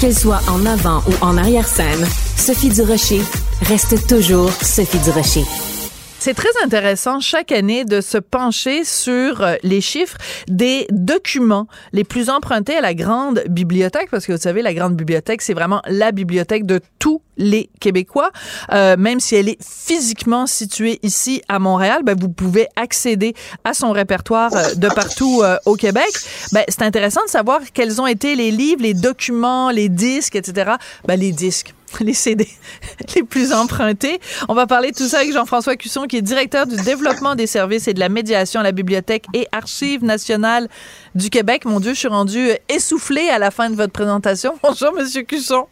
Qu'elle 0.00 0.16
soit 0.16 0.40
en 0.48 0.64
avant 0.64 1.02
ou 1.06 1.12
en 1.20 1.36
arrière-scène, 1.36 2.06
Sophie 2.34 2.70
Durocher 2.70 3.20
reste 3.68 4.06
toujours 4.06 4.50
Sophie 4.62 5.00
Durocher. 5.00 5.44
C'est 6.20 6.34
très 6.34 6.50
intéressant 6.62 7.18
chaque 7.18 7.50
année 7.50 7.86
de 7.86 8.02
se 8.02 8.18
pencher 8.18 8.84
sur 8.84 9.40
euh, 9.40 9.54
les 9.62 9.80
chiffres 9.80 10.18
des 10.48 10.86
documents 10.90 11.66
les 11.94 12.04
plus 12.04 12.28
empruntés 12.28 12.76
à 12.76 12.82
la 12.82 12.92
grande 12.92 13.42
bibliothèque, 13.48 14.10
parce 14.10 14.26
que 14.26 14.32
vous 14.32 14.38
savez, 14.38 14.60
la 14.60 14.74
grande 14.74 14.96
bibliothèque, 14.96 15.40
c'est 15.40 15.54
vraiment 15.54 15.80
la 15.86 16.12
bibliothèque 16.12 16.66
de 16.66 16.80
tous 16.98 17.22
les 17.40 17.70
Québécois. 17.80 18.30
Euh, 18.72 18.96
même 18.96 19.18
si 19.18 19.34
elle 19.34 19.48
est 19.48 19.58
physiquement 19.62 20.46
située 20.46 21.00
ici 21.02 21.42
à 21.48 21.58
Montréal, 21.58 22.02
ben, 22.04 22.16
vous 22.18 22.28
pouvez 22.28 22.68
accéder 22.76 23.34
à 23.64 23.74
son 23.74 23.90
répertoire 23.90 24.54
euh, 24.54 24.74
de 24.74 24.88
partout 24.88 25.40
euh, 25.42 25.56
au 25.66 25.74
Québec. 25.74 26.12
Ben, 26.52 26.62
c'est 26.68 26.82
intéressant 26.82 27.24
de 27.24 27.30
savoir 27.30 27.60
quels 27.72 28.00
ont 28.00 28.06
été 28.06 28.36
les 28.36 28.50
livres, 28.50 28.82
les 28.82 28.94
documents, 28.94 29.70
les 29.70 29.88
disques, 29.88 30.36
etc. 30.36 30.72
Ben, 31.06 31.18
les 31.18 31.32
disques 31.32 31.74
les 32.00 32.14
CD 32.14 32.48
les 33.14 33.22
plus 33.22 33.52
empruntés. 33.52 34.20
On 34.48 34.54
va 34.54 34.66
parler 34.66 34.90
de 34.90 34.96
tout 34.96 35.08
ça 35.08 35.18
avec 35.18 35.32
Jean-François 35.32 35.76
Cusson, 35.76 36.06
qui 36.06 36.16
est 36.16 36.22
directeur 36.22 36.66
du 36.66 36.76
développement 36.76 37.34
des 37.34 37.46
services 37.46 37.88
et 37.88 37.94
de 37.94 38.00
la 38.00 38.08
médiation 38.08 38.60
à 38.60 38.62
la 38.62 38.72
Bibliothèque 38.72 39.24
et 39.34 39.46
Archives 39.52 40.04
nationales 40.04 40.68
du 41.14 41.30
Québec. 41.30 41.64
Mon 41.64 41.80
Dieu, 41.80 41.94
je 41.94 41.98
suis 41.98 42.08
rendu 42.08 42.50
essoufflé 42.68 43.28
à 43.28 43.38
la 43.38 43.50
fin 43.50 43.70
de 43.70 43.76
votre 43.76 43.92
présentation. 43.92 44.54
Bonjour, 44.62 44.92
Monsieur 44.92 45.22
Cusson. 45.22 45.66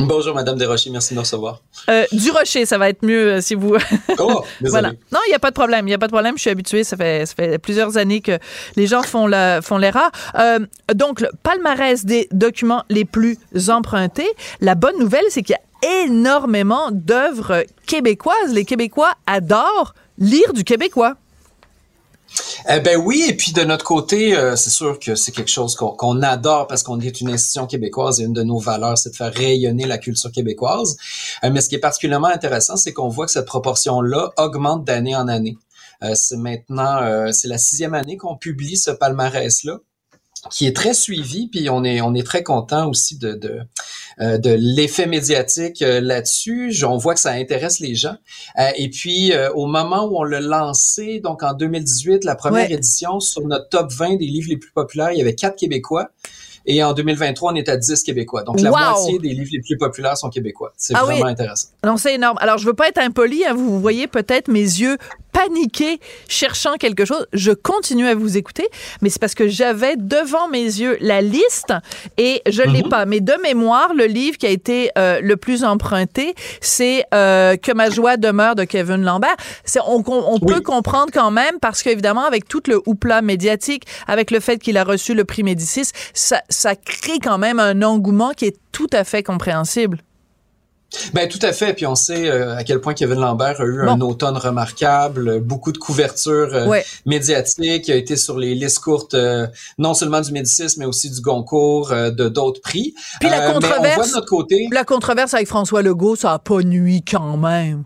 Bonjour, 0.00 0.32
Madame 0.34 0.56
Desrochers, 0.56 0.90
merci 0.90 1.10
de 1.10 1.16
me 1.16 1.20
recevoir. 1.20 1.60
Euh, 1.90 2.04
du 2.12 2.30
Rocher, 2.30 2.66
ça 2.66 2.78
va 2.78 2.88
être 2.88 3.04
mieux 3.04 3.32
euh, 3.32 3.40
si 3.40 3.56
vous. 3.56 3.76
Oh, 4.18 4.44
voilà. 4.60 4.90
Non, 5.12 5.18
il 5.26 5.30
n'y 5.30 5.34
a 5.34 5.40
pas 5.40 5.50
de 5.50 5.54
problème. 5.54 5.86
Il 5.86 5.90
n'y 5.90 5.94
a 5.94 5.98
pas 5.98 6.06
de 6.06 6.12
problème. 6.12 6.36
Je 6.36 6.42
suis 6.42 6.50
habituée. 6.50 6.84
Ça 6.84 6.96
fait, 6.96 7.26
ça 7.26 7.34
fait 7.34 7.58
plusieurs 7.58 7.96
années 7.96 8.20
que 8.20 8.38
les 8.76 8.86
gens 8.86 9.02
font 9.02 9.26
la, 9.26 9.60
font 9.60 9.76
l'erreur. 9.76 10.10
Euh, 10.38 10.60
donc, 10.94 11.20
le 11.20 11.28
palmarès 11.42 12.04
des 12.04 12.28
documents 12.30 12.84
les 12.88 13.04
plus 13.04 13.38
empruntés. 13.68 14.28
La 14.60 14.76
bonne 14.76 14.98
nouvelle, 14.98 15.24
c'est 15.30 15.42
qu'il 15.42 15.56
y 15.56 15.86
a 15.88 16.04
énormément 16.04 16.90
d'œuvres 16.92 17.64
québécoises. 17.86 18.52
Les 18.52 18.64
Québécois 18.64 19.12
adorent 19.26 19.94
lire 20.18 20.52
du 20.52 20.62
québécois. 20.64 21.16
Eh 22.68 22.80
ben 22.80 22.96
oui, 22.96 23.24
et 23.28 23.34
puis 23.34 23.52
de 23.52 23.62
notre 23.62 23.84
côté, 23.84 24.36
euh, 24.36 24.56
c'est 24.56 24.70
sûr 24.70 24.98
que 24.98 25.14
c'est 25.14 25.32
quelque 25.32 25.50
chose 25.50 25.74
qu'on 25.74 26.22
adore 26.22 26.66
parce 26.66 26.82
qu'on 26.82 27.00
est 27.00 27.20
une 27.20 27.30
institution 27.30 27.66
québécoise 27.66 28.20
et 28.20 28.24
une 28.24 28.32
de 28.32 28.42
nos 28.42 28.58
valeurs, 28.58 28.98
c'est 28.98 29.10
de 29.10 29.16
faire 29.16 29.32
rayonner 29.32 29.86
la 29.86 29.98
culture 29.98 30.30
québécoise. 30.30 30.96
Euh, 31.44 31.50
mais 31.50 31.60
ce 31.60 31.68
qui 31.68 31.76
est 31.76 31.80
particulièrement 31.80 32.28
intéressant, 32.28 32.76
c'est 32.76 32.92
qu'on 32.92 33.08
voit 33.08 33.26
que 33.26 33.32
cette 33.32 33.46
proportion-là 33.46 34.32
augmente 34.36 34.84
d'année 34.84 35.16
en 35.16 35.28
année. 35.28 35.56
Euh, 36.02 36.14
c'est 36.14 36.36
maintenant, 36.36 37.32
c'est 37.32 37.48
la 37.48 37.58
sixième 37.58 37.94
année 37.94 38.16
qu'on 38.16 38.36
publie 38.36 38.76
ce 38.76 38.90
palmarès-là 38.90 39.78
qui 40.50 40.66
est 40.66 40.76
très 40.76 40.94
suivi, 40.94 41.48
puis 41.48 41.68
on 41.68 41.82
est 41.82 42.00
on 42.00 42.14
est 42.14 42.22
très 42.22 42.44
content 42.44 42.88
aussi 42.88 43.18
de 43.18 43.32
de, 43.32 43.60
euh, 44.20 44.38
de 44.38 44.50
l'effet 44.58 45.06
médiatique 45.06 45.82
euh, 45.82 46.00
là-dessus. 46.00 46.74
On 46.84 46.96
voit 46.96 47.14
que 47.14 47.20
ça 47.20 47.32
intéresse 47.32 47.78
les 47.80 47.94
gens. 47.94 48.16
Euh, 48.58 48.68
et 48.76 48.88
puis 48.90 49.32
au 49.54 49.66
moment 49.66 50.06
où 50.06 50.18
on 50.18 50.22
l'a 50.24 50.40
lancé, 50.40 51.20
donc 51.20 51.42
en 51.42 51.52
2018, 51.54 52.24
la 52.24 52.34
première 52.34 52.68
Ouais. 52.68 52.74
édition 52.74 53.20
sur 53.20 53.42
notre 53.46 53.68
top 53.68 53.92
20 53.92 54.16
des 54.16 54.26
livres 54.26 54.48
les 54.50 54.56
plus 54.56 54.72
populaires, 54.72 55.12
il 55.12 55.18
y 55.18 55.22
avait 55.22 55.34
quatre 55.34 55.56
Québécois. 55.56 56.08
Et 56.70 56.82
en 56.82 56.92
2023, 56.92 57.52
on 57.52 57.54
est 57.54 57.68
à 57.70 57.78
10 57.78 58.02
Québécois. 58.02 58.42
Donc 58.42 58.60
la 58.60 58.70
Wow! 58.70 58.78
moitié 58.78 59.18
des 59.18 59.30
livres 59.30 59.50
les 59.52 59.60
plus 59.60 59.78
populaires 59.78 60.18
sont 60.18 60.28
québécois. 60.28 60.74
C'est 60.76 60.92
Ah 60.94 61.04
vraiment 61.04 61.24
oui. 61.24 61.30
intéressant. 61.30 61.68
Non, 61.84 61.96
c'est 61.96 62.14
énorme. 62.16 62.36
Alors, 62.42 62.58
je 62.58 62.66
veux 62.66 62.74
pas 62.74 62.88
être 62.88 62.98
impoli. 62.98 63.42
Hein, 63.46 63.54
vous 63.54 63.80
voyez 63.80 64.06
peut-être 64.06 64.48
mes 64.48 64.60
yeux 64.60 64.98
paniqués, 65.38 66.00
cherchant 66.28 66.74
quelque 66.78 67.04
chose. 67.04 67.26
Je 67.32 67.52
continue 67.52 68.06
à 68.08 68.14
vous 68.14 68.36
écouter, 68.36 68.66
mais 69.02 69.08
c'est 69.10 69.20
parce 69.20 69.34
que 69.34 69.46
j'avais 69.48 69.94
devant 69.96 70.48
mes 70.48 70.64
yeux 70.64 70.96
la 71.00 71.20
liste 71.20 71.72
et 72.16 72.42
je 72.48 72.62
l'ai 72.62 72.82
Mhm. 72.82 72.88
pas. 72.88 73.06
Mais 73.06 73.20
de 73.20 73.34
mémoire, 73.42 73.94
le 73.94 74.06
livre 74.06 74.36
qui 74.36 74.46
a 74.46 74.50
été 74.50 74.90
euh, 74.98 75.20
le 75.22 75.36
plus 75.36 75.62
emprunté, 75.64 76.34
c'est 76.60 77.04
euh, 77.14 77.56
Que 77.56 77.72
ma 77.72 77.88
joie 77.90 78.16
demeure 78.16 78.54
de 78.56 78.64
Kevin 78.64 79.02
Lambert. 79.04 79.36
C'est, 79.64 79.80
on 79.86 80.02
on- 80.08 80.34
on 80.34 80.38
peut 80.40 80.60
comprendre 80.60 81.10
quand 81.12 81.30
même 81.30 81.58
parce 81.60 81.82
qu'évidemment, 81.82 82.24
avec 82.24 82.48
tout 82.48 82.62
le 82.66 82.80
houpla 82.86 83.20
médiatique, 83.22 83.84
avec 84.06 84.30
le 84.30 84.40
fait 84.40 84.58
qu'il 84.58 84.76
a 84.76 84.84
reçu 84.84 85.14
le 85.14 85.24
prix 85.24 85.42
Médicis, 85.42 85.90
ça, 86.14 86.40
ça 86.48 86.74
crée 86.76 87.18
quand 87.22 87.38
même 87.38 87.60
un 87.60 87.82
engouement 87.82 88.30
qui 88.32 88.46
est 88.46 88.56
tout 88.72 88.86
à 88.92 89.04
fait 89.04 89.22
compréhensible. 89.22 89.98
Ben 91.12 91.28
tout 91.28 91.38
à 91.42 91.52
fait. 91.52 91.74
Puis 91.74 91.86
on 91.86 91.94
sait 91.94 92.30
euh, 92.30 92.56
à 92.56 92.64
quel 92.64 92.80
point 92.80 92.94
Kevin 92.94 93.20
Lambert 93.20 93.60
a 93.60 93.64
eu 93.64 93.82
un 93.86 94.00
automne 94.00 94.36
remarquable, 94.38 95.40
beaucoup 95.40 95.70
de 95.70 95.76
couverture 95.78 96.48
euh, 96.54 96.66
Ouais. 96.66 96.84
médiatique, 97.04 97.90
a 97.90 97.94
été 97.94 98.16
sur 98.16 98.38
les 98.38 98.54
listes 98.54 98.78
courtes 98.78 99.12
euh, 99.14 99.46
non 99.76 99.92
seulement 99.92 100.20
du 100.22 100.32
Médicis, 100.32 100.76
mais 100.78 100.86
aussi 100.86 101.10
du 101.10 101.20
Goncourt, 101.20 101.92
euh, 101.92 102.10
de 102.10 102.28
d'autres 102.28 102.62
prix. 102.62 102.94
Puis 103.20 103.28
la 103.28 103.38
mais 103.40 103.46
on 103.48 103.60
voit 103.60 103.68
controverse, 103.68 104.08
de 104.10 104.14
notre 104.14 104.26
côté. 104.26 104.68
la 104.72 104.84
controverse 104.84 105.34
avec 105.34 105.46
François 105.46 105.82
Legault, 105.82 106.16
ça 106.16 106.32
a 106.32 106.38
pas 106.38 106.62
nuit 106.62 107.02
quand 107.02 107.36
même. 107.36 107.84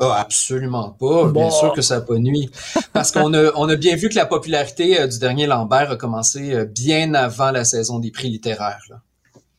Ah, 0.00 0.16
absolument 0.20 0.90
pas. 0.98 1.28
Bien 1.30 1.50
sûr 1.50 1.72
que 1.74 1.82
ça 1.82 1.96
n'a 1.96 2.00
pas 2.00 2.16
nuit. 2.16 2.50
Parce 2.94 3.12
qu'on 3.12 3.34
a, 3.34 3.50
on 3.56 3.68
a 3.68 3.76
bien 3.76 3.94
vu 3.94 4.08
que 4.08 4.16
la 4.16 4.26
popularité 4.26 5.06
du 5.06 5.18
dernier 5.18 5.46
Lambert 5.46 5.90
a 5.92 5.96
commencé 5.96 6.64
bien 6.64 7.12
avant 7.14 7.50
la 7.52 7.64
saison 7.64 7.98
des 8.00 8.10
prix 8.10 8.28
littéraires. 8.30 8.80
là. 8.90 8.96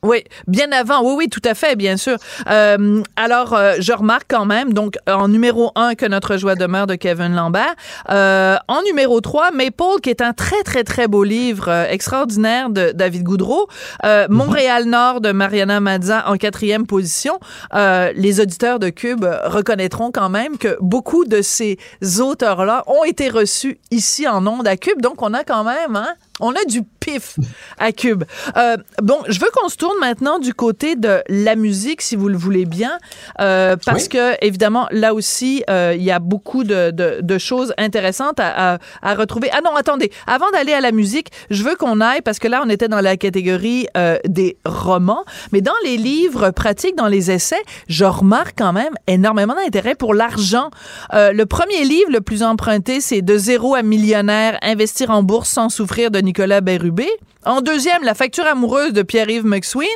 Oui, 0.04 0.22
bien 0.46 0.70
avant. 0.70 1.02
Oui, 1.02 1.14
oui, 1.16 1.28
tout 1.30 1.40
à 1.46 1.54
fait, 1.54 1.76
bien 1.76 1.96
sûr. 1.96 2.18
Euh, 2.50 3.02
alors, 3.16 3.54
euh, 3.54 3.76
je 3.78 3.90
remarque 3.94 4.26
quand 4.28 4.44
même, 4.44 4.74
donc, 4.74 4.96
en 5.08 5.28
numéro 5.28 5.72
un, 5.76 5.94
que 5.94 6.04
notre 6.04 6.36
joie 6.36 6.56
demeure 6.56 6.86
de 6.86 6.94
Kevin 6.94 7.34
Lambert. 7.34 7.74
Euh, 8.10 8.56
en 8.68 8.82
numéro 8.82 9.22
3, 9.22 9.50
Maple, 9.52 10.00
qui 10.02 10.10
est 10.10 10.20
un 10.20 10.34
très, 10.34 10.62
très, 10.62 10.84
très 10.84 11.08
beau 11.08 11.24
livre 11.24 11.68
euh, 11.68 11.86
extraordinaire 11.88 12.68
de 12.68 12.92
David 12.94 13.22
Goudreau. 13.22 13.66
Euh, 14.04 14.26
Montréal 14.28 14.84
Nord 14.84 15.22
de 15.22 15.32
Mariana 15.32 15.80
Mazza 15.80 16.28
en 16.28 16.36
quatrième 16.36 16.86
position. 16.86 17.40
Euh, 17.72 18.12
les 18.14 18.40
auditeurs 18.40 18.78
de 18.78 18.90
Cube 18.90 19.24
reconnaîtront 19.44 20.10
quand 20.10 20.28
même 20.28 20.58
que 20.58 20.76
beaucoup 20.80 21.24
de 21.24 21.40
ces 21.40 21.78
auteurs-là 22.20 22.84
ont 22.88 23.04
été 23.04 23.30
reçus 23.30 23.78
ici 23.90 24.28
en 24.28 24.46
ondes 24.46 24.68
à 24.68 24.76
Cube. 24.76 25.00
Donc, 25.00 25.22
on 25.22 25.32
a 25.32 25.44
quand 25.44 25.64
même, 25.64 25.96
hein, 25.96 26.12
on 26.40 26.50
a 26.52 26.64
du 26.66 26.82
pif 27.00 27.36
à 27.78 27.92
Cube. 27.92 28.24
Euh, 28.56 28.76
bon, 29.02 29.18
je 29.28 29.38
veux 29.38 29.48
qu'on 29.54 29.68
se 29.68 29.76
tourne 29.76 29.96
maintenant 30.00 30.38
du 30.38 30.52
côté 30.54 30.96
de 30.96 31.22
la 31.28 31.54
musique, 31.54 32.02
si 32.02 32.16
vous 32.16 32.28
le 32.28 32.36
voulez 32.36 32.64
bien, 32.64 32.98
euh, 33.40 33.76
parce 33.84 34.04
Oui. 34.04 34.08
que 34.10 34.44
évidemment 34.44 34.88
là 34.90 35.14
aussi 35.14 35.62
euh, 35.70 35.94
il 35.96 36.02
y 36.02 36.10
a 36.10 36.18
beaucoup 36.18 36.64
de, 36.64 36.90
de, 36.90 37.18
de 37.22 37.38
choses 37.38 37.72
intéressantes 37.78 38.40
à, 38.40 38.74
à, 38.74 38.78
à 39.02 39.14
retrouver. 39.14 39.48
Ah 39.52 39.60
non, 39.64 39.76
attendez, 39.76 40.10
avant 40.26 40.50
d'aller 40.50 40.72
à 40.72 40.80
la 40.80 40.92
musique, 40.92 41.28
je 41.50 41.62
veux 41.62 41.76
qu'on 41.76 42.00
aille 42.00 42.22
parce 42.22 42.38
que 42.38 42.48
là 42.48 42.62
on 42.64 42.68
était 42.68 42.88
dans 42.88 43.00
la 43.00 43.16
catégorie 43.16 43.86
euh, 43.96 44.18
des 44.26 44.56
romans, 44.64 45.24
mais 45.52 45.60
dans 45.60 45.72
les 45.84 45.96
livres 45.96 46.50
pratiques, 46.50 46.96
dans 46.96 47.06
les 47.08 47.30
essais, 47.30 47.62
je 47.88 48.04
remarque 48.04 48.54
quand 48.58 48.72
même 48.72 48.94
énormément 49.06 49.54
d'intérêt 49.54 49.94
pour 49.94 50.14
l'argent. 50.14 50.70
Euh, 51.12 51.32
le 51.32 51.46
premier 51.46 51.84
livre 51.84 52.10
le 52.10 52.20
plus 52.20 52.42
emprunté, 52.42 53.00
c'est 53.00 53.22
De 53.22 53.36
zéro 53.38 53.74
à 53.74 53.82
millionnaire, 53.82 54.58
investir 54.62 55.10
en 55.10 55.22
bourse 55.22 55.48
sans 55.50 55.68
souffrir 55.68 56.10
de 56.10 56.23
Nicolas 56.24 56.60
Bérubé. 56.60 57.08
En 57.44 57.60
deuxième, 57.60 58.02
La 58.02 58.14
facture 58.14 58.46
amoureuse 58.46 58.92
de 58.92 59.02
Pierre-Yves 59.02 59.44
McSween. 59.44 59.86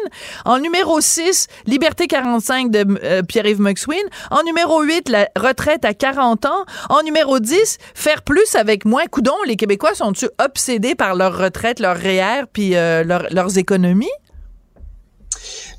En 0.44 0.58
numéro 0.58 1.00
6, 1.00 1.46
Liberté 1.66 2.06
45 2.06 2.70
de 2.70 2.84
euh, 3.02 3.22
Pierre-Yves 3.22 3.60
McSween. 3.60 4.02
En 4.30 4.42
numéro 4.42 4.82
8, 4.82 5.08
La 5.08 5.28
retraite 5.36 5.84
à 5.84 5.94
40 5.94 6.44
ans. 6.46 6.64
En 6.90 7.02
numéro 7.02 7.40
10, 7.40 7.78
Faire 7.94 8.22
plus 8.22 8.54
avec 8.54 8.84
moins. 8.84 9.06
Coudon, 9.06 9.34
les 9.46 9.56
Québécois 9.56 9.94
sont-ils 9.94 10.28
obsédés 10.44 10.94
par 10.94 11.14
leur 11.14 11.36
retraite, 11.38 11.80
leur 11.80 11.96
REER, 11.96 12.42
puis 12.52 12.76
euh, 12.76 13.02
leur- 13.02 13.26
leurs 13.30 13.56
économies? 13.58 14.06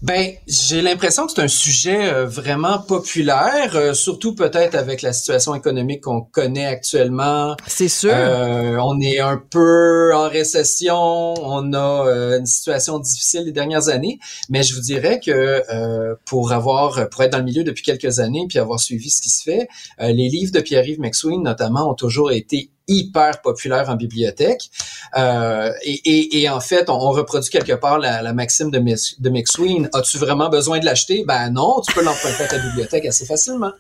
Ben, 0.02 0.32
j'ai 0.48 0.82
l'impression 0.82 1.26
que 1.26 1.34
c'est 1.34 1.42
un 1.42 1.50
sujet 1.50 2.14
euh, 2.14 2.26
vraiment 2.26 2.80
populaire, 2.80 3.76
euh, 3.76 3.94
surtout 3.94 4.34
peut-être 4.34 4.76
avec 4.76 5.02
la 5.02 5.12
situation 5.12 5.54
économique 5.56 6.04
qu'on 6.04 6.22
connaît 6.22 6.66
actuellement. 6.66 7.58
C'est 7.68 7.90
sûr. 7.90 8.12
Euh, 8.14 8.78
on 8.82 9.00
est 9.02 9.20
un 9.20 9.38
peu 9.38 10.16
en 10.16 10.30
récession, 10.30 10.98
on 10.98 11.74
a 11.74 12.08
euh, 12.08 12.40
une 12.40 12.46
situation 12.46 13.00
difficile 13.00 13.44
les 13.44 13.52
dernières 13.52 13.90
années, 13.90 14.20
mais 14.50 14.64
je 14.64 14.74
vous 14.74 14.82
dirais 14.82 15.20
que 15.20 15.64
euh, 15.70 16.16
pour 16.26 16.54
avoir, 16.54 17.10
pour 17.10 17.24
être 17.24 17.34
dans 17.34 17.40
le 17.40 17.44
milieu 17.44 17.66
depuis 17.66 17.84
quelques 17.84 18.20
années 18.20 18.46
puis 18.48 18.60
avoir 18.60 18.80
suivi 18.80 19.10
ce 19.10 19.22
qui 19.22 19.30
se 19.30 19.44
fait, 19.44 19.68
euh, 20.00 20.14
les 20.14 20.30
livres 20.30 20.54
de 20.54 20.62
Pierre-Yves 20.62 21.02
McSween 21.02 21.44
notamment 21.44 21.90
ont 21.90 21.96
toujours 21.96 22.32
été 22.32 22.72
hyper 22.90 23.42
populaires 23.42 23.90
en 23.90 23.96
bibliothèque. 23.96 24.70
Euh, 25.16 25.72
et, 25.84 26.02
et, 26.06 26.42
et 26.42 26.50
en 26.50 26.60
fait, 26.60 26.90
on, 26.90 26.94
on 26.94 27.12
reproduit 27.12 27.50
quelque 27.50 27.74
part 27.74 28.00
la, 28.00 28.22
la 28.22 28.34
maxime 28.34 28.72
de, 28.72 28.80
de 28.80 29.30
McSween. 29.30 29.90
As-tu 29.94 30.18
vraiment 30.18 30.50
besoin 30.50 30.80
de 30.80 30.86
l'acheter? 30.86 31.24
Ben 31.26 31.50
non, 31.52 31.82
tu 31.88 31.94
peux 31.94 32.04
l'emprunter 32.04 32.44
à 32.44 32.48
ta 32.48 32.58
bibliothèque 32.58 33.06
assez 33.06 33.26
facilement. 33.26 33.72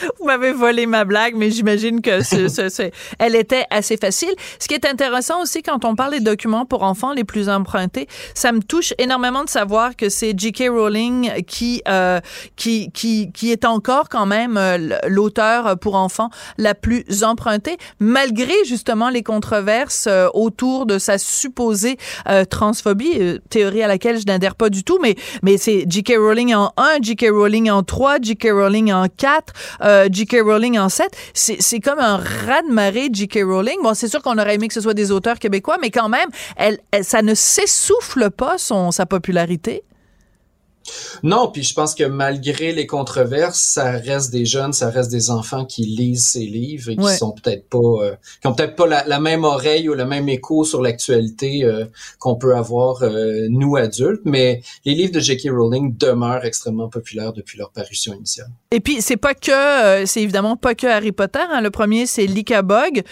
Vous 0.18 0.26
m'avez 0.26 0.52
volé 0.52 0.86
ma 0.86 1.04
blague, 1.04 1.34
mais 1.36 1.50
j'imagine 1.50 2.00
que 2.00 2.22
ce- 2.22 2.48
ce- 2.56 2.68
ce- 2.68 2.90
elle 3.18 3.34
était 3.36 3.64
assez 3.70 3.96
facile. 3.96 4.32
Ce 4.58 4.68
qui 4.68 4.74
est 4.74 4.86
intéressant 4.86 5.42
aussi 5.42 5.62
quand 5.62 5.84
on 5.84 5.94
parle 5.94 6.12
des 6.12 6.20
documents 6.20 6.64
pour 6.66 6.82
enfants 6.82 7.12
les 7.12 7.24
plus 7.24 7.48
empruntés, 7.48 8.06
ça 8.34 8.52
me 8.52 8.60
touche 8.60 8.94
énormément 8.98 9.44
de 9.44 9.48
savoir 9.48 9.96
que 9.96 10.08
c'est 10.08 10.34
J.K. 10.38 10.64
Rowling 10.70 11.44
qui 11.46 11.82
euh, 11.88 12.20
qui 12.56 12.90
qui 12.92 13.30
qui 13.32 13.52
est 13.52 13.64
encore 13.64 14.08
quand 14.08 14.26
même 14.26 14.56
euh, 14.56 14.98
l'auteur 15.08 15.78
pour 15.78 15.94
enfants 15.96 16.30
la 16.58 16.74
plus 16.74 17.04
empruntée, 17.24 17.76
malgré 18.00 18.52
justement 18.64 19.08
les 19.10 19.22
controverses 19.22 20.06
euh, 20.08 20.28
autour 20.34 20.86
de 20.86 20.98
sa 20.98 21.18
supposée 21.18 21.96
euh, 22.28 22.44
transphobie, 22.44 23.40
théorie 23.50 23.82
à 23.82 23.88
laquelle 23.88 24.18
je 24.20 24.26
n'adhère 24.26 24.54
pas 24.54 24.70
du 24.70 24.84
tout, 24.84 24.98
mais 25.02 25.14
mais 25.42 25.56
c'est 25.58 25.84
J.K. 25.88 26.14
Rowling 26.18 26.54
en 26.54 26.72
1, 26.76 26.98
J.K. 27.02 27.26
Rowling 27.30 27.70
en 27.70 27.82
3, 27.82 28.16
J.K. 28.22 28.48
Rowling 28.52 28.92
en 28.92 29.06
4, 29.08 29.52
euh, 29.84 30.08
J.K. 30.10 30.38
Rowling 30.44 30.78
en 30.78 30.88
7. 30.88 31.08
C'est 31.34 31.80
comme 31.80 31.98
un 31.98 32.16
raz-de-marée 32.16 33.08
J.K. 33.12 33.40
Rowling. 33.44 33.76
Bon, 33.82 33.94
c'est 33.94 34.08
sûr 34.08 34.22
qu'on 34.22 34.38
aurait 34.38 34.54
aimé 34.54 34.68
que 34.68 34.74
ce 34.74 34.80
soit 34.80 34.94
des 34.94 35.10
auteurs 35.10 35.38
québécois, 35.38 35.76
mais 35.80 35.90
quand 35.90 36.08
même, 36.08 36.28
elle, 36.56 36.78
elle- 36.90 37.04
ça 37.04 37.22
ne 37.22 37.34
s'essouffle 37.34 38.30
pas 38.30 38.58
son, 38.58 38.90
sa 38.90 39.06
popularité. 39.06 39.82
Non, 41.22 41.48
puis 41.52 41.62
je 41.62 41.74
pense 41.74 41.94
que 41.94 42.04
malgré 42.04 42.72
les 42.72 42.86
controverses, 42.86 43.60
ça 43.60 43.90
reste 43.92 44.30
des 44.32 44.44
jeunes, 44.44 44.72
ça 44.72 44.90
reste 44.90 45.10
des 45.10 45.30
enfants 45.30 45.64
qui 45.64 45.82
lisent 45.82 46.26
ces 46.28 46.40
livres 46.46 46.90
et 46.90 46.96
qui 46.96 47.02
Ouais. 47.02 47.16
sont 47.16 47.32
peut-être 47.32 47.68
pas, 47.68 47.78
euh, 47.78 48.14
qui 48.40 48.46
ont 48.46 48.54
peut-être 48.54 48.76
pas 48.76 48.86
la, 48.86 49.04
la 49.06 49.20
même 49.20 49.44
oreille 49.44 49.88
ou 49.88 49.94
le 49.94 50.04
même 50.04 50.28
écho 50.28 50.64
sur 50.64 50.82
l'actualité 50.82 51.64
euh, 51.64 51.84
qu'on 52.18 52.36
peut 52.36 52.54
avoir 52.56 53.02
euh, 53.02 53.46
nous 53.50 53.76
adultes, 53.76 54.22
mais 54.24 54.62
les 54.84 54.94
livres 54.94 55.12
de 55.12 55.20
J.K. 55.20 55.48
Rowling 55.50 55.96
demeurent 55.96 56.44
extrêmement 56.44 56.88
populaires 56.88 57.32
depuis 57.32 57.58
leur 57.58 57.70
parution 57.70 58.14
initiale. 58.14 58.48
Et 58.70 58.80
puis 58.80 59.02
c'est 59.02 59.16
pas 59.16 59.34
que 59.34 60.04
c'est 60.06 60.22
évidemment 60.22 60.56
pas 60.56 60.74
que 60.74 60.86
Harry 60.86 61.12
Potter. 61.12 61.40
hein. 61.50 61.60
Le 61.60 61.70
premier 61.70 62.06
c'est 62.06 62.26
Licabog, 62.26 63.02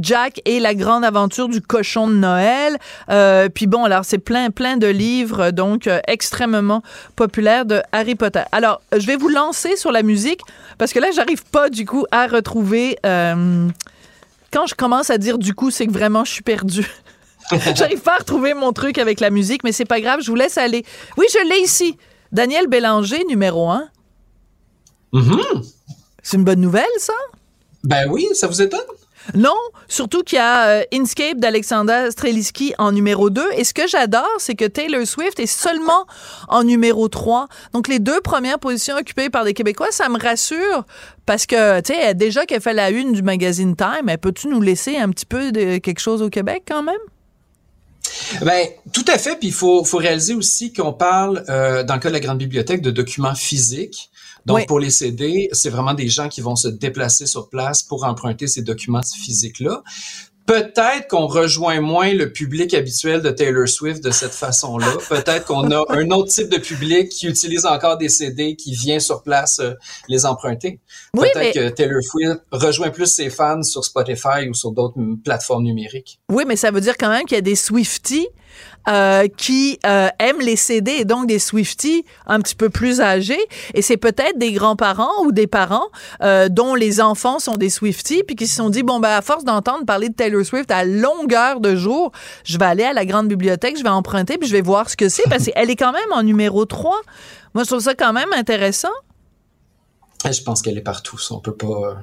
Jack 0.00 0.40
et 0.44 0.60
la 0.60 0.74
grande 0.74 1.04
aventure 1.04 1.48
du 1.48 1.60
cochon 1.60 2.08
de 2.08 2.14
Noël. 2.14 2.76
Puis 3.54 3.66
bon 3.66 3.84
alors 3.84 4.04
c'est 4.04 4.18
plein 4.18 4.50
plein 4.50 4.76
de 4.76 4.86
livres 4.86 5.50
donc 5.50 5.86
euh, 5.86 6.00
extrêmement 6.70 6.82
populaires 7.16 7.64
de 7.66 7.82
Harry 7.92 8.14
Potter. 8.14 8.42
Alors 8.52 8.80
je 8.96 9.06
vais 9.06 9.16
vous 9.16 9.28
lancer 9.28 9.76
sur 9.76 9.92
la 9.92 10.02
musique 10.02 10.40
parce 10.78 10.92
que 10.92 10.98
là 10.98 11.08
j'arrive 11.14 11.44
pas 11.44 11.68
du 11.70 11.84
coup 11.84 12.06
à 12.10 12.26
retrouver. 12.26 12.98
euh, 13.04 13.68
quand 14.52 14.66
je 14.66 14.74
commence 14.74 15.10
à 15.10 15.18
dire 15.18 15.38
du 15.38 15.54
coup 15.54 15.70
c'est 15.70 15.86
que 15.86 15.92
vraiment 15.92 16.24
je 16.24 16.32
suis 16.32 16.42
perdue. 16.42 16.88
J'arrive 17.74 18.00
pas 18.00 18.14
à 18.14 18.18
retrouver 18.18 18.54
mon 18.54 18.72
truc 18.72 18.96
avec 18.98 19.18
la 19.18 19.30
musique, 19.30 19.64
mais 19.64 19.72
c'est 19.72 19.84
pas 19.84 20.00
grave, 20.00 20.20
je 20.22 20.30
vous 20.30 20.36
laisse 20.36 20.56
aller. 20.56 20.84
Oui, 21.16 21.26
je 21.32 21.48
l'ai 21.48 21.60
ici. 21.64 21.96
Daniel 22.30 22.68
Bélanger, 22.68 23.24
numéro 23.28 23.68
un. 23.70 23.88
C'est 26.22 26.36
une 26.36 26.44
bonne 26.44 26.60
nouvelle, 26.60 26.84
ça? 26.98 27.14
Ben 27.82 28.08
oui, 28.08 28.28
ça 28.34 28.46
vous 28.46 28.62
étonne? 28.62 28.78
Non, 29.34 29.56
surtout 29.88 30.22
qu'il 30.22 30.36
y 30.36 30.40
a 30.40 30.68
euh, 30.68 30.82
Inscape 30.92 31.38
d'Alexander 31.38 32.08
Streliski 32.10 32.74
en 32.78 32.92
numéro 32.92 33.30
2. 33.30 33.42
Et 33.56 33.64
ce 33.64 33.74
que 33.74 33.86
j'adore, 33.86 34.28
c'est 34.38 34.54
que 34.54 34.64
Taylor 34.64 35.06
Swift 35.06 35.38
est 35.38 35.46
seulement 35.46 36.06
en 36.48 36.64
numéro 36.64 37.08
3. 37.08 37.48
Donc, 37.72 37.88
les 37.88 37.98
deux 37.98 38.20
premières 38.20 38.58
positions 38.58 38.96
occupées 38.96 39.30
par 39.30 39.44
des 39.44 39.54
Québécois, 39.54 39.88
ça 39.90 40.08
me 40.08 40.18
rassure 40.18 40.84
parce 41.26 41.46
que, 41.46 41.80
tu 41.80 41.94
sais, 41.94 42.14
déjà 42.14 42.46
qu'elle 42.46 42.60
fait 42.60 42.72
la 42.72 42.90
une 42.90 43.12
du 43.12 43.22
magazine 43.22 43.76
Time, 43.76 44.08
elle 44.08 44.18
peut-tu 44.18 44.48
nous 44.48 44.60
laisser 44.60 44.96
un 44.96 45.10
petit 45.10 45.26
peu 45.26 45.52
de 45.52 45.78
quelque 45.78 46.00
chose 46.00 46.22
au 46.22 46.28
Québec 46.28 46.64
quand 46.66 46.82
même? 46.82 46.98
Ben, 48.42 48.68
tout 48.92 49.04
à 49.06 49.18
fait. 49.18 49.36
Puis 49.36 49.48
il 49.48 49.54
faut, 49.54 49.84
faut 49.84 49.98
réaliser 49.98 50.34
aussi 50.34 50.72
qu'on 50.72 50.92
parle, 50.92 51.44
euh, 51.48 51.82
dans 51.82 51.94
le 51.94 52.00
cas 52.00 52.08
de 52.08 52.14
la 52.14 52.20
grande 52.20 52.38
bibliothèque, 52.38 52.82
de 52.82 52.90
documents 52.90 53.34
physiques. 53.34 54.09
Donc, 54.46 54.56
Oui. 54.58 54.66
pour 54.66 54.80
les 54.80 54.90
CD, 54.90 55.48
c'est 55.52 55.70
vraiment 55.70 55.94
des 55.94 56.08
gens 56.08 56.28
qui 56.28 56.40
vont 56.40 56.56
se 56.56 56.68
déplacer 56.68 57.26
sur 57.26 57.48
place 57.48 57.82
pour 57.82 58.04
emprunter 58.04 58.46
ces 58.46 58.62
documents 58.62 59.02
physiques-là. 59.02 59.82
Peut-être 60.50 61.06
qu'on 61.06 61.28
rejoint 61.28 61.80
moins 61.80 62.12
le 62.12 62.32
public 62.32 62.74
habituel 62.74 63.22
de 63.22 63.30
Taylor 63.30 63.68
Swift 63.68 64.02
de 64.02 64.10
cette 64.10 64.32
façon-là. 64.32 64.94
Peut-être 65.08 65.44
qu'on 65.44 65.70
a 65.70 65.84
un 65.90 66.10
autre 66.10 66.32
type 66.32 66.48
de 66.48 66.58
public 66.58 67.08
qui 67.08 67.28
utilise 67.28 67.66
encore 67.66 67.98
des 67.98 68.08
CD, 68.08 68.56
qui 68.56 68.72
vient 68.74 68.98
sur 68.98 69.22
place 69.22 69.60
euh, 69.60 69.74
les 70.08 70.26
emprunter. 70.26 70.80
Oui, 71.14 71.28
Peut-être 71.32 71.36
mais- 71.36 71.52
que 71.52 71.68
Taylor 71.68 72.02
Swift 72.02 72.40
rejoint 72.50 72.90
plus 72.90 73.06
ses 73.06 73.30
fans 73.30 73.62
sur 73.62 73.84
Spotify 73.84 74.48
ou 74.50 74.54
sur 74.54 74.72
d'autres 74.72 74.98
mm, 74.98 75.18
plateformes 75.18 75.62
numériques. 75.62 76.18
Oui, 76.28 76.42
mais 76.48 76.56
ça 76.56 76.72
veut 76.72 76.80
dire 76.80 76.96
quand 76.98 77.10
même 77.10 77.26
qu'il 77.26 77.36
y 77.36 77.38
a 77.38 77.42
des 77.42 77.54
Swifties 77.54 78.26
euh, 78.88 79.28
qui 79.28 79.78
euh, 79.86 80.08
aiment 80.18 80.40
les 80.40 80.56
CD 80.56 80.90
et 80.90 81.04
donc 81.04 81.28
des 81.28 81.38
Swifties 81.38 82.04
un 82.26 82.40
petit 82.40 82.56
peu 82.56 82.70
plus 82.70 83.00
âgés. 83.00 83.38
Et 83.74 83.82
c'est 83.82 83.98
peut-être 83.98 84.36
des 84.36 84.50
grands-parents 84.50 85.24
ou 85.24 85.30
des 85.30 85.46
parents 85.46 85.86
dont 86.50 86.74
les 86.74 87.00
enfants 87.00 87.38
sont 87.38 87.54
des 87.54 87.70
Swifties 87.70 88.24
puis 88.24 88.34
qui 88.34 88.48
se 88.48 88.56
sont 88.56 88.70
dit, 88.70 88.82
bon, 88.82 88.98
ben, 88.98 89.10
à 89.10 89.22
force 89.22 89.44
d'entendre 89.44 89.84
parler 89.84 90.08
de 90.08 90.14
Taylor 90.14 90.39
Swift 90.44 90.70
à 90.70 90.84
longueur 90.84 91.60
de 91.60 91.76
jour, 91.76 92.12
je 92.44 92.58
vais 92.58 92.64
aller 92.64 92.84
à 92.84 92.92
la 92.92 93.04
grande 93.04 93.28
bibliothèque, 93.28 93.76
je 93.78 93.82
vais 93.82 93.88
emprunter 93.88 94.38
puis 94.38 94.48
je 94.48 94.52
vais 94.52 94.62
voir 94.62 94.88
ce 94.90 94.96
que 94.96 95.08
c'est 95.08 95.28
parce 95.28 95.44
qu'elle 95.46 95.70
est 95.70 95.76
quand 95.76 95.92
même 95.92 96.12
en 96.12 96.22
numéro 96.22 96.64
3. 96.64 97.00
Moi, 97.54 97.64
je 97.64 97.68
trouve 97.68 97.80
ça 97.80 97.94
quand 97.94 98.12
même 98.12 98.32
intéressant. 98.36 98.88
Et 100.28 100.32
Je 100.32 100.42
pense 100.42 100.62
qu'elle 100.62 100.76
est 100.78 100.82
partout. 100.82 101.18
ça, 101.18 101.34
On 101.34 101.40
peut 101.40 101.54
pas. 101.56 101.66
euh, 101.66 101.94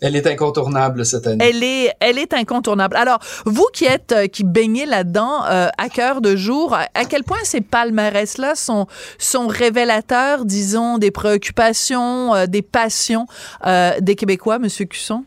Elle 0.00 0.16
est 0.16 0.26
incontournable 0.26 1.04
cette 1.04 1.26
année. 1.26 1.44
Elle 1.46 1.62
est, 1.62 1.92
elle 2.00 2.18
est 2.18 2.32
incontournable. 2.32 2.96
Alors, 2.96 3.18
vous 3.44 3.66
qui 3.72 3.84
êtes, 3.84 4.12
euh, 4.12 4.26
qui 4.28 4.44
baignez 4.44 4.86
là-dedans 4.86 5.44
euh, 5.46 5.68
à 5.76 5.88
cœur 5.88 6.20
de 6.20 6.36
jour, 6.36 6.72
à, 6.72 6.86
à 6.94 7.04
quel 7.04 7.24
point 7.24 7.38
ces 7.44 7.60
palmarès-là 7.60 8.54
sont, 8.54 8.86
sont 9.18 9.46
révélateurs, 9.48 10.44
disons, 10.44 10.98
des 10.98 11.10
préoccupations, 11.10 12.34
euh, 12.34 12.46
des 12.46 12.62
passions 12.62 13.26
euh, 13.66 13.92
des 14.00 14.14
Québécois, 14.14 14.58
Monsieur 14.58 14.84
Cusson? 14.86 15.24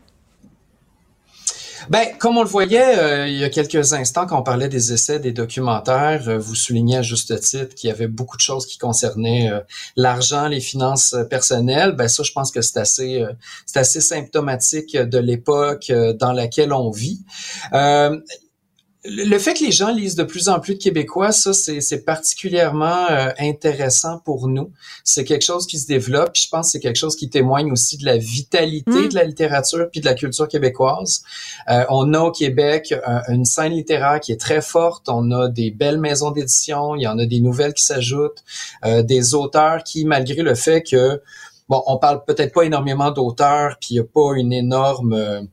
Ben, 1.90 2.06
comme 2.18 2.36
on 2.36 2.42
le 2.42 2.48
voyait 2.48 2.98
euh, 2.98 3.28
il 3.28 3.36
y 3.36 3.44
a 3.44 3.48
quelques 3.48 3.92
instants 3.92 4.26
quand 4.26 4.38
on 4.38 4.42
parlait 4.42 4.68
des 4.68 4.92
essais, 4.92 5.18
des 5.18 5.32
documentaires, 5.32 6.28
euh, 6.28 6.38
vous 6.38 6.54
soulignez 6.54 6.98
à 6.98 7.02
juste 7.02 7.38
titre 7.40 7.74
qu'il 7.74 7.88
y 7.88 7.92
avait 7.92 8.06
beaucoup 8.06 8.36
de 8.36 8.42
choses 8.42 8.66
qui 8.66 8.78
concernaient 8.78 9.50
euh, 9.50 9.60
l'argent, 9.96 10.48
les 10.48 10.60
finances 10.60 11.16
personnelles. 11.28 11.92
Ben 11.92 12.08
ça, 12.08 12.22
je 12.22 12.32
pense 12.32 12.50
que 12.50 12.62
c'est 12.62 12.78
assez, 12.78 13.24
c'est 13.66 13.78
assez 13.78 14.00
symptomatique 14.00 14.96
de 14.96 15.18
l'époque 15.18 15.92
dans 16.18 16.32
laquelle 16.32 16.72
on 16.72 16.90
vit 16.90 17.20
le 19.04 19.36
fait 19.38 19.54
que 19.54 19.64
les 19.64 19.72
gens 19.72 19.90
lisent 19.92 20.14
de 20.14 20.22
plus 20.22 20.48
en 20.48 20.60
plus 20.60 20.74
de 20.74 20.78
Québécois, 20.82 21.32
ça, 21.32 21.52
c'est 21.52 22.04
particulièrement 22.04 23.06
euh, 23.10 23.30
intéressant 23.38 24.18
pour 24.24 24.46
nous. 24.46 24.70
C'est 25.02 25.24
quelque 25.24 25.42
chose 25.42 25.66
qui 25.66 25.78
se 25.78 25.86
développe, 25.88 26.32
puis 26.34 26.42
je 26.44 26.48
pense 26.48 26.66
que 26.68 26.72
c'est 26.72 26.80
quelque 26.80 26.96
chose 26.98 27.16
qui 27.16 27.28
témoigne 27.28 27.72
aussi 27.72 27.96
de 27.98 28.04
la 28.04 28.16
vitalité 28.16 28.90
Mm. 28.92 29.08
de 29.08 29.14
la 29.14 29.24
littérature 29.24 29.88
puis 29.90 30.00
de 30.00 30.06
la 30.06 30.14
culture 30.14 30.46
québécoise. 30.46 31.22
Euh, 31.68 31.84
on 31.90 32.14
a 32.14 32.20
au 32.20 32.30
Québec 32.30 32.94
un- 33.04 33.22
une 33.28 33.44
scène 33.44 33.72
littéraire 33.72 34.20
qui 34.20 34.30
est 34.32 34.40
très 34.40 34.60
forte. 34.62 35.08
On 35.08 35.30
a 35.32 35.48
des 35.48 35.70
belles 35.72 35.98
maisons 35.98 36.30
d'édition. 36.30 36.94
Il 36.94 37.02
y 37.02 37.06
en 37.08 37.18
a 37.18 37.26
des 37.26 37.40
nouvelles 37.40 37.74
qui 37.74 37.84
s'ajoutent, 37.84 38.44
euh, 38.84 39.02
des 39.02 39.34
auteurs 39.34 39.82
qui, 39.84 40.04
malgré 40.04 40.42
le 40.42 40.54
fait 40.54 40.82
que 40.82 41.20
bon, 41.68 41.82
on 41.86 41.96
parle 41.98 42.22
peut-être 42.24 42.52
pas 42.52 42.62
énormément 42.62 43.10
d'auteurs, 43.10 43.76
puis 43.80 43.94
il 43.94 43.96
y 43.96 44.00
a 44.00 44.04
pas 44.04 44.34
une 44.36 44.52
énorme 44.52 45.48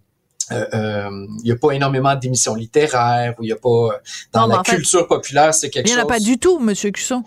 euh, 0.52 0.66
euh, 0.74 1.10
euh, 1.10 1.28
il 1.43 1.47
y 1.47 1.52
a 1.52 1.56
pas 1.56 1.72
énormément 1.72 2.16
d'émissions 2.16 2.56
littéraires 2.56 3.36
ou 3.39 3.43
il 3.43 3.50
y 3.50 3.52
a 3.52 3.56
pas 3.56 3.70
euh, 3.70 3.89
dans 4.34 4.47
Non, 4.47 4.58
la 4.58 4.64
fait, 4.64 4.76
culture 4.76 5.08
populaire 5.08 5.54
c'est 5.54 5.70
quelque 5.70 5.88
Il 5.88 5.93
n'y 5.93 5.97
en 5.97 6.02
chose 6.04 6.12
a 6.12 6.14
pas 6.14 6.20
du 6.20 6.38
tout, 6.38 6.60
Monsieur 6.60 6.91
Cusson. 6.91 7.24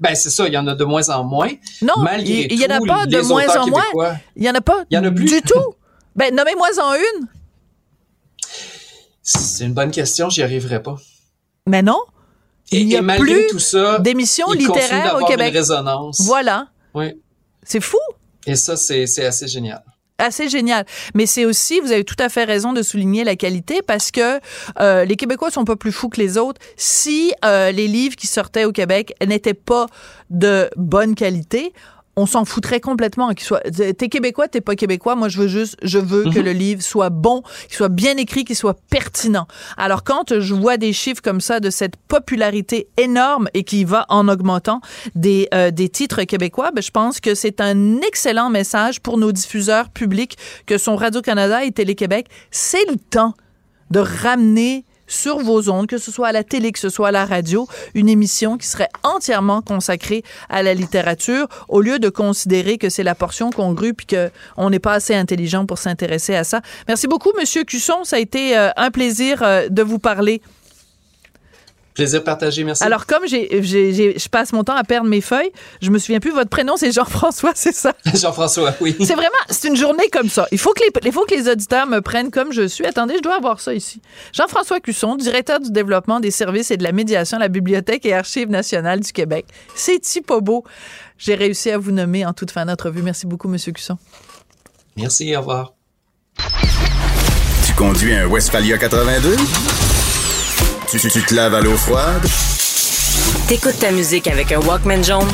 ben 0.00 0.14
c'est 0.14 0.30
ça 0.30 0.46
il 0.46 0.54
y 0.54 0.58
en 0.58 0.66
a 0.66 0.74
de 0.74 0.84
moins 0.84 1.08
en 1.10 1.24
moins 1.24 1.50
Non, 1.82 1.94
Malgré 1.98 2.42
il 2.44 2.52
il 2.52 2.60
y 2.60 2.66
en 2.66 2.70
a 2.70 2.80
pas 2.86 3.06
de 3.06 3.20
moins 3.22 3.46
en 3.56 3.66
moins. 3.66 4.16
Il 4.36 4.44
y 4.44 4.50
en 4.50 4.54
a 4.54 4.60
pas 4.60 4.84
Il 4.90 4.94
y 4.94 4.98
en 4.98 5.04
a 5.04 5.10
plus. 5.10 5.24
du 5.26 5.42
tout. 5.42 5.54
Ben, 6.14 6.34
nommez-moi 6.34 6.68
en 6.82 6.92
une. 6.94 7.26
c'est 9.22 9.64
une 9.64 9.72
bonne 9.74 9.90
question 9.90 10.28
j'y 10.28 10.42
arriverai 10.42 10.82
pas 10.82 10.96
Mais 11.66 11.80
non. 11.82 12.00
et, 12.70 12.80
Il 12.80 12.88
y 12.90 12.96
a 12.96 13.02
plus 13.02 13.46
tout 13.50 13.58
ça 13.58 13.98
d'émissions 13.98 14.50
littéraires 14.52 15.16
au 15.20 15.24
Québec. 15.26 15.48
une 15.52 15.58
résonance 15.58 16.20
Voilà. 16.22 16.68
oui 16.94 17.14
C'est 17.62 17.80
fou. 17.80 17.96
et 18.46 18.56
ça 18.56 18.76
c'est 18.76 19.24
assez 19.24 19.48
génial 19.48 19.82
assez 20.18 20.48
génial. 20.48 20.84
Mais 21.14 21.26
c'est 21.26 21.44
aussi, 21.44 21.80
vous 21.80 21.92
avez 21.92 22.04
tout 22.04 22.16
à 22.18 22.28
fait 22.28 22.44
raison 22.44 22.72
de 22.72 22.82
souligner 22.82 23.24
la 23.24 23.36
qualité 23.36 23.80
parce 23.86 24.10
que 24.10 24.40
euh, 24.80 25.04
les 25.04 25.16
Québécois 25.16 25.50
sont 25.50 25.64
pas 25.64 25.76
plus 25.76 25.92
fous 25.92 26.08
que 26.08 26.20
les 26.20 26.38
autres. 26.38 26.60
Si 26.76 27.32
euh, 27.44 27.70
les 27.72 27.88
livres 27.88 28.16
qui 28.16 28.26
sortaient 28.26 28.64
au 28.64 28.72
Québec 28.72 29.14
n'étaient 29.26 29.54
pas 29.54 29.86
de 30.30 30.70
bonne 30.76 31.14
qualité, 31.14 31.72
on 32.16 32.26
s'en 32.26 32.44
foutrait 32.44 32.80
complètement 32.80 33.30
qu'il 33.30 33.46
soit 33.46 33.60
t'es 33.70 34.08
québécois 34.08 34.46
t'es 34.48 34.60
pas 34.60 34.76
québécois. 34.76 35.14
Moi 35.16 35.28
je 35.28 35.38
veux 35.38 35.48
juste 35.48 35.76
je 35.82 35.98
veux 35.98 36.24
que 36.24 36.38
Mhm. 36.40 36.44
le 36.44 36.52
livre 36.52 36.82
soit 36.82 37.08
bon 37.10 37.42
qu'il 37.68 37.76
soit 37.76 37.88
bien 37.88 38.16
écrit 38.18 38.44
qu'il 38.44 38.56
soit 38.56 38.76
pertinent. 38.90 39.46
Alors 39.78 40.04
quand 40.04 40.38
je 40.40 40.54
vois 40.54 40.76
des 40.76 40.92
chiffres 40.92 41.22
comme 41.22 41.40
ça 41.40 41.58
de 41.60 41.70
cette 41.70 41.96
popularité 41.96 42.88
énorme 42.98 43.48
et 43.54 43.64
qui 43.64 43.84
va 43.84 44.04
en 44.10 44.28
augmentant 44.28 44.80
des 45.14 45.48
euh, 45.54 45.70
des 45.70 45.88
titres 45.88 46.24
québécois 46.24 46.70
ben, 46.70 46.82
je 46.82 46.90
pense 46.90 47.18
que 47.20 47.34
c'est 47.34 47.60
un 47.62 47.98
excellent 48.02 48.50
message 48.50 49.00
pour 49.00 49.16
nos 49.16 49.32
diffuseurs 49.32 49.88
publics 49.88 50.36
que 50.66 50.76
sont 50.78 50.96
Radio 50.96 51.22
Canada 51.22 51.64
et 51.64 51.72
Télé 51.72 51.94
Québec 51.94 52.26
c'est 52.50 52.84
le 52.90 52.96
temps 52.96 53.34
de 53.90 54.00
ramener 54.00 54.84
sur 55.12 55.38
vos 55.38 55.68
ondes, 55.68 55.86
que 55.86 55.98
ce 55.98 56.10
soit 56.10 56.28
à 56.28 56.32
la 56.32 56.44
télé, 56.44 56.72
que 56.72 56.78
ce 56.78 56.88
soit 56.88 57.08
à 57.08 57.12
la 57.12 57.24
radio, 57.24 57.68
une 57.94 58.08
émission 58.08 58.58
qui 58.58 58.66
serait 58.66 58.88
entièrement 59.02 59.62
consacrée 59.62 60.22
à 60.48 60.62
la 60.62 60.74
littérature, 60.74 61.46
au 61.68 61.80
lieu 61.80 61.98
de 61.98 62.08
considérer 62.08 62.78
que 62.78 62.88
c'est 62.88 63.02
la 63.02 63.14
portion 63.14 63.50
congrue 63.50 63.94
puis 63.94 64.06
qu'on 64.06 64.70
n'est 64.70 64.78
pas 64.78 64.94
assez 64.94 65.14
intelligent 65.14 65.66
pour 65.66 65.78
s'intéresser 65.78 66.34
à 66.34 66.44
ça. 66.44 66.60
Merci 66.88 67.06
beaucoup, 67.06 67.30
Monsieur 67.38 67.64
Cusson. 67.64 68.04
Ça 68.04 68.16
a 68.16 68.18
été 68.18 68.56
euh, 68.56 68.70
un 68.76 68.90
plaisir 68.90 69.42
euh, 69.42 69.68
de 69.68 69.82
vous 69.82 69.98
parler. 69.98 70.40
Plaisir 71.94 72.24
partagé 72.24 72.64
merci 72.64 72.82
Alors, 72.84 73.06
comme 73.06 73.26
j'ai, 73.26 73.62
j'ai- 73.62 73.92
j'ai- 73.92 74.18
je 74.18 74.28
passe 74.28 74.52
mon 74.52 74.64
temps 74.64 74.74
à 74.76 74.84
perdre 74.84 75.08
mes 75.08 75.20
feuilles, 75.20 75.50
je 75.80 75.90
me 75.90 75.98
souviens 75.98 76.20
plus, 76.20 76.30
votre 76.30 76.48
prénom, 76.50 76.76
c'est 76.76 76.90
Jean-François, 76.92 77.52
c'est 77.54 77.74
ça? 77.74 77.92
Jean-François 78.14 78.74
oui 78.80 78.96
C'est 78.98 79.14
vraiment, 79.14 79.30
c'est 79.50 79.68
une 79.68 79.76
journée 79.76 80.08
comme 80.10 80.28
ça. 80.28 80.46
Il 80.52 80.58
faut 80.58 80.72
que 80.72 80.80
les, 80.80 80.90
il 81.04 81.12
faut 81.12 81.24
que 81.26 81.34
les 81.34 81.48
auditeurs 81.48 81.86
me 81.86 82.00
prennent 82.00 82.30
comme 82.30 82.52
je 82.52 82.66
suis. 82.66 82.86
Attendez, 82.86 83.14
je 83.18 83.22
dois 83.22 83.36
avoir 83.36 83.60
ça 83.60 83.74
ici. 83.74 84.00
Jean-François 84.32 84.80
Cusson, 84.80 85.16
directeur 85.16 85.60
du 85.60 85.70
développement 85.70 86.20
des 86.20 86.30
services 86.30 86.70
et 86.70 86.76
de 86.76 86.82
la 86.84 86.92
médiation 86.92 87.36
à 87.36 87.40
la 87.40 87.48
Bibliothèque 87.48 88.06
et 88.06 88.14
Archives 88.14 88.48
nationales 88.50 89.00
du 89.00 89.12
Québec. 89.12 89.46
C'est-tu 89.74 90.22
pas 90.22 90.40
beau? 90.40 90.64
J'ai 91.18 91.34
réussi 91.34 91.70
à 91.70 91.78
vous 91.78 91.92
nommer 91.92 92.24
en 92.26 92.32
toute 92.32 92.50
fin 92.50 92.64
d'entrevue. 92.66 93.02
Merci 93.02 93.26
beaucoup, 93.26 93.48
Monsieur 93.48 93.72
Cusson. 93.72 93.96
merci 94.96 95.34
au 95.36 95.40
revoir 95.40 95.74
Tu 97.66 97.72
conduis 97.74 98.14
un 98.14 98.26
Westphalia 98.26 98.78
82? 98.78 99.36
Tu, 100.92 100.98
tu, 100.98 101.08
tu 101.08 101.22
te 101.22 101.34
laves 101.34 101.54
à 101.54 101.62
l'eau 101.62 101.74
froide? 101.74 102.22
T'écoutes 103.48 103.78
ta 103.78 103.90
musique 103.92 104.28
avec 104.28 104.52
un 104.52 104.60
Walkman 104.60 105.02
jaune? 105.02 105.26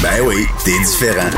Ben 0.00 0.22
oui, 0.24 0.46
t'es 0.64 0.78
différent. 0.78 1.28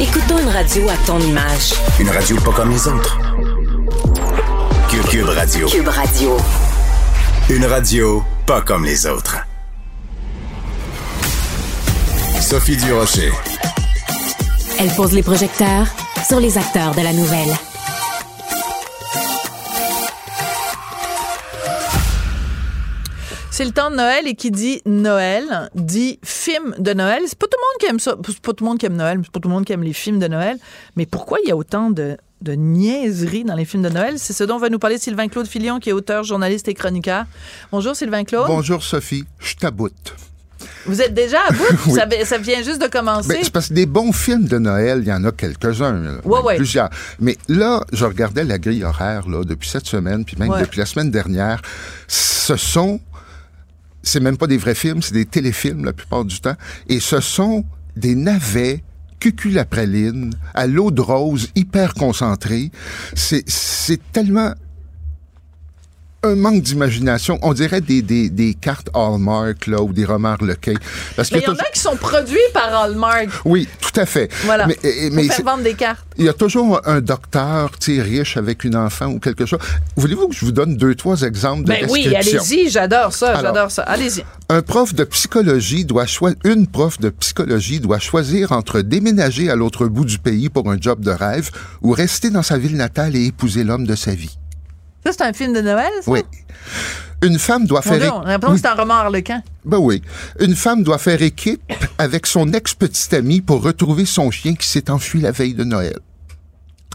Écoute-toi 0.00 0.40
une 0.40 0.48
radio 0.48 0.88
à 0.88 0.96
ton 1.06 1.20
image. 1.20 1.74
Une 2.00 2.10
radio 2.10 2.36
pas 2.40 2.50
comme 2.50 2.72
les 2.72 2.88
autres. 2.88 3.16
Cube, 4.90 5.06
Cube 5.06 5.28
Radio. 5.28 5.68
Cube 5.68 5.88
Radio. 5.88 6.36
Une 7.50 7.66
radio 7.66 8.24
pas 8.44 8.60
comme 8.60 8.84
les 8.84 9.06
autres. 9.06 9.36
Sophie 12.40 12.76
Durocher. 12.76 13.30
Elle 14.80 14.90
pose 14.96 15.12
les 15.12 15.22
projecteurs 15.22 15.86
sur 16.26 16.40
les 16.40 16.58
acteurs 16.58 16.92
de 16.96 17.02
la 17.02 17.12
nouvelle. 17.12 17.56
C'est 23.56 23.64
le 23.64 23.70
temps 23.70 23.88
de 23.88 23.94
Noël 23.94 24.26
et 24.26 24.34
qui 24.34 24.50
dit 24.50 24.82
Noël 24.84 25.44
dit 25.76 26.18
film 26.24 26.74
de 26.76 26.92
Noël. 26.92 27.22
C'est 27.28 27.38
pas 27.38 27.46
tout 27.46 27.56
le 27.56 27.62
monde 27.62 27.78
qui 27.78 27.86
aime 27.86 28.00
ça. 28.00 28.16
C'est 28.26 28.40
pas 28.40 28.52
tout 28.52 28.64
le 28.64 28.68
monde 28.68 28.78
qui 28.80 28.86
aime 28.86 28.96
Noël, 28.96 29.20
c'est 29.22 29.30
pas 29.30 29.38
tout 29.38 29.48
le 29.48 29.54
monde 29.54 29.64
qui 29.64 29.72
aime 29.72 29.84
les 29.84 29.92
films 29.92 30.18
de 30.18 30.26
Noël. 30.26 30.56
Mais 30.96 31.06
pourquoi 31.06 31.38
il 31.44 31.48
y 31.48 31.52
a 31.52 31.56
autant 31.56 31.90
de, 31.90 32.16
de 32.42 32.52
niaiseries 32.54 33.44
dans 33.44 33.54
les 33.54 33.64
films 33.64 33.84
de 33.84 33.90
Noël? 33.90 34.14
C'est 34.18 34.32
ce 34.32 34.42
dont 34.42 34.58
va 34.58 34.70
nous 34.70 34.80
parler 34.80 34.98
Sylvain 34.98 35.28
Claude 35.28 35.46
Filion, 35.46 35.78
qui 35.78 35.90
est 35.90 35.92
auteur, 35.92 36.24
journaliste 36.24 36.66
et 36.66 36.74
chroniqueur. 36.74 37.26
Bonjour 37.70 37.94
Sylvain 37.94 38.24
Claude. 38.24 38.48
Bonjour 38.48 38.82
Sophie, 38.82 39.24
je 39.38 39.54
taboute. 39.54 40.16
Vous 40.86 41.00
êtes 41.00 41.14
déjà 41.14 41.38
à 41.48 41.52
bout? 41.52 41.62
Oui. 41.86 41.92
ça, 41.92 42.08
ça 42.24 42.38
vient 42.38 42.60
juste 42.60 42.82
de 42.82 42.88
commencer. 42.88 43.28
Ben, 43.28 43.38
c'est 43.44 43.52
parce 43.52 43.68
que 43.68 43.74
des 43.74 43.86
bons 43.86 44.10
films 44.10 44.46
de 44.48 44.58
Noël, 44.58 44.98
il 45.02 45.06
y 45.08 45.12
en 45.12 45.22
a 45.24 45.30
quelques-uns. 45.30 46.18
Ouais, 46.24 46.40
ouais. 46.40 46.56
Plusieurs. 46.56 46.90
Mais 47.20 47.36
là, 47.46 47.84
je 47.92 48.04
regardais 48.04 48.42
la 48.42 48.58
grille 48.58 48.82
horaire 48.82 49.28
là, 49.28 49.44
depuis 49.44 49.68
cette 49.68 49.86
semaine, 49.86 50.24
puis 50.24 50.36
même 50.40 50.50
Ouais. 50.50 50.62
depuis 50.62 50.80
la 50.80 50.86
semaine 50.86 51.12
dernière. 51.12 51.62
Ce 52.08 52.56
sont. 52.56 52.98
C'est 54.04 54.20
même 54.20 54.36
pas 54.36 54.46
des 54.46 54.58
vrais 54.58 54.74
films, 54.74 55.02
c'est 55.02 55.14
des 55.14 55.26
téléfilms 55.26 55.84
la 55.84 55.92
plupart 55.92 56.24
du 56.24 56.40
temps. 56.40 56.56
Et 56.88 57.00
ce 57.00 57.20
sont 57.20 57.64
des 57.96 58.14
navets 58.14 58.84
cucul 59.18 59.58
à 60.54 60.66
l'eau 60.66 60.90
de 60.90 61.00
rose, 61.00 61.48
hyper 61.54 61.94
concentrés. 61.94 62.70
C'est 63.14 63.42
c'est 63.48 64.00
tellement 64.12 64.52
un 66.24 66.34
manque 66.36 66.62
d'imagination. 66.62 67.38
On 67.42 67.52
dirait 67.52 67.80
des, 67.80 68.02
des, 68.02 68.30
des 68.30 68.54
cartes 68.54 68.88
Hallmark 68.94 69.66
là, 69.66 69.80
ou 69.82 69.92
des 69.92 70.04
romans 70.04 70.30
Harlequin. 70.30 70.74
Parce 71.16 71.30
Mais 71.30 71.38
il 71.38 71.44
y 71.44 71.48
en 71.48 71.54
a 71.54 71.64
qui 71.72 71.80
sont 71.80 71.96
produits 71.96 72.38
par 72.52 72.74
Hallmark. 72.74 73.28
oui, 73.44 73.68
tout 73.80 74.00
à 74.00 74.06
fait. 74.06 74.30
Voilà. 74.44 74.66
Mais, 74.66 74.76
et- 74.82 75.08
Pour 75.08 75.16
mais 75.16 75.24
faire 75.28 75.44
vendre 75.44 75.62
des 75.62 75.74
cartes. 75.74 76.04
il 76.16 76.24
y 76.24 76.28
a 76.28 76.32
toujours 76.32 76.80
un 76.86 77.00
docteur, 77.00 77.70
tu 77.78 77.96
sais, 77.96 78.02
riche 78.02 78.36
avec 78.36 78.64
une 78.64 78.76
enfant 78.76 79.06
ou 79.06 79.18
quelque 79.20 79.46
chose. 79.46 79.58
Voulez-vous 79.96 80.28
que 80.28 80.34
je 80.34 80.44
vous 80.44 80.52
donne 80.52 80.76
deux, 80.76 80.94
trois 80.94 81.20
exemples 81.22 81.64
de 81.64 81.68
Ben 81.68 81.86
oui, 81.90 82.14
allez-y, 82.14 82.70
j'adore 82.70 83.12
ça, 83.12 83.40
j'adore 83.40 83.70
ça. 83.70 83.82
Allez-y. 83.82 84.24
Un 84.48 84.62
prof 84.62 84.94
de 84.94 85.04
psychologie 85.04 85.84
doit 85.84 86.06
choisir, 86.06 86.38
une 86.44 86.66
prof 86.66 86.98
de 87.00 87.10
psychologie 87.10 87.80
doit 87.80 87.98
choisir 87.98 88.52
entre 88.52 88.80
déménager 88.80 89.50
à 89.50 89.56
l'autre 89.56 89.86
bout 89.86 90.04
du 90.04 90.18
pays 90.18 90.48
pour 90.48 90.70
un 90.70 90.76
job 90.80 91.00
de 91.00 91.10
rêve 91.10 91.50
ou 91.82 91.92
rester 91.92 92.30
dans 92.30 92.42
sa 92.42 92.58
ville 92.58 92.76
natale 92.76 93.16
et 93.16 93.26
épouser 93.26 93.64
l'homme 93.64 93.86
de 93.86 93.94
sa 93.94 94.12
vie. 94.14 94.36
Ça, 95.04 95.12
c'est 95.12 95.22
un 95.22 95.32
film 95.32 95.52
de 95.52 95.60
Noël, 95.60 95.92
ça? 96.02 96.10
Oui. 96.10 96.22
Une 97.22 97.38
femme 97.38 97.66
doit 97.66 97.82
faire... 97.82 97.98
Dieu, 97.98 98.06
é- 98.06 98.10
on 98.10 98.20
a 98.20 98.28
l'impression 98.28 98.54
que 98.54 98.60
c'est 98.60 98.68
un 98.68 98.74
roman. 98.74 99.10
Ben 99.64 99.78
oui. 99.78 100.02
Une 100.40 100.54
femme 100.54 100.82
doit 100.82 100.98
faire 100.98 101.22
équipe 101.22 101.72
avec 101.98 102.26
son 102.26 102.52
ex-petite 102.52 103.14
amie 103.14 103.40
pour 103.40 103.62
retrouver 103.62 104.04
son 104.04 104.30
chien 104.30 104.54
qui 104.54 104.68
s'est 104.68 104.90
enfui 104.90 105.20
la 105.20 105.30
veille 105.30 105.54
de 105.54 105.64
Noël. 105.64 105.98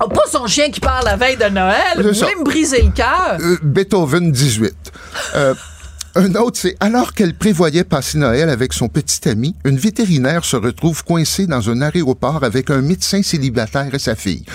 Oh, 0.01 0.07
pas 0.07 0.28
son 0.32 0.47
chien 0.47 0.70
qui 0.72 0.80
parle 0.80 1.03
la 1.05 1.18
veille 1.18 1.36
de 1.36 1.49
Noël. 1.49 1.97
Vous 1.97 2.03
voulez 2.03 2.36
me 2.36 2.43
briser 2.45 2.82
le 2.84 2.91
cœur? 2.91 3.38
Euh, 3.39 3.57
Beethoven 3.62 4.32
18. 4.32 4.74
Euh, 5.36 5.53
un 6.16 6.36
autre, 6.36 6.57
c'est 6.60 6.76
alors 6.80 7.14
qu'elle 7.14 7.34
prévoyait 7.34 7.84
passer 7.84 8.18
Noël 8.18 8.49
avec 8.49 8.74
son 8.74 8.88
petit 8.88 9.28
ami, 9.30 9.55
une 9.64 9.78
vétérinaire 9.78 10.43
se 10.45 10.55
retrouve 10.55 11.03
coincée 11.03 11.47
dans 11.47 11.70
un 11.70 11.82
aéroport 11.82 12.43
avec 12.43 12.70
un 12.70 12.82
médecin 12.82 13.22
célibataire 13.22 13.93
et 13.93 13.99
sa 13.99 14.16
fille. 14.16 14.45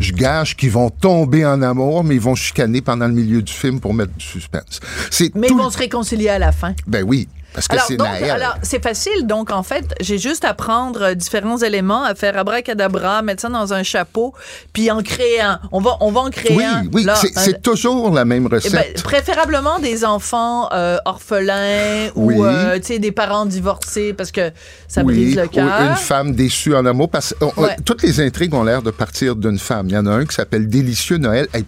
Je 0.00 0.12
gage 0.12 0.56
qu'ils 0.56 0.70
vont 0.70 0.90
tomber 0.90 1.46
en 1.46 1.62
amour, 1.62 2.04
mais 2.04 2.16
ils 2.16 2.20
vont 2.20 2.34
chicaner 2.34 2.80
pendant 2.80 3.06
le 3.06 3.14
milieu 3.14 3.42
du 3.42 3.52
film 3.52 3.80
pour 3.80 3.94
mettre 3.94 4.12
du 4.14 4.24
suspense. 4.24 4.80
C'est 5.10 5.34
Mais 5.34 5.48
ils 5.48 5.56
vont 5.56 5.70
se 5.70 5.78
réconcilier 5.78 6.28
à 6.28 6.38
la 6.38 6.52
fin. 6.52 6.74
ben 6.86 7.04
oui. 7.06 7.28
Parce 7.54 7.68
que 7.68 7.74
Alors, 7.74 7.86
c'est 7.86 8.30
alors, 8.30 8.54
c'est 8.62 8.82
facile. 8.82 9.26
Donc, 9.26 9.50
en 9.52 9.62
fait, 9.62 9.84
j'ai 10.00 10.18
juste 10.18 10.44
à 10.44 10.54
prendre 10.54 11.02
euh, 11.02 11.14
différents 11.14 11.58
éléments, 11.58 12.02
à 12.02 12.14
faire 12.16 12.36
abracadabra, 12.36 13.22
mettre 13.22 13.42
ça 13.42 13.48
dans 13.48 13.72
un 13.72 13.82
chapeau, 13.84 14.34
puis 14.72 14.90
en 14.90 15.02
créer 15.02 15.40
un. 15.40 15.60
On 15.70 15.80
va, 15.80 15.96
on 16.00 16.10
va 16.10 16.20
en 16.22 16.30
créer 16.30 16.56
oui, 16.56 16.64
un. 16.64 16.82
oui, 16.92 17.04
là, 17.04 17.14
c'est 17.14 17.62
toujours 17.62 18.12
la 18.12 18.24
même 18.24 18.48
Eh 18.50 18.54
recette. 18.56 18.72
ben, 18.72 19.02
préférablement 19.02 19.78
des 19.78 20.04
enfants 20.04 20.68
euh, 20.72 20.98
orphelins 21.04 22.08
Oui. 22.16 22.34
ou 22.36 22.44
euh, 22.44 22.78
des 22.80 23.12
parents 23.12 23.46
divorcés 23.46 24.12
parce 24.12 24.32
que 24.32 24.50
ça 24.88 25.02
oui, 25.02 25.14
brise 25.14 25.36
le 25.36 25.44
ou 25.44 25.48
cœur. 25.48 25.80
une 25.80 25.94
femme 25.96 26.34
déçue 26.34 26.74
en 26.74 26.84
amour. 26.86 27.08
Parce 27.08 27.34
que 27.38 27.44
on- 27.44 27.62
Ouais. 27.62 27.76
toutes 27.84 28.02
les 28.02 28.20
intrigues 28.20 28.52
ont 28.54 28.64
l'air 28.64 28.82
de 28.82 28.90
partir 28.90 29.36
d'une 29.36 29.58
femme. 29.60 29.86
Il 29.88 29.92
y 29.94 29.96
en 29.98 30.06
a 30.06 30.10
un 30.10 30.26
qui 30.26 30.34
s'appelle 30.34 30.68
Délicieux 30.68 31.18
Noël. 31.18 31.46
Hey, 31.54 31.64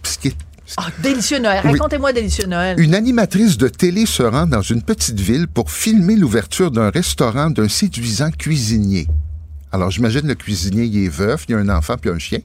Ah, 0.77 0.89
délicieux 1.01 1.39
Noël. 1.39 1.61
Oui. 1.65 1.73
Racontez-moi 1.73 2.13
délicieux 2.13 2.47
Noël. 2.47 2.79
Une 2.79 2.95
animatrice 2.95 3.57
de 3.57 3.69
télé 3.69 4.05
se 4.07 4.23
rend 4.23 4.47
dans 4.47 4.63
une 4.63 4.83
petite 4.83 5.21
ville 5.21 5.47
pour 5.49 5.71
filmer 5.71 6.17
l'ouverture 6.17 6.71
d'un 6.71 6.91
restaurant 6.91 7.51
d'un 7.51 7.69
séduisant 7.69 8.31
cuisinier. 8.31 9.07
Alors, 9.73 9.91
j'imagine 9.91 10.27
le 10.27 10.35
cuisinier, 10.35 10.85
il 10.85 11.05
est 11.05 11.09
veuf, 11.09 11.45
il 11.49 11.55
a 11.55 11.59
un 11.59 11.69
enfant 11.69 11.97
puis 12.01 12.11
un 12.11 12.19
chien. 12.19 12.39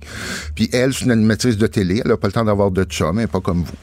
Puis 0.55 0.69
elle, 0.74 0.93
c'est 0.93 1.05
une 1.05 1.11
animatrice 1.11 1.57
de 1.57 1.67
télé, 1.67 2.01
elle 2.03 2.11
n'a 2.11 2.17
pas 2.17 2.28
le 2.28 2.34
temps 2.34 2.45
d'avoir 2.45 2.72
de 2.72 2.84
chum, 2.84 3.17
elle 3.17 3.26
n'est 3.26 3.28
pas 3.28 3.39
comme 3.41 3.63
vous. 3.63 3.74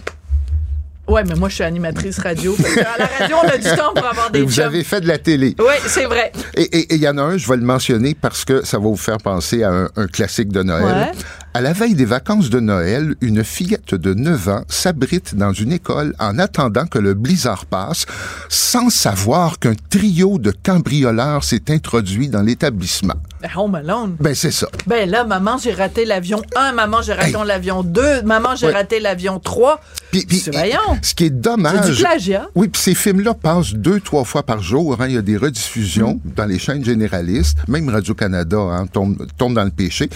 Ouais, 1.12 1.24
mais 1.24 1.34
moi, 1.36 1.48
je 1.48 1.54
suis 1.54 1.64
animatrice 1.64 2.18
radio. 2.18 2.54
À 2.94 2.98
la 2.98 3.06
radio, 3.06 3.36
on 3.42 3.48
a 3.48 3.56
du 3.56 3.64
temps 3.64 3.94
pour 3.94 4.04
avoir 4.04 4.30
des 4.30 4.42
vous 4.42 4.60
avez 4.60 4.84
fait 4.84 5.00
de 5.00 5.08
la 5.08 5.16
télé. 5.16 5.56
Oui, 5.58 5.74
c'est 5.86 6.04
vrai. 6.04 6.32
Et 6.54 6.94
il 6.94 7.00
y 7.00 7.08
en 7.08 7.16
a 7.16 7.22
un, 7.22 7.38
je 7.38 7.48
vais 7.48 7.56
le 7.56 7.62
mentionner 7.64 8.14
parce 8.14 8.44
que 8.44 8.62
ça 8.66 8.76
va 8.76 8.84
vous 8.84 8.96
faire 8.96 9.16
penser 9.16 9.62
à 9.62 9.70
un, 9.70 9.88
un 9.96 10.06
classique 10.06 10.48
de 10.48 10.62
Noël. 10.62 10.84
Ouais. 10.84 11.12
À 11.58 11.60
la 11.60 11.72
veille 11.72 11.96
des 11.96 12.04
vacances 12.04 12.50
de 12.50 12.60
Noël, 12.60 13.16
une 13.20 13.42
fillette 13.42 13.96
de 13.96 14.14
9 14.14 14.48
ans 14.48 14.62
s'abrite 14.68 15.34
dans 15.34 15.52
une 15.52 15.72
école 15.72 16.14
en 16.20 16.38
attendant 16.38 16.86
que 16.86 17.00
le 17.00 17.14
blizzard 17.14 17.66
passe, 17.66 18.06
sans 18.48 18.90
savoir 18.90 19.58
qu'un 19.58 19.74
trio 19.90 20.38
de 20.38 20.52
cambrioleurs 20.52 21.42
s'est 21.42 21.68
introduit 21.70 22.28
dans 22.28 22.42
l'établissement. 22.42 23.16
Ben, 23.40 23.50
Home 23.56 23.74
Alone. 23.76 24.16
Ben, 24.20 24.34
c'est 24.34 24.50
ça. 24.50 24.66
Ben 24.86 25.08
là, 25.08 25.24
maman, 25.24 25.58
j'ai 25.58 25.72
raté 25.72 26.04
l'avion 26.04 26.42
1, 26.56 26.72
maman, 26.72 27.02
j'ai 27.02 27.12
raté 27.12 27.28
Hey. 27.36 27.46
l'avion 27.46 27.82
2, 27.82 28.22
maman, 28.22 28.56
j'ai 28.56 28.70
raté 28.70 29.00
l'avion 29.00 29.38
3. 29.38 29.80
Puis, 30.10 30.24
puis, 30.26 30.38
ce 30.38 31.14
qui 31.14 31.24
est 31.24 31.30
dommage. 31.30 31.80
C'est 31.84 31.92
du 31.92 32.02
plagiat. 32.02 32.48
Oui, 32.54 32.68
puis 32.68 32.80
ces 32.80 32.94
films-là 32.94 33.34
passent 33.34 33.74
deux, 33.74 34.00
trois 34.00 34.24
fois 34.24 34.42
par 34.42 34.62
jour. 34.62 34.96
hein. 34.98 35.06
Il 35.08 35.14
y 35.14 35.18
a 35.18 35.22
des 35.22 35.36
rediffusions 35.36 36.14
Mm. 36.24 36.30
dans 36.34 36.46
les 36.46 36.58
chaînes 36.58 36.84
généralistes. 36.84 37.58
Même 37.68 37.88
Radio-Canada 37.90 38.56
hein, 38.58 38.86
tombe, 38.86 39.26
tombe 39.36 39.54
dans 39.54 39.64
le 39.64 39.70
péché. 39.70 40.08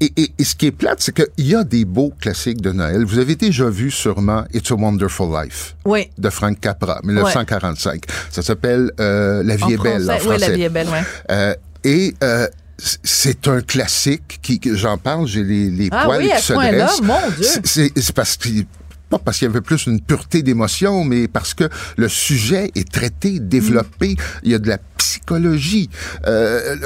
Et, 0.00 0.12
et- 0.16 0.32
et 0.38 0.44
ce 0.44 0.54
qui 0.54 0.66
est 0.66 0.70
plate, 0.72 1.00
c'est 1.00 1.14
qu'il 1.14 1.46
y 1.46 1.54
a 1.54 1.64
des 1.64 1.84
beaux 1.84 2.12
classiques 2.20 2.60
de 2.60 2.70
Noël. 2.72 3.04
Vous 3.04 3.18
avez 3.18 3.34
déjà 3.34 3.68
vu 3.70 3.90
sûrement 3.90 4.44
It's 4.52 4.70
a 4.70 4.74
Wonderful 4.74 5.28
Life 5.42 5.74
Oui. 5.86 6.10
de 6.18 6.28
Frank 6.30 6.60
Capra, 6.60 7.00
1945. 7.02 8.04
Ça 8.30 8.42
s'appelle 8.42 8.92
euh, 9.00 9.42
La 9.42 9.56
vie 9.56 9.64
En 9.64 9.68
est 9.70 9.76
belle 9.82 10.10
en 10.10 10.18
français, 10.18 10.28
oui. 10.28 10.38
La 10.38 10.50
vie 10.50 10.62
est 10.62 10.68
belle, 10.68 10.88
ouais. 10.88 11.02
Euh, 11.30 11.54
et 11.82 12.14
euh, 12.22 12.46
c'est 13.02 13.48
un 13.48 13.60
classique 13.60 14.38
qui, 14.42 14.60
j'en 14.74 14.96
parle, 14.98 15.26
j'ai 15.26 15.44
les, 15.44 15.70
les 15.70 15.88
Ah 15.92 16.04
poils 16.06 16.22
oui, 16.22 16.30
qui 16.36 16.42
se 16.42 16.52
dressent. 16.52 17.00
C'est- 17.64 18.12
parce 18.12 18.36
que 18.36 18.48
pas 19.08 19.18
parce 19.18 19.38
qu'il 19.38 19.48
y 19.48 19.50
avait 19.50 19.60
plus 19.60 19.86
une 19.86 20.00
pureté 20.00 20.42
d'émotion, 20.44 21.02
mais 21.02 21.26
parce 21.26 21.52
que 21.52 21.64
le 21.96 22.08
sujet 22.08 22.70
est 22.76 22.88
traité, 22.92 23.40
développé. 23.40 24.14
Il 24.44 24.52
y 24.52 24.54
a 24.54 24.60
de 24.60 24.68
la 24.68 24.78
psychologie. 24.98 25.90
Euh, 26.28 26.76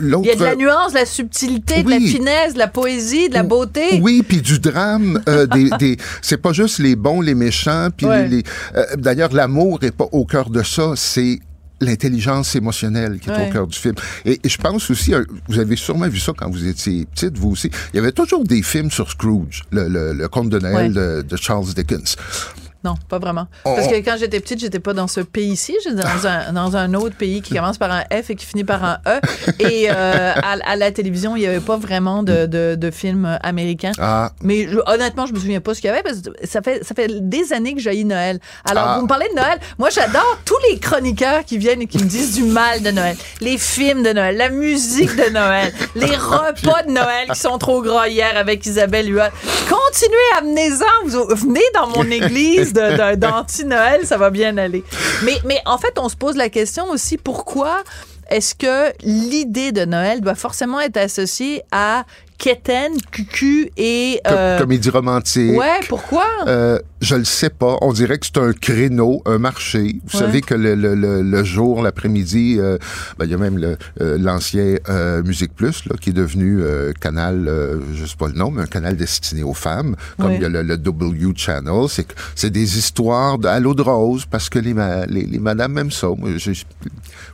L'autre. 0.00 0.24
Il 0.24 0.28
y 0.28 0.32
a 0.32 0.34
de 0.34 0.44
la 0.44 0.56
nuance, 0.56 0.92
de 0.92 0.98
la 0.98 1.06
subtilité, 1.06 1.84
de 1.84 1.90
la 1.90 2.00
finesse, 2.00 2.54
de 2.54 2.58
la 2.58 2.66
poésie, 2.66 3.28
de 3.28 3.34
la 3.34 3.44
beauté. 3.44 4.00
Oui, 4.02 4.24
puis 4.26 4.42
du 4.42 4.58
drame. 4.58 5.22
euh, 5.28 5.46
des, 5.54 5.70
des, 5.78 5.96
c'est 6.20 6.38
pas 6.38 6.52
juste 6.52 6.80
les 6.80 6.96
bons, 6.96 7.20
les 7.20 7.36
méchants. 7.36 7.90
Puis 7.96 8.06
Ouais. 8.06 8.26
les- 8.26 8.42
euh, 8.74 8.84
d'ailleurs, 8.96 9.32
l'amour 9.32 9.78
est 9.82 9.92
pas 9.96 10.08
au 10.10 10.24
cœur 10.24 10.50
de 10.50 10.64
ça. 10.64 10.94
C'est 10.96 11.38
l'intelligence 11.80 12.54
émotionnelle 12.56 13.18
qui 13.20 13.28
est 13.30 13.32
Ouais. 13.32 13.48
au 13.48 13.52
cœur 13.52 13.66
du 13.66 13.78
film. 13.78 13.94
Et, 14.24 14.40
et 14.42 14.48
je 14.48 14.58
pense 14.58 14.90
aussi, 14.90 15.14
euh, 15.14 15.24
vous 15.48 15.58
avez 15.58 15.76
sûrement 15.76 16.08
vu 16.08 16.18
ça 16.18 16.32
quand 16.36 16.50
vous 16.50 16.66
étiez 16.66 17.06
petite, 17.06 17.36
vous 17.38 17.50
aussi. 17.50 17.70
Il 17.92 17.96
y 17.96 18.00
avait 18.00 18.12
toujours 18.12 18.44
des 18.44 18.62
films 18.62 18.90
sur 18.90 19.10
Scrooge, 19.10 19.62
le, 19.70 19.88
le, 19.88 20.12
le 20.12 20.28
conte 20.28 20.48
de 20.50 20.58
Noël 20.58 20.92
de, 20.92 21.22
de 21.22 21.36
Charles 21.36 21.66
Dickens. 21.74 22.16
Non, 22.88 22.94
pas 23.08 23.18
vraiment. 23.18 23.46
On- 23.64 23.74
Parce 23.74 23.86
que 23.88 23.96
quand 23.96 24.16
j'étais 24.18 24.40
petite, 24.40 24.60
j'étais 24.60 24.78
pas 24.78 24.94
dans 24.94 25.08
ce 25.08 25.20
pays-ci, 25.20 25.76
j'étais 25.84 25.96
dans 25.96 26.26
un, 26.26 26.52
dans 26.54 26.76
un 26.76 26.94
autre 26.94 27.16
pays 27.16 27.42
qui 27.42 27.54
commence 27.54 27.76
par 27.78 27.90
un 27.92 28.00
F 28.10 28.30
et 28.30 28.34
qui 28.34 28.46
finit 28.46 28.64
par 28.64 28.82
un 28.82 28.98
E. 29.06 29.20
Et 29.58 29.88
euh, 29.90 30.32
à, 30.34 30.56
à 30.64 30.76
la 30.76 30.90
télévision, 30.90 31.36
il 31.36 31.42
y 31.42 31.46
avait 31.46 31.60
pas 31.60 31.76
vraiment 31.76 32.22
de, 32.22 32.46
de, 32.46 32.76
de 32.76 32.90
films 32.90 33.38
américains. 33.42 33.92
Ah, 33.98 34.30
Mais 34.42 34.66
je- 34.68 34.78
honnêtement, 34.86 35.26
je 35.26 35.34
me 35.34 35.38
souviens 35.38 35.60
pas 35.60 35.74
ce 35.74 35.80
qu'il 35.82 35.88
y 35.88 35.92
avait 35.92 36.02
parce 36.02 36.20
que 36.22 36.30
ça 36.46 36.62
fait, 36.62 36.82
ça 36.84 36.94
fait 36.94 37.08
des 37.28 37.52
années 37.52 37.74
que 37.74 37.80
j'ai 37.80 37.98
Noël. 38.04 38.38
Alors, 38.64 38.84
Ah. 38.86 38.96
vous 38.96 39.02
me 39.02 39.08
parlez 39.08 39.28
de 39.28 39.34
Noël. 39.34 39.58
Moi, 39.78 39.90
j'adore 39.90 40.38
tous 40.44 40.54
les 40.70 40.78
chroniqueurs 40.78 41.44
qui 41.44 41.58
viennent 41.58 41.82
et 41.82 41.86
qui 41.86 41.98
me 41.98 42.04
disent 42.08 42.34
du 42.36 42.44
mal 42.44 42.80
de 42.82 42.90
Noël. 42.90 43.16
Les 43.40 43.58
films 43.58 44.02
de 44.02 44.10
Noël, 44.12 44.36
la 44.36 44.48
musique 44.50 45.14
de 45.16 45.30
Noël, 45.30 45.72
les 45.96 46.06
repas 46.16 46.84
de 46.86 46.92
Noël 46.92 47.28
qui 47.32 47.38
sont 47.38 47.58
trop 47.58 47.82
gras 47.82 48.08
hier 48.08 48.36
avec 48.36 48.64
Isabelle 48.64 49.10
Huot. 49.12 49.30
Continuez, 49.68 50.16
amenez-en. 50.38 51.06
Vous, 51.08 51.26
venez 51.34 51.60
dans 51.74 51.88
mon 51.88 52.04
église 52.10 52.72
d'anti-Noël, 53.16 54.06
ça 54.06 54.16
va 54.16 54.30
bien 54.30 54.56
aller. 54.56 54.84
Mais, 55.24 55.38
mais 55.44 55.60
en 55.66 55.78
fait, 55.78 55.98
on 55.98 56.08
se 56.08 56.16
pose 56.16 56.36
la 56.36 56.48
question 56.48 56.88
aussi, 56.90 57.18
pourquoi 57.18 57.82
est-ce 58.30 58.54
que 58.54 58.92
l'idée 59.02 59.72
de 59.72 59.84
Noël 59.84 60.20
doit 60.20 60.34
forcément 60.34 60.80
être 60.80 60.98
associée 60.98 61.62
à 61.72 62.04
Keten, 62.38 62.92
Cucu 63.10 63.70
et... 63.76 64.20
euh, 64.28 64.58
comédie 64.58 64.90
romantique. 64.90 65.58
Ouais, 65.58 65.80
pourquoi? 65.88 66.24
Euh, 66.46 66.78
je 67.00 67.16
le 67.16 67.24
sais 67.24 67.50
pas. 67.50 67.76
On 67.80 67.92
dirait 67.92 68.18
que 68.18 68.26
c'est 68.26 68.38
un 68.38 68.52
créneau, 68.52 69.22
un 69.26 69.38
marché. 69.38 69.96
Vous 70.06 70.18
Ouais. 70.18 70.24
savez 70.24 70.40
que 70.40 70.54
le, 70.54 70.74
le, 70.76 70.94
le, 70.94 71.22
le 71.22 71.44
jour, 71.44 71.82
l'après-midi, 71.82 72.56
euh, 72.58 72.78
ben, 73.18 73.24
il 73.24 73.30
y 73.32 73.34
a 73.34 73.38
même 73.38 73.58
euh, 74.00 74.16
l'ancien 74.18 74.76
Musique 75.24 75.52
Plus 75.54 75.84
là, 75.86 75.96
qui 76.00 76.10
est 76.10 76.12
devenu 76.12 76.62
canal, 77.00 77.50
je 77.94 78.04
sais 78.06 78.16
pas 78.16 78.28
le 78.28 78.34
nom, 78.34 78.50
mais 78.52 78.62
un 78.62 78.66
canal 78.66 78.96
destiné 78.96 79.42
aux 79.42 79.54
femmes, 79.54 79.96
comme 80.18 80.28
Ouais. 80.30 80.36
il 80.36 80.42
y 80.42 80.44
a 80.44 80.48
le, 80.48 80.76
W 80.78 81.32
Channel. 81.36 81.86
C'est 82.36 82.50
des 82.50 82.78
histoires 82.78 83.38
de- 83.38 83.48
à 83.48 83.58
l'eau 83.60 83.74
de 83.74 83.82
rose 83.82 84.24
parce 84.30 84.48
que 84.48 84.58
les, 84.60 84.74
ma- 84.74 85.06
les, 85.06 85.22
les 85.24 85.38
madames 85.40 85.76
aiment 85.78 85.90
ça. 85.90 86.08
Je- 86.36 86.52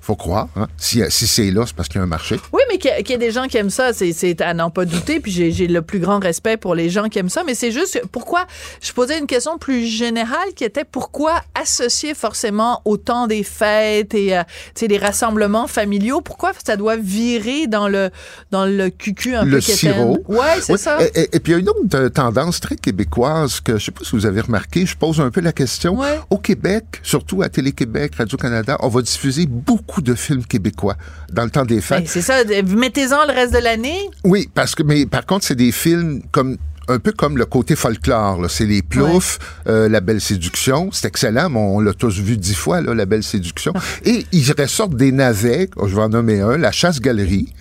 faut 0.00 0.16
croire. 0.16 0.48
Hein? 0.56 0.66
Si, 0.76 1.02
si 1.10 1.26
c'est 1.26 1.50
là, 1.50 1.64
c'est 1.66 1.74
parce 1.74 1.88
qu'il 1.88 1.98
y 1.98 2.00
a 2.00 2.04
un 2.04 2.06
marché. 2.08 2.38
Oui, 2.52 2.62
mais 2.70 2.78
qu'il 2.78 2.90
y, 2.90 2.94
a- 2.94 3.00
y 3.00 3.12
ait 3.12 3.18
des 3.18 3.30
gens 3.30 3.46
qui 3.48 3.56
aiment 3.56 3.70
ça, 3.70 3.92
c'est, 3.92 4.40
à 4.40 4.54
n'en 4.54 4.70
pas 4.70 4.84
douter. 4.94 5.20
Puis 5.20 5.30
j'ai, 5.32 5.66
le 5.66 5.82
plus 5.82 5.98
grand 5.98 6.18
respect 6.22 6.56
pour 6.56 6.74
les 6.74 6.90
gens 6.90 7.08
qui 7.08 7.18
aiment 7.18 7.28
ça. 7.28 7.42
Mais 7.44 7.54
c'est 7.54 7.70
juste 7.72 8.00
pourquoi 8.12 8.46
je 8.80 8.92
posais 8.92 9.18
une 9.18 9.26
question 9.26 9.58
plus 9.58 9.86
générale 9.86 10.48
qui 10.56 10.64
était 10.64 10.84
pourquoi 10.84 11.42
associer 11.54 12.14
forcément 12.14 12.80
au 12.84 12.96
temps 12.96 13.26
des 13.26 13.42
fêtes 13.42 14.14
et 14.14 14.36
euh, 14.36 14.42
tu 14.74 14.80
sais, 14.80 14.86
les 14.88 14.98
rassemblements 14.98 15.66
familiaux, 15.66 16.20
pourquoi 16.20 16.52
ça 16.64 16.76
doit 16.76 16.96
virer 16.96 17.66
dans 17.66 17.88
le 17.88 18.10
dans 18.50 18.66
le 18.66 18.90
cucu 18.90 19.34
un 19.34 19.44
le 19.44 19.52
peu 19.56 19.60
quétaine? 19.60 19.76
sirop. 19.76 20.24
Ouais, 20.28 20.38
c'est 20.60 20.72
Oui, 20.72 20.78
ça. 20.78 20.98
Et, 21.02 21.20
et- 21.20 21.36
et 21.36 21.40
puis 21.40 21.52
il 21.52 21.54
y 21.54 21.58
a 21.58 21.60
une 21.60 21.68
autre 21.68 22.08
tendance 22.08 22.60
très 22.60 22.76
québécoise 22.76 23.60
que 23.60 23.78
je 23.78 23.86
sais 23.86 23.90
pas 23.92 24.04
si 24.04 24.12
vous 24.12 24.26
avez 24.26 24.40
remarqué, 24.40 24.86
je 24.86 24.96
pose 24.96 25.20
un 25.20 25.30
peu 25.30 25.40
la 25.40 25.52
question. 25.52 25.98
Ouais. 25.98 26.20
Au 26.30 26.38
Québec, 26.38 26.84
surtout 27.02 27.42
à 27.42 27.48
Télé-Québec, 27.48 28.14
Radio-Canada, 28.16 28.76
on 28.80 28.88
va 28.88 29.02
diffuser 29.02 29.46
beaucoup 29.46 30.00
de 30.02 30.14
films 30.14 30.44
québécois 30.44 30.96
dans 31.32 31.44
le 31.44 31.50
temps 31.50 31.64
des 31.64 31.80
fêtes. 31.80 32.00
Ben, 32.00 32.06
c'est 32.06 32.22
ça. 32.22 32.44
Mettez-en 32.44 33.26
le 33.26 33.32
reste 33.32 33.52
de 33.52 33.58
l'année. 33.58 33.98
Oui, 34.22 34.48
parce 34.54 34.74
que 34.74 34.82
mais 34.84 35.06
par 35.06 35.26
contre, 35.26 35.44
c'est 35.44 35.56
des 35.56 35.72
films 35.72 36.22
comme 36.30 36.56
un 36.88 36.98
peu 36.98 37.12
comme 37.12 37.38
le 37.38 37.46
côté 37.46 37.76
folklore. 37.76 38.42
là. 38.42 38.48
C'est 38.48 38.66
les 38.66 38.82
ploufs, 38.82 39.38
euh, 39.68 39.88
La 39.88 40.00
Belle 40.00 40.20
Séduction. 40.20 40.90
C'est 40.92 41.08
excellent, 41.08 41.50
mais 41.50 41.58
on 41.58 41.80
l'a 41.80 41.94
tous 41.94 42.18
vu 42.20 42.36
dix 42.36 42.54
fois, 42.54 42.80
là, 42.80 42.94
La 42.94 43.06
Belle 43.06 43.22
Séduction. 43.22 43.72
Et 44.04 44.26
il 44.32 44.52
ressortent 44.52 44.96
des 44.96 45.12
navets, 45.12 45.68
je 45.86 45.94
vais 45.94 46.02
en 46.02 46.08
nommer 46.08 46.40
un, 46.40 46.56
La 46.58 46.72
Chasse-Galerie. 46.72 47.52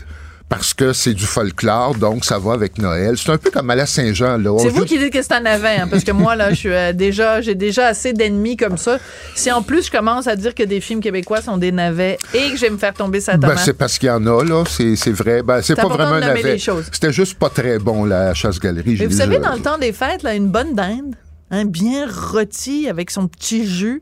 Parce 0.55 0.73
que 0.73 0.93
c'est 0.93 1.13
du 1.13 1.25
folklore, 1.25 1.95
donc 1.95 2.25
ça 2.25 2.37
va 2.37 2.53
avec 2.53 2.77
Noël. 2.77 3.17
C'est 3.17 3.31
un 3.31 3.37
peu 3.37 3.49
comme 3.49 3.69
à 3.71 3.75
la 3.75 3.85
Saint-Jean. 3.87 4.37
C'est 4.59 4.69
vous 4.69 4.85
qui 4.85 4.99
dites 4.99 5.11
que 5.11 5.21
c'est 5.21 5.33
un 5.33 5.45
avin, 5.45 5.83
hein, 5.83 5.87
parce 5.89 6.03
que 6.03 6.11
moi, 6.11 6.35
là, 6.35 6.51
je 6.51 6.55
suis 6.55 6.69
euh, 6.71 6.93
déjà, 6.93 7.41
j'ai 7.41 7.55
déjà 7.55 7.87
assez 7.87 8.13
d'ennemis 8.13 8.55
comme 8.55 8.77
ça. 8.77 8.99
Si 9.35 9.51
en 9.51 9.63
plus 9.63 9.87
je 9.87 9.91
commence 9.91 10.27
à 10.27 10.35
dire 10.35 10.53
que 10.53 10.63
des 10.63 10.79
films 10.79 11.01
québécois 11.01 11.41
sont 11.41 11.57
des 11.57 11.71
navets 11.71 12.19
et 12.33 12.51
que 12.51 12.55
je 12.55 12.61
vais 12.61 12.69
me 12.69 12.77
faire 12.77 12.93
tomber 12.93 13.19
sa 13.19 13.33
Ben, 13.37 13.49
tomate. 13.49 13.65
c'est 13.65 13.73
parce 13.73 13.97
qu'il 13.97 14.07
y 14.07 14.11
en 14.11 14.25
a, 14.27 14.43
là. 14.43 14.63
C'est 14.67 15.11
vrai. 15.11 15.41
Ben, 15.41 15.61
c'est 15.61 15.75
pas 15.75 15.87
vraiment 15.87 16.15
un 16.15 16.19
navet. 16.19 16.57
C'était 16.91 17.11
juste 17.11 17.39
pas 17.39 17.49
très 17.49 17.79
bon, 17.79 18.05
la 18.05 18.33
chasse-galerie. 18.33 18.97
Mais 18.99 19.07
vous 19.07 19.17
savez, 19.17 19.39
dans 19.39 19.53
le 19.53 19.61
temps 19.61 19.77
des 19.77 19.91
fêtes, 19.91 20.23
là, 20.23 20.35
une 20.35 20.49
bonne 20.49 20.75
dinde, 20.75 21.15
hein, 21.51 21.65
bien 21.65 22.07
rôtie 22.07 22.87
avec 22.87 23.09
son 23.09 23.27
petit 23.27 23.65
jus, 23.65 24.01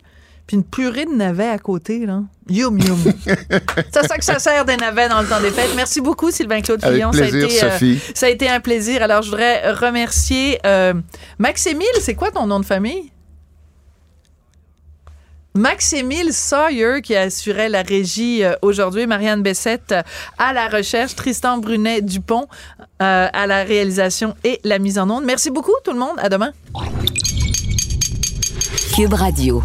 puis 0.52 0.58
une 0.58 0.64
purée 0.66 1.06
de 1.06 1.16
navets 1.16 1.48
à 1.48 1.58
côté, 1.58 2.06
là. 2.06 2.24
Yum, 2.50 2.78
yum. 2.78 3.00
c'est 3.26 4.06
ça 4.06 4.18
que 4.18 4.26
ça 4.26 4.38
sert 4.38 4.66
des 4.66 4.76
navets 4.76 5.08
dans 5.08 5.22
le 5.22 5.28
temps 5.28 5.40
des 5.40 5.50
fêtes. 5.50 5.72
Merci 5.78 6.02
beaucoup, 6.02 6.30
Sylvain-Claude 6.30 6.84
Avec 6.84 6.98
Fillon. 6.98 7.12
plaisir, 7.12 7.32
ça, 7.32 7.36
a 7.36 7.48
été, 7.48 7.64
euh, 7.64 7.72
Sophie. 7.72 8.00
ça 8.14 8.26
a 8.26 8.30
été 8.30 8.50
un 8.50 8.60
plaisir. 8.60 9.02
Alors, 9.02 9.22
je 9.22 9.30
voudrais 9.30 9.72
remercier 9.72 10.60
euh, 10.66 10.94
Max-Émile. 11.40 11.88
C'est 12.02 12.16
quoi 12.16 12.32
ton 12.32 12.48
nom 12.48 12.60
de 12.60 12.66
famille? 12.66 13.12
Max-Émile 15.54 16.34
Sawyer 16.34 17.02
qui 17.02 17.16
assurait 17.16 17.68
la 17.70 17.82
régie 17.82 18.44
euh, 18.44 18.54
aujourd'hui, 18.62 19.06
Marianne 19.06 19.42
Bessette 19.42 19.92
euh, 19.92 20.02
à 20.38 20.54
la 20.54 20.70
recherche, 20.70 21.16
Tristan 21.16 21.58
Brunet 21.58 22.02
Dupont 22.02 22.48
euh, 23.02 23.28
à 23.32 23.48
la 23.48 23.64
réalisation 23.64 24.36
et 24.46 24.62
la 24.64 24.80
mise 24.80 24.98
en 24.98 25.10
onde. 25.10 25.26
Merci 25.26 25.50
beaucoup 25.50 25.74
tout 25.84 25.92
le 25.92 26.00
monde, 26.00 26.16
à 26.20 26.30
demain. 26.30 26.52
Cube 28.96 29.14
Radio. 29.14 29.62